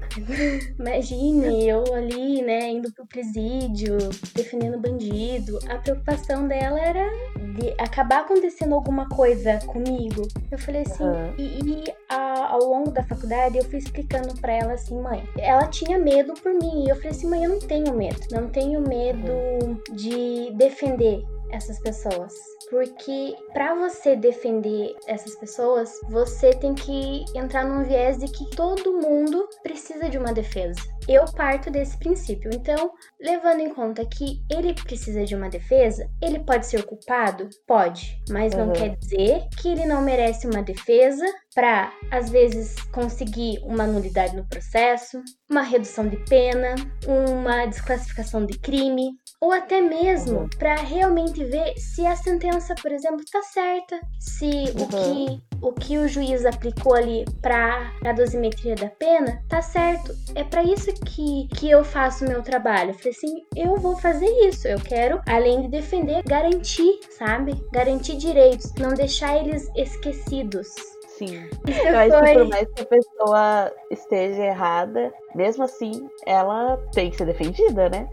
Imagine 0.80 1.66
eu 1.68 1.84
ali, 1.94 2.40
né, 2.42 2.70
indo 2.70 2.90
pro 2.92 3.06
presídio, 3.06 3.98
defendendo 4.34 4.78
bandido. 4.80 5.58
A 5.68 5.76
preocupação 5.76 6.48
dela 6.48 6.80
era 6.80 7.06
de 7.54 7.74
acabar 7.78 8.20
acontecendo 8.20 8.74
alguma 8.74 9.06
coisa 9.10 9.58
comigo. 9.66 10.26
Eu 10.50 10.58
falei 10.58 10.82
assim, 10.82 11.04
Aham. 11.04 11.34
e, 11.38 11.42
e 11.42 11.84
a- 12.08 12.52
ao 12.52 12.64
longo 12.64 12.90
da 12.90 13.02
faculdade 13.02 13.58
eu 13.58 13.64
fui 13.64 13.78
explicando 13.78 14.34
pra 14.40 14.52
ela 14.54 14.72
assim, 14.72 14.98
mãe, 15.00 15.22
ela 15.38 15.66
tinha 15.68 15.98
medo 15.98 16.32
por 16.34 16.52
mim. 16.54 16.84
E 16.86 16.88
eu 16.88 16.96
falei 16.96 17.10
assim, 17.10 17.28
mãe, 17.28 17.44
eu 17.44 17.50
não 17.50 17.58
tenho 17.58 17.94
medo. 17.94 18.20
Não 18.32 18.48
tenho 18.48 18.80
medo 18.80 19.80
de 19.92 20.50
defender 20.54 21.22
essas 21.53 21.78
pessoas. 21.80 22.32
Porque 22.68 23.34
pra 23.53 23.74
você 23.74 24.14
defender 24.14 24.94
essas 25.07 25.34
pessoas, 25.34 25.92
você 26.09 26.51
tem 26.55 26.74
que 26.74 27.24
entrar 27.34 27.64
num 27.64 27.82
viés 27.82 28.18
de 28.18 28.28
que 28.28 28.48
todo 28.55 28.92
mundo 29.01 29.48
precisa 29.62 30.09
de 30.09 30.16
uma 30.16 30.32
defesa. 30.32 30.78
Eu 31.09 31.24
parto 31.32 31.70
desse 31.70 31.98
princípio. 31.98 32.51
Então, 32.55 32.92
levando 33.20 33.61
em 33.61 33.74
conta 33.74 34.07
que 34.07 34.40
ele 34.48 34.72
precisa 34.74 35.24
de 35.24 35.34
uma 35.34 35.48
defesa, 35.48 36.09
ele 36.22 36.38
pode 36.38 36.66
ser 36.66 36.84
culpado? 36.84 37.48
Pode. 37.66 38.16
Mas 38.28 38.55
não 38.55 38.68
Uhum. 38.68 38.72
quer 38.72 38.96
dizer 38.96 39.48
que 39.61 39.68
ele 39.68 39.86
não 39.86 40.03
merece 40.03 40.46
uma 40.46 40.62
defesa 40.62 41.24
para, 41.55 41.92
às 42.12 42.30
vezes, 42.30 42.76
conseguir 42.92 43.59
uma 43.64 43.86
nulidade 43.86 44.36
no 44.36 44.46
processo, 44.46 45.20
uma 45.51 45.62
redução 45.62 46.07
de 46.09 46.16
pena, 46.26 46.76
uma 47.09 47.66
desclassificação 47.66 48.46
de 48.46 48.57
crime, 48.59 49.11
ou 49.41 49.53
até 49.53 49.80
mesmo 49.80 50.49
para 50.59 50.74
realmente 50.76 51.43
ver 51.45 51.74
se 51.78 52.07
a 52.07 52.14
sentença, 52.14 52.74
por 52.80 52.93
exemplo, 52.93 53.24
tá 53.30 53.43
certa, 53.43 53.99
se 54.18 54.47
o 54.47 54.80
Uhum. 54.82 55.36
que 55.36 55.51
o 55.62 55.72
que 55.72 55.99
o 55.99 56.09
juiz 56.09 56.47
aplicou 56.47 56.95
ali 56.95 57.24
para 57.43 57.93
a 58.05 58.12
dosimetria 58.12 58.74
da 58.74 58.88
pena 58.88 59.43
tá 59.49 59.61
certo. 59.61 60.14
É 60.34 60.43
para 60.43 60.62
isso 60.62 60.91
que, 61.05 61.49
que 61.55 61.70
eu 61.70 61.84
faço 61.84 62.24
o 62.24 62.28
meu 62.28 62.43
trabalho. 62.43 62.91
Eu 62.91 62.95
falei 62.95 63.11
assim, 63.12 63.34
eu 63.55 63.76
vou 63.76 63.95
fazer 63.97 64.26
isso. 64.49 64.66
Eu 64.66 64.78
quero, 64.80 65.20
além 65.28 65.62
de 65.62 65.68
defender, 65.68 66.22
garantir, 66.26 67.01
sabe? 67.11 67.53
Garantir 67.72 68.16
direitos, 68.16 68.72
não 68.78 68.95
deixar 68.95 69.36
eles 69.36 69.68
esquecidos. 69.76 70.68
Sim. 71.20 71.46
Isso 71.68 71.86
Eu 71.86 71.98
acho 71.98 72.24
que 72.24 72.32
por 72.32 72.48
mais 72.48 72.68
que 72.72 72.80
a 72.80 72.86
pessoa 72.86 73.72
esteja 73.90 74.42
errada, 74.42 75.12
mesmo 75.34 75.64
assim, 75.64 76.08
ela 76.24 76.78
tem 76.94 77.10
que 77.10 77.18
ser 77.18 77.26
defendida, 77.26 77.90
né? 77.90 78.08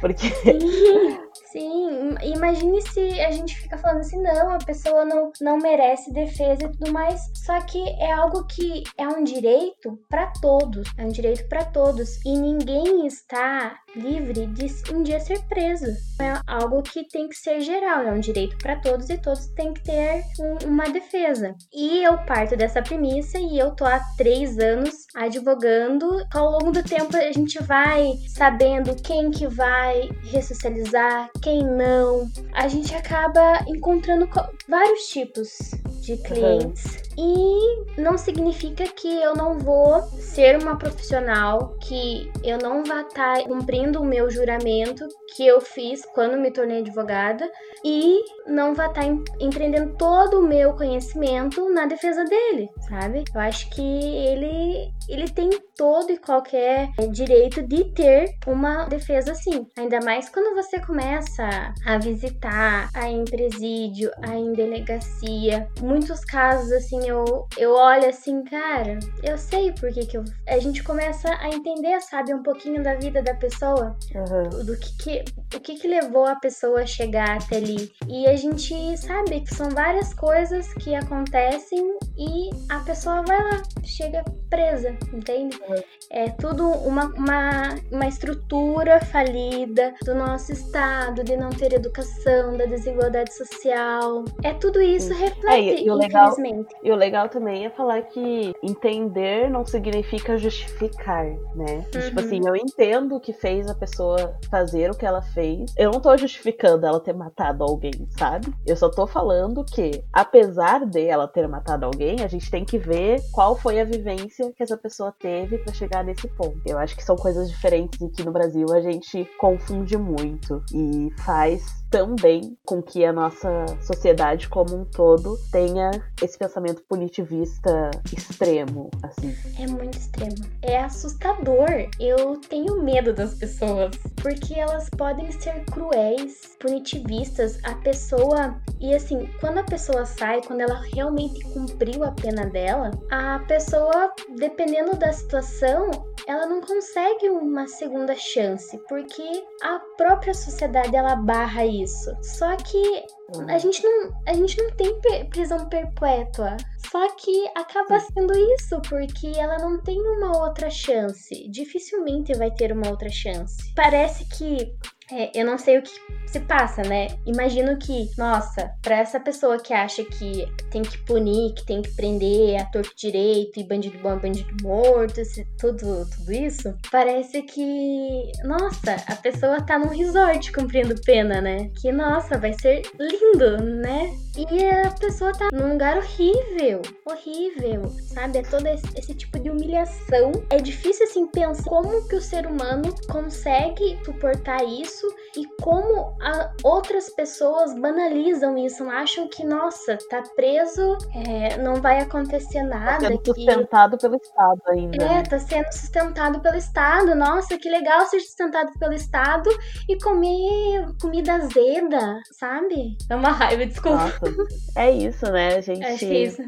Porque. 0.00 0.28
Sim, 1.52 1.72
sim. 1.82 2.16
Imagine 2.34 2.80
se 2.82 3.20
a 3.20 3.30
gente 3.30 3.56
fica 3.56 3.76
falando 3.78 4.00
assim, 4.00 4.20
não, 4.20 4.50
a 4.50 4.58
pessoa 4.58 5.04
não, 5.04 5.30
não 5.40 5.58
merece 5.58 6.12
defesa 6.12 6.64
e 6.64 6.72
tudo 6.72 6.92
mais. 6.92 7.20
Só 7.34 7.60
que 7.60 7.78
é 8.00 8.12
algo 8.12 8.44
que 8.46 8.82
é 8.96 9.06
um 9.06 9.22
direito 9.22 9.98
para 10.08 10.32
todos. 10.40 10.88
É 10.96 11.04
um 11.04 11.08
direito 11.08 11.46
para 11.48 11.64
todos. 11.64 12.24
E 12.24 12.36
ninguém 12.36 13.06
está 13.06 13.78
livre 13.94 14.46
de 14.46 14.66
um 14.92 15.02
dia 15.02 15.20
ser 15.20 15.40
preso. 15.44 15.86
É 16.20 16.40
algo 16.46 16.82
que 16.82 17.06
tem 17.08 17.28
que 17.28 17.36
ser 17.36 17.60
geral, 17.60 18.02
é 18.02 18.12
um 18.12 18.20
direito 18.20 18.56
para 18.58 18.76
todos 18.76 19.10
e 19.10 19.18
todos 19.18 19.46
têm 19.48 19.74
que 19.74 19.82
ter 19.82 20.22
um, 20.38 20.68
uma 20.68 20.84
defesa. 20.84 21.54
E 21.72 22.02
eu 22.02 22.16
parto 22.24 22.56
dessa 22.56 22.82
premissa 22.82 23.38
e 23.38 23.58
eu 23.58 23.72
tô 23.72 23.84
há 23.84 24.00
três 24.16 24.58
anos 24.58 24.94
advogando. 25.14 26.08
Ao 26.32 26.50
longo 26.50 26.72
do 26.72 26.82
tempo 26.82 27.16
a 27.16 27.32
gente 27.32 27.62
vai 27.62 28.12
sabendo 28.34 28.94
quem 29.02 29.30
que 29.30 29.46
vai 29.46 30.08
ressocializar, 30.22 31.30
quem 31.42 31.62
não. 31.64 32.30
A 32.54 32.68
gente 32.68 32.94
acaba 32.94 33.64
encontrando 33.66 34.28
vários 34.68 35.08
tipos 35.08 35.72
de 36.00 36.16
clientes. 36.18 36.84
Uhum. 36.84 37.02
E 37.24 38.00
não 38.00 38.18
significa 38.18 38.84
que 38.84 39.08
eu 39.22 39.36
não 39.36 39.56
vou 39.56 40.02
ser 40.02 40.60
uma 40.60 40.76
profissional, 40.76 41.76
que 41.80 42.28
eu 42.42 42.58
não 42.58 42.82
vá 42.84 43.02
estar 43.02 43.38
tá 43.38 43.44
cumprindo 43.44 44.00
o 44.00 44.04
meu 44.04 44.28
juramento 44.28 45.06
que 45.36 45.46
eu 45.46 45.60
fiz 45.60 46.04
quando 46.14 46.36
me 46.36 46.50
tornei 46.50 46.80
advogada 46.80 47.48
e 47.84 48.20
não 48.46 48.74
vá 48.74 48.86
estar 48.86 49.02
tá 49.02 49.06
empreendendo 49.40 49.94
todo 49.96 50.40
o 50.40 50.46
meu 50.46 50.74
conhecimento 50.74 51.68
na 51.72 51.86
defesa 51.86 52.24
dele, 52.24 52.68
sabe? 52.88 53.24
Eu 53.32 53.40
acho 53.40 53.70
que 53.70 53.82
ele 53.82 54.90
ele 55.08 55.28
tem 55.28 55.50
todo 55.76 56.12
e 56.12 56.16
qualquer 56.16 56.90
direito 57.10 57.62
de 57.62 57.84
ter 57.92 58.34
uma 58.46 58.84
defesa 58.84 59.32
assim. 59.32 59.66
Ainda 59.76 60.00
mais 60.00 60.28
quando 60.28 60.54
você 60.54 60.80
começa 60.80 61.74
a 61.84 61.98
visitar 61.98 62.88
a 62.94 63.08
em 63.08 63.24
presídio, 63.24 64.10
a 64.22 64.34
em 64.34 64.52
delegacia. 64.52 65.68
Muitos 65.80 66.24
casos 66.24 66.72
assim 66.72 67.10
eu, 67.12 67.46
eu 67.58 67.72
olho 67.72 68.08
assim, 68.08 68.42
cara, 68.44 68.98
eu 69.22 69.36
sei 69.36 69.72
por 69.72 69.92
que, 69.92 70.06
que 70.06 70.16
eu. 70.16 70.24
A 70.48 70.58
gente 70.58 70.82
começa 70.82 71.28
a 71.40 71.48
entender, 71.48 72.00
sabe, 72.00 72.34
um 72.34 72.42
pouquinho 72.42 72.82
da 72.82 72.94
vida 72.94 73.22
da 73.22 73.34
pessoa, 73.34 73.96
uhum. 74.14 74.64
do 74.64 74.76
que, 74.78 74.96
que 74.98 75.24
o 75.56 75.60
que, 75.60 75.74
que 75.74 75.88
levou 75.88 76.24
a 76.24 76.36
pessoa 76.36 76.80
a 76.80 76.86
chegar 76.86 77.36
até 77.36 77.56
ali. 77.56 77.92
E 78.08 78.26
a 78.26 78.36
gente 78.36 78.96
sabe 78.96 79.40
que 79.40 79.54
são 79.54 79.68
várias 79.70 80.14
coisas 80.14 80.72
que 80.74 80.94
acontecem 80.94 81.98
e 82.16 82.50
a 82.70 82.80
pessoa 82.80 83.22
vai 83.22 83.38
lá, 83.42 83.62
chega 83.84 84.24
presa, 84.48 84.96
entende? 85.12 85.58
Uhum. 85.68 85.82
É 86.10 86.28
tudo 86.30 86.68
uma, 86.68 87.06
uma, 87.14 87.74
uma 87.90 88.06
estrutura 88.06 89.00
falida 89.06 89.94
do 90.04 90.14
nosso 90.14 90.52
estado, 90.52 91.24
de 91.24 91.36
não 91.36 91.50
ter 91.50 91.72
educação, 91.72 92.56
da 92.56 92.66
desigualdade 92.66 93.34
social. 93.34 94.24
É 94.42 94.52
tudo 94.54 94.80
isso 94.80 95.12
reflete, 95.14 95.70
é, 95.70 95.80
e, 95.80 95.86
e 95.86 95.90
legal, 95.90 96.32
infelizmente. 96.32 96.74
E 96.82 96.91
o 96.92 96.96
legal 96.96 97.28
também 97.28 97.64
é 97.66 97.70
falar 97.70 98.02
que 98.02 98.52
entender 98.62 99.50
não 99.50 99.64
significa 99.64 100.38
justificar, 100.38 101.26
né? 101.54 101.82
Tipo 101.90 101.98
uhum. 101.98 102.12
Tipo 102.12 102.20
assim, 102.20 102.40
eu 102.46 102.56
entendo 102.56 103.16
o 103.16 103.20
que 103.20 103.32
fez 103.32 103.68
a 103.68 103.74
pessoa 103.74 104.38
fazer 104.50 104.90
o 104.90 104.96
que 104.96 105.06
ela 105.06 105.22
fez. 105.22 105.72
Eu 105.76 105.90
não 105.90 106.00
tô 106.00 106.16
justificando 106.16 106.86
ela 106.86 107.00
ter 107.00 107.14
matado 107.14 107.64
alguém, 107.64 107.92
sabe? 108.10 108.52
Eu 108.66 108.76
só 108.76 108.90
tô 108.90 109.06
falando 109.06 109.64
que, 109.64 110.04
apesar 110.12 110.84
de 110.84 111.06
ela 111.06 111.26
ter 111.26 111.48
matado 111.48 111.86
alguém, 111.86 112.22
a 112.22 112.28
gente 112.28 112.50
tem 112.50 112.64
que 112.64 112.78
ver 112.78 113.20
qual 113.32 113.56
foi 113.56 113.80
a 113.80 113.84
vivência 113.84 114.52
que 114.52 114.62
essa 114.62 114.76
pessoa 114.76 115.14
teve 115.18 115.58
para 115.58 115.72
chegar 115.72 116.04
nesse 116.04 116.28
ponto. 116.28 116.60
Eu 116.66 116.78
acho 116.78 116.96
que 116.96 117.02
são 117.02 117.16
coisas 117.16 117.50
diferentes 117.50 118.00
e 118.00 118.08
que 118.08 118.24
no 118.24 118.32
Brasil 118.32 118.66
a 118.72 118.80
gente 118.80 119.26
confunde 119.38 119.96
muito 119.96 120.62
e 120.74 121.08
faz 121.24 121.81
também 121.92 122.56
com 122.64 122.82
que 122.82 123.04
a 123.04 123.12
nossa 123.12 123.66
sociedade 123.82 124.48
como 124.48 124.74
um 124.74 124.84
todo 124.84 125.38
tenha 125.52 125.90
esse 126.22 126.38
pensamento 126.38 126.82
punitivista 126.88 127.90
extremo, 128.10 128.90
assim. 129.02 129.36
É 129.58 129.66
muito 129.66 129.98
extremo. 129.98 130.36
É 130.62 130.78
assustador. 130.78 131.68
Eu 132.00 132.40
tenho 132.48 132.82
medo 132.82 133.12
das 133.12 133.34
pessoas, 133.34 133.94
porque 134.22 134.54
elas 134.54 134.88
podem 134.88 135.30
ser 135.32 135.66
cruéis, 135.66 136.56
punitivistas. 136.58 137.62
A 137.62 137.74
pessoa 137.74 138.56
e 138.80 138.94
assim, 138.94 139.28
quando 139.38 139.58
a 139.58 139.64
pessoa 139.64 140.04
sai, 140.06 140.40
quando 140.42 140.62
ela 140.62 140.80
realmente 140.94 141.44
cumpriu 141.52 142.02
a 142.02 142.10
pena 142.10 142.46
dela, 142.46 142.90
a 143.10 143.38
pessoa, 143.46 144.12
dependendo 144.36 144.96
da 144.96 145.12
situação, 145.12 145.90
ela 146.26 146.46
não 146.46 146.60
consegue 146.60 147.28
uma 147.28 147.66
segunda 147.66 148.14
chance, 148.14 148.76
porque 148.88 149.44
a 149.62 149.78
própria 149.96 150.34
sociedade 150.34 150.94
ela 150.96 151.14
barra 151.14 151.64
isso. 151.64 151.81
Só 152.22 152.56
que 152.56 153.04
a 153.48 153.58
gente 153.58 153.82
não, 153.82 154.22
a 154.26 154.34
gente 154.34 154.56
não 154.60 154.70
tem 154.72 155.00
prisão 155.28 155.68
perpétua. 155.68 156.56
Só 156.90 157.14
que 157.16 157.48
acaba 157.56 158.00
sendo 158.00 158.32
isso, 158.54 158.80
porque 158.88 159.28
ela 159.36 159.58
não 159.58 159.80
tem 159.80 160.00
uma 160.00 160.36
outra 160.38 160.68
chance. 160.68 161.48
Dificilmente 161.48 162.34
vai 162.34 162.50
ter 162.50 162.72
uma 162.72 162.90
outra 162.90 163.08
chance. 163.08 163.72
Parece 163.74 164.24
que 164.26 164.74
é, 165.12 165.30
eu 165.34 165.44
não 165.44 165.58
sei 165.58 165.78
o 165.78 165.82
que 165.82 165.90
se 166.26 166.40
passa, 166.40 166.82
né? 166.82 167.08
Imagino 167.26 167.76
que, 167.76 168.08
nossa, 168.16 168.72
para 168.80 168.96
essa 168.96 169.20
pessoa 169.20 169.58
que 169.58 169.74
acha 169.74 170.02
que 170.02 170.48
tem 170.70 170.80
que 170.80 170.96
punir, 171.04 171.52
que 171.52 171.66
tem 171.66 171.82
que 171.82 171.94
prender 171.94 172.58
a 172.58 172.64
torto 172.64 172.92
direito 172.96 173.60
e 173.60 173.64
bandido 173.64 173.98
bom, 173.98 174.18
bandido 174.18 174.50
morto, 174.62 175.20
tudo, 175.58 176.08
tudo 176.08 176.32
isso, 176.32 176.74
parece 176.90 177.42
que, 177.42 178.32
nossa, 178.44 178.96
a 179.06 179.16
pessoa 179.16 179.60
tá 179.60 179.78
num 179.78 179.88
resort 179.88 180.50
cumprindo 180.52 180.94
pena, 181.02 181.42
né? 181.42 181.70
Que, 181.80 181.92
nossa, 181.92 182.38
vai 182.38 182.54
ser 182.54 182.82
lindo, 182.98 183.62
né? 183.62 184.14
E 184.34 184.64
a 184.64 184.90
pessoa 184.92 185.32
tá 185.32 185.50
num 185.52 185.72
lugar 185.72 185.98
horrível, 185.98 186.80
horrível, 187.04 187.90
sabe? 188.14 188.38
É 188.38 188.42
todo 188.42 188.66
esse, 188.66 188.86
esse 188.96 189.14
tipo 189.14 189.38
de 189.38 189.50
humilhação. 189.50 190.32
É 190.48 190.56
difícil, 190.56 191.04
assim, 191.04 191.26
pensar 191.26 191.68
como 191.68 192.08
que 192.08 192.16
o 192.16 192.22
ser 192.22 192.46
humano 192.46 192.94
consegue 193.10 193.98
suportar 194.02 194.64
isso 194.64 195.01
e 195.36 195.46
como 195.60 196.16
outras 196.62 197.10
pessoas 197.10 197.74
banalizam 197.74 198.56
isso, 198.56 198.88
acham 198.88 199.28
que, 199.28 199.44
nossa, 199.44 199.98
tá 200.08 200.22
preso, 200.34 200.96
é, 201.26 201.56
não 201.58 201.76
vai 201.76 202.00
acontecer 202.00 202.62
nada. 202.62 203.00
Tá 203.00 203.08
sendo 203.08 203.26
sustentado 203.26 203.98
pelo 203.98 204.16
Estado 204.16 204.62
ainda. 204.68 205.04
É, 205.04 205.22
tá 205.22 205.38
sendo 205.38 205.72
sustentado 205.72 206.40
pelo 206.40 206.56
Estado. 206.56 207.14
Nossa, 207.14 207.58
que 207.58 207.68
legal 207.68 208.06
ser 208.06 208.20
sustentado 208.20 208.72
pelo 208.78 208.94
Estado 208.94 209.50
e 209.88 209.98
comer 209.98 210.86
comida 211.00 211.34
azeda, 211.34 212.20
sabe? 212.32 212.96
É 213.08 213.16
uma 213.16 213.30
raiva, 213.30 213.66
desculpa. 213.66 214.04
Nossa, 214.04 214.46
é 214.76 214.90
isso, 214.90 215.30
né? 215.30 215.56
A 215.56 215.60
gente 215.60 215.84
Acho 215.84 215.98
que 215.98 216.04
é 216.04 216.22
isso. 216.24 216.42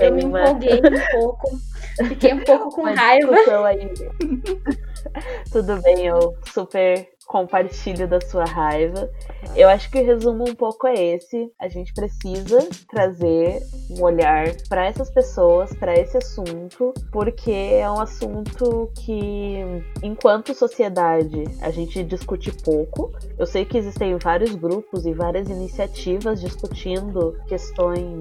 Eu 0.00 0.14
me 0.14 0.24
uma... 0.24 0.42
empolguei 0.42 0.80
um 0.80 1.20
pouco. 1.20 1.48
Fiquei 2.08 2.32
um 2.32 2.44
pouco 2.44 2.70
com 2.70 2.82
raiva. 2.94 3.36
Aí. 3.66 3.92
Tudo 5.52 5.80
bem, 5.82 6.06
eu 6.06 6.36
super 6.52 7.08
compartilho 7.28 8.08
da 8.08 8.20
sua 8.22 8.44
raiva. 8.44 9.08
Eu 9.54 9.68
acho 9.68 9.90
que 9.90 10.00
o 10.00 10.04
resumo 10.04 10.48
um 10.48 10.54
pouco 10.54 10.86
é 10.86 10.94
esse. 10.94 11.52
A 11.60 11.68
gente 11.68 11.92
precisa 11.92 12.66
trazer 12.90 13.60
um 13.90 14.02
olhar 14.02 14.48
para 14.68 14.86
essas 14.86 15.10
pessoas, 15.10 15.72
para 15.74 15.94
esse 15.94 16.16
assunto, 16.16 16.94
porque 17.12 17.52
é 17.52 17.88
um 17.88 18.00
assunto 18.00 18.90
que, 18.96 19.58
enquanto 20.02 20.54
sociedade, 20.54 21.44
a 21.60 21.70
gente 21.70 22.02
discute 22.02 22.50
pouco. 22.50 23.12
Eu 23.38 23.46
sei 23.46 23.66
que 23.66 23.76
existem 23.76 24.16
vários 24.16 24.54
grupos 24.54 25.04
e 25.04 25.12
várias 25.12 25.50
iniciativas 25.50 26.40
discutindo 26.40 27.38
questões 27.46 28.18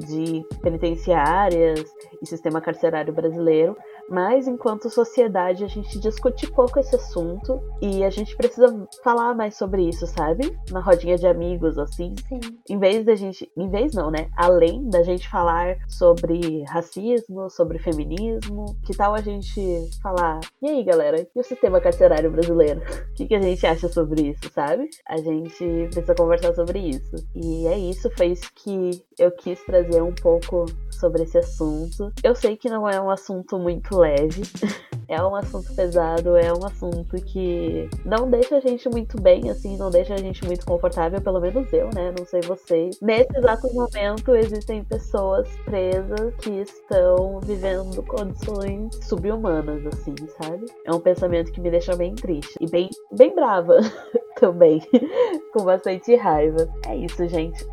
de 0.00 0.44
penitenciárias 0.60 1.84
e 2.20 2.26
sistema 2.26 2.60
carcerário 2.60 3.12
brasileiro, 3.14 3.76
mas 4.08 4.48
enquanto 4.48 4.90
sociedade 4.90 5.64
a 5.64 5.68
gente 5.68 5.98
discute 5.98 6.50
pouco 6.50 6.78
esse 6.78 6.96
assunto 6.96 7.60
e 7.80 8.02
a 8.02 8.10
gente 8.10 8.36
precisa 8.36 8.86
falar 9.02 9.34
mais 9.34 9.56
sobre 9.56 9.88
isso, 9.88 10.06
sabe? 10.06 10.56
Na 10.70 10.80
rodinha 10.80 11.16
de 11.16 11.26
amigos, 11.26 11.78
assim. 11.78 12.14
Sim. 12.28 12.40
Em 12.68 12.78
vez 12.78 13.04
da 13.04 13.14
gente. 13.14 13.50
Em 13.56 13.68
vez 13.68 13.94
não, 13.94 14.10
né? 14.10 14.28
Além 14.36 14.88
da 14.88 15.02
gente 15.02 15.28
falar 15.28 15.76
sobre 15.88 16.62
racismo, 16.64 17.50
sobre 17.50 17.78
feminismo, 17.78 18.76
que 18.84 18.96
tal 18.96 19.14
a 19.14 19.20
gente 19.20 19.60
falar, 20.02 20.40
e 20.62 20.68
aí 20.68 20.84
galera, 20.84 21.26
e 21.34 21.40
o 21.40 21.44
sistema 21.44 21.80
carcerário 21.80 22.30
brasileiro? 22.30 22.80
O 23.10 23.14
que, 23.14 23.26
que 23.26 23.34
a 23.34 23.40
gente 23.40 23.66
acha 23.66 23.88
sobre 23.88 24.30
isso, 24.30 24.50
sabe? 24.52 24.88
A 25.06 25.16
gente 25.16 25.88
precisa 25.90 26.14
conversar 26.14 26.54
sobre 26.54 26.78
isso. 26.78 27.16
E 27.34 27.66
é 27.66 27.78
isso, 27.78 28.10
foi 28.16 28.28
isso 28.28 28.50
que 28.54 29.02
eu 29.18 29.30
quis 29.32 29.62
trazer 29.64 30.02
um 30.02 30.14
pouco 30.14 30.66
sobre 30.98 31.22
esse 31.22 31.38
assunto. 31.38 32.12
Eu 32.22 32.34
sei 32.34 32.56
que 32.56 32.68
não 32.68 32.88
é 32.88 33.00
um 33.00 33.10
assunto 33.10 33.58
muito 33.58 33.96
leve. 33.98 34.42
É 35.10 35.22
um 35.22 35.34
assunto 35.34 35.74
pesado, 35.74 36.36
é 36.36 36.52
um 36.52 36.66
assunto 36.66 37.16
que 37.16 37.88
não 38.04 38.28
deixa 38.28 38.58
a 38.58 38.60
gente 38.60 38.90
muito 38.90 39.18
bem, 39.18 39.48
assim, 39.48 39.74
não 39.78 39.90
deixa 39.90 40.12
a 40.12 40.18
gente 40.18 40.44
muito 40.44 40.66
confortável, 40.66 41.18
pelo 41.18 41.40
menos 41.40 41.72
eu, 41.72 41.88
né? 41.94 42.12
Não 42.16 42.26
sei 42.26 42.42
vocês. 42.42 43.00
Nesse 43.00 43.34
exato 43.34 43.72
momento, 43.72 44.36
existem 44.36 44.84
pessoas 44.84 45.48
presas 45.64 46.34
que 46.36 46.50
estão 46.60 47.40
vivendo 47.40 48.02
condições 48.02 48.94
subhumanas, 49.02 49.86
assim, 49.86 50.14
sabe? 50.42 50.66
É 50.84 50.92
um 50.92 51.00
pensamento 51.00 51.52
que 51.52 51.60
me 51.62 51.70
deixa 51.70 51.96
bem 51.96 52.14
triste 52.14 52.54
e 52.60 52.68
bem, 52.68 52.90
bem 53.10 53.34
brava 53.34 53.78
também, 54.38 54.82
com 55.54 55.64
bastante 55.64 56.14
raiva. 56.16 56.68
É 56.86 56.94
isso, 56.94 57.26
gente. 57.28 57.66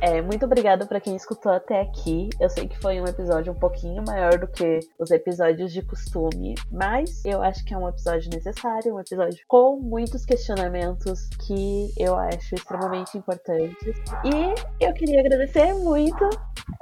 É, 0.00 0.20
muito 0.20 0.44
obrigada 0.44 0.86
para 0.86 1.00
quem 1.00 1.16
escutou 1.16 1.52
até 1.52 1.80
aqui. 1.80 2.28
Eu 2.40 2.50
sei 2.50 2.68
que 2.68 2.78
foi 2.78 3.00
um 3.00 3.06
episódio 3.06 3.52
um 3.52 3.58
pouquinho 3.58 4.04
maior 4.06 4.38
do 4.38 4.46
que 4.46 4.80
os 4.98 5.10
episódios 5.10 5.72
de 5.72 5.82
costume, 5.82 6.54
mas 6.70 7.24
eu 7.24 7.42
acho 7.42 7.64
que 7.64 7.72
é 7.72 7.78
um 7.78 7.88
episódio 7.88 8.30
necessário, 8.30 8.94
um 8.94 9.00
episódio 9.00 9.42
com 9.48 9.80
muitos 9.80 10.24
questionamentos 10.24 11.28
que 11.46 11.92
eu 11.98 12.14
acho 12.14 12.54
extremamente 12.54 13.16
importantes. 13.16 13.96
E 14.24 14.84
eu 14.84 14.92
queria 14.92 15.20
agradecer 15.20 15.72
muito 15.74 16.28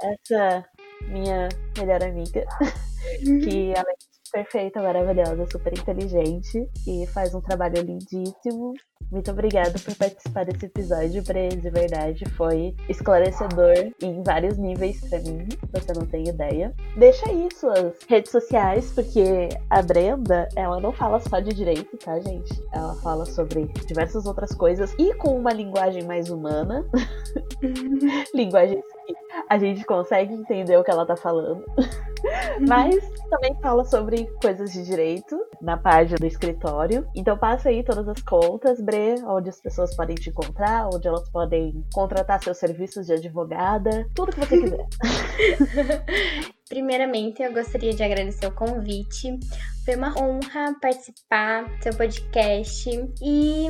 essa 0.01 0.65
minha 1.07 1.49
melhor 1.77 2.03
amiga, 2.03 2.45
que 3.23 3.73
além 3.75 3.95
perfeita, 4.35 4.81
maravilhosa, 4.81 5.47
super 5.49 5.71
inteligente 5.71 6.69
e 6.85 7.07
faz 7.07 7.33
um 7.33 7.39
trabalho 7.39 7.81
lindíssimo. 7.81 8.73
Muito 9.09 9.31
obrigada 9.31 9.79
por 9.79 9.95
participar 9.95 10.43
desse 10.43 10.65
episódio, 10.65 11.23
Bre, 11.23 11.49
de 11.49 11.69
verdade. 11.69 12.25
Foi 12.31 12.75
esclarecedor 12.89 13.93
em 14.01 14.21
vários 14.23 14.57
níveis 14.57 14.99
para 15.07 15.19
mim, 15.19 15.47
você 15.71 15.93
não 15.93 16.05
tem 16.05 16.27
ideia. 16.27 16.73
Deixa 16.97 17.29
aí 17.29 17.47
suas 17.53 17.95
redes 18.09 18.29
sociais, 18.29 18.91
porque 18.91 19.47
a 19.69 19.81
Brenda, 19.81 20.49
ela 20.53 20.81
não 20.81 20.91
fala 20.91 21.21
só 21.21 21.39
de 21.39 21.53
direito, 21.53 21.95
tá, 21.97 22.19
gente? 22.19 22.61
Ela 22.73 22.95
fala 22.95 23.25
sobre 23.25 23.67
diversas 23.87 24.25
outras 24.25 24.53
coisas 24.53 24.93
e 24.99 25.13
com 25.13 25.37
uma 25.37 25.53
linguagem 25.53 26.03
mais 26.03 26.29
humana. 26.29 26.85
linguagem 28.35 28.83
a 29.49 29.57
gente 29.57 29.83
consegue 29.85 30.33
entender 30.33 30.77
o 30.77 30.83
que 30.83 30.91
ela 30.91 31.05
tá 31.05 31.15
falando. 31.15 31.63
Mas 32.67 32.95
também 33.29 33.55
fala 33.61 33.85
sobre 33.85 34.25
coisas 34.41 34.71
de 34.71 34.83
direito 34.83 35.39
na 35.61 35.77
página 35.77 36.17
do 36.17 36.25
escritório. 36.25 37.07
Então 37.15 37.37
passa 37.37 37.69
aí 37.69 37.83
todas 37.83 38.07
as 38.07 38.21
contas, 38.21 38.81
Bre, 38.81 39.15
onde 39.25 39.49
as 39.49 39.61
pessoas 39.61 39.95
podem 39.95 40.15
te 40.15 40.29
encontrar, 40.29 40.89
onde 40.93 41.07
elas 41.07 41.29
podem 41.29 41.83
contratar 41.93 42.41
seus 42.43 42.57
serviços 42.57 43.05
de 43.05 43.13
advogada, 43.13 44.09
tudo 44.15 44.31
que 44.31 44.39
você 44.39 44.57
quiser. 44.61 44.85
Primeiramente, 46.67 47.43
eu 47.43 47.53
gostaria 47.53 47.93
de 47.93 48.03
agradecer 48.03 48.47
o 48.47 48.51
convite. 48.51 49.39
Foi 49.85 49.95
uma 49.95 50.15
honra 50.19 50.75
participar 50.81 51.63
do 51.63 51.83
seu 51.83 51.93
podcast 51.93 52.89
e 53.21 53.67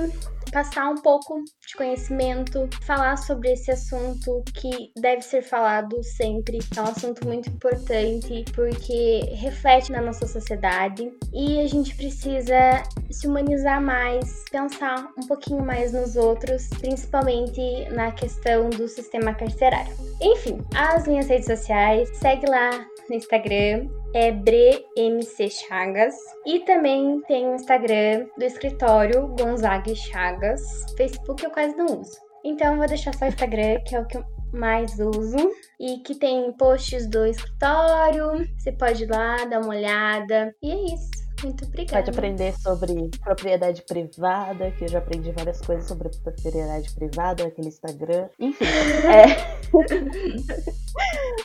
passar 0.52 0.90
um 0.90 0.96
pouco 0.96 1.44
de 1.44 1.76
conhecimento, 1.76 2.70
falar 2.84 3.18
sobre 3.18 3.52
esse 3.52 3.70
assunto 3.72 4.42
que 4.54 4.92
deve 4.96 5.22
ser 5.22 5.42
falado 5.42 6.02
sempre. 6.04 6.60
É 6.78 6.82
um 6.82 6.86
assunto 6.86 7.28
muito 7.28 7.50
importante 7.50 8.46
porque 8.54 9.20
reflete 9.36 9.92
na 9.92 10.00
nossa 10.00 10.26
sociedade 10.26 11.12
e 11.34 11.60
a 11.60 11.68
gente 11.68 11.94
precisa 11.96 12.84
se 13.12 13.28
humanizar 13.28 13.82
mais, 13.82 14.46
pensar 14.50 15.10
um 15.18 15.28
pouquinho 15.28 15.66
mais 15.66 15.92
nos 15.92 16.16
outros, 16.16 16.70
principalmente 16.80 17.90
na 17.92 18.14
questão 18.14 18.70
do 18.70 18.88
sistema 18.88 19.34
carcerário. 19.34 19.94
Enfim, 20.22 20.60
as 20.74 21.06
minhas 21.06 21.28
redes 21.28 21.48
sociais, 21.48 22.10
segue 22.18 22.50
lá 22.50 22.85
no 23.10 23.16
Instagram, 23.16 23.88
é 24.14 24.32
BreMC 24.32 25.50
Chagas. 25.50 26.16
E 26.46 26.60
também 26.62 27.22
tem 27.28 27.48
o 27.48 27.56
Instagram 27.56 28.28
do 28.38 28.44
escritório 28.44 29.28
Gonzaga 29.40 29.94
Chagas. 29.96 30.62
Facebook 30.98 31.44
eu 31.44 31.52
quase 31.52 31.76
não 31.76 31.86
uso. 31.86 32.18
Então 32.44 32.74
eu 32.74 32.78
vou 32.78 32.88
deixar 32.88 33.14
só 33.16 33.26
o 33.26 33.28
Instagram, 33.28 33.80
que 33.86 33.96
é 33.96 34.00
o 34.00 34.06
que 34.06 34.18
eu 34.18 34.24
mais 34.54 35.00
uso. 35.00 35.52
E 35.80 35.98
que 36.00 36.16
tem 36.16 36.52
posts 36.54 37.08
do 37.08 37.26
escritório. 37.26 38.48
Você 38.58 38.72
pode 38.72 39.04
ir 39.04 39.10
lá, 39.10 39.46
dar 39.46 39.60
uma 39.60 39.70
olhada. 39.70 40.56
E 40.62 40.72
é 40.72 40.94
isso. 40.94 41.26
Muito 41.44 41.66
obrigada. 41.66 42.06
Pode 42.06 42.18
aprender 42.18 42.54
sobre 42.60 43.10
propriedade 43.24 43.84
privada, 43.84 44.72
que 44.72 44.86
eu 44.86 44.88
já 44.88 45.00
aprendi 45.00 45.32
várias 45.32 45.60
coisas 45.62 45.88
sobre 45.88 46.10
propriedade 46.24 46.94
privada, 46.96 47.46
aquele 47.46 47.68
Instagram. 47.68 48.30
Enfim, 48.40 48.66
é. 49.06 50.76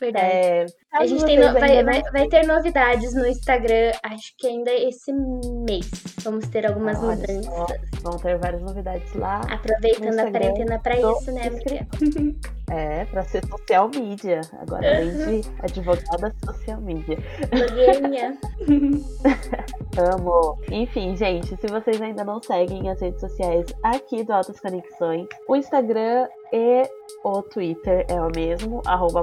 Verdade. 0.01 0.27
É, 0.27 0.67
a 0.93 1.07
gente 1.07 1.25
tem 1.25 1.39
no, 1.39 1.53
vai, 1.53 1.83
vai, 1.85 2.03
vai, 2.03 2.29
ter 2.29 2.47
novidades 2.47 3.15
no 3.15 3.27
Instagram, 3.27 3.93
acho 4.03 4.35
que 4.39 4.47
ainda 4.47 4.73
esse 4.73 5.13
mês. 5.13 5.91
Vamos 6.23 6.47
ter 6.49 6.67
algumas 6.67 6.99
mudanças. 7.01 7.45
Só, 7.45 7.67
vão 8.03 8.17
ter 8.19 8.39
várias 8.39 8.63
novidades 8.63 9.13
lá. 9.15 9.41
Aproveitando 9.51 10.19
a 10.19 10.31
quarentena 10.31 10.79
pra 10.79 10.97
isso, 10.97 11.33
né, 11.33 11.49
amiga? 11.49 11.87
É, 12.71 13.05
pra 13.07 13.25
ser 13.25 13.45
social 13.47 13.89
media. 13.89 14.43
Agora, 14.61 14.97
além 14.97 15.41
de 15.41 15.49
advogada 15.61 16.33
social 16.45 16.81
media. 16.81 17.19
Blogueirinha. 17.51 18.39
Amo. 19.99 20.57
Enfim, 20.71 21.17
gente, 21.17 21.49
se 21.57 21.67
vocês 21.67 22.01
ainda 22.01 22.23
não 22.23 22.41
seguem 22.41 22.89
as 22.89 23.01
redes 23.01 23.21
sociais 23.21 23.67
aqui 23.83 24.23
do 24.23 24.33
Altas 24.33 24.61
Conexões, 24.61 25.27
o 25.49 25.57
Instagram 25.57 26.29
e 26.53 26.89
o 27.23 27.43
Twitter 27.43 28.07
é 28.09 28.21
o 28.21 28.31
mesmo, 28.35 28.83
arroba 28.87 29.23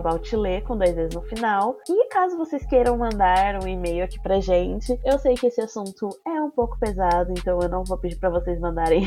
com 0.66 0.78
dois 0.78 0.96
vezes 0.96 1.16
no 1.16 1.22
final. 1.24 1.78
E 1.90 2.08
caso 2.10 2.38
vocês 2.38 2.66
queiram 2.66 2.98
mandar 2.98 3.64
um 3.64 3.68
e-mail 3.68 4.04
aqui 4.04 4.22
pra 4.22 4.40
gente, 4.40 5.00
eu 5.04 5.18
sei 5.20 5.36
que 5.36 5.48
esse 5.48 5.62
assunto 5.62 6.10
é 6.26 6.42
um 6.42 6.50
pouco 6.50 6.78
pesado, 6.80 7.32
então 7.32 7.60
eu 7.62 7.70
não 7.70 7.84
vou 7.84 7.98
pedir 7.98 8.18
para 8.18 8.30
vocês 8.30 8.60
mandarem 8.60 9.04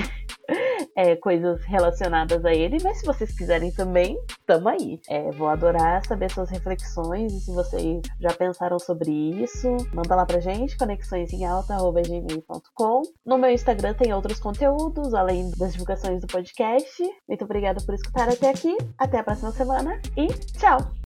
é, 0.97 1.15
coisas 1.17 1.63
relacionadas 1.65 2.45
a 2.45 2.53
ele, 2.53 2.79
mas 2.83 2.99
se 2.99 3.07
vocês 3.07 3.31
quiserem 3.37 3.73
também, 3.73 4.19
tamo 4.47 4.69
aí. 4.69 5.01
É, 5.09 5.31
vou 5.33 5.49
adorar 5.49 6.07
saber 6.07 6.31
suas 6.31 6.51
reflexões 6.51 7.33
e 7.33 7.41
se 7.41 7.51
vocês 7.53 8.03
já 8.21 8.33
pensaram 8.33 8.79
sobre 8.79 9.11
isso, 9.11 9.77
manda 9.93 10.15
lá 10.15 10.25
pra 10.27 10.39
gente, 10.41 10.77
conexõesemalta.gmail.com. 10.77 13.03
No 13.25 13.39
meu 13.39 13.51
Instagram 13.51 13.95
tem 13.95 14.13
outros 14.13 14.39
conteúdos, 14.39 15.15
além 15.15 15.51
das 15.57 15.73
divulgações 15.73 16.21
do 16.21 16.27
podcast. 16.27 17.03
Muito 17.29 17.45
obrigada 17.45 17.81
por 17.85 17.95
escutar 17.95 18.29
até 18.29 18.51
aqui. 18.51 18.77
Até 18.99 19.19
a 19.19 19.25
próxima 19.25 19.53
semana 19.53 20.01
e 20.17 20.27
tchau! 20.59 21.00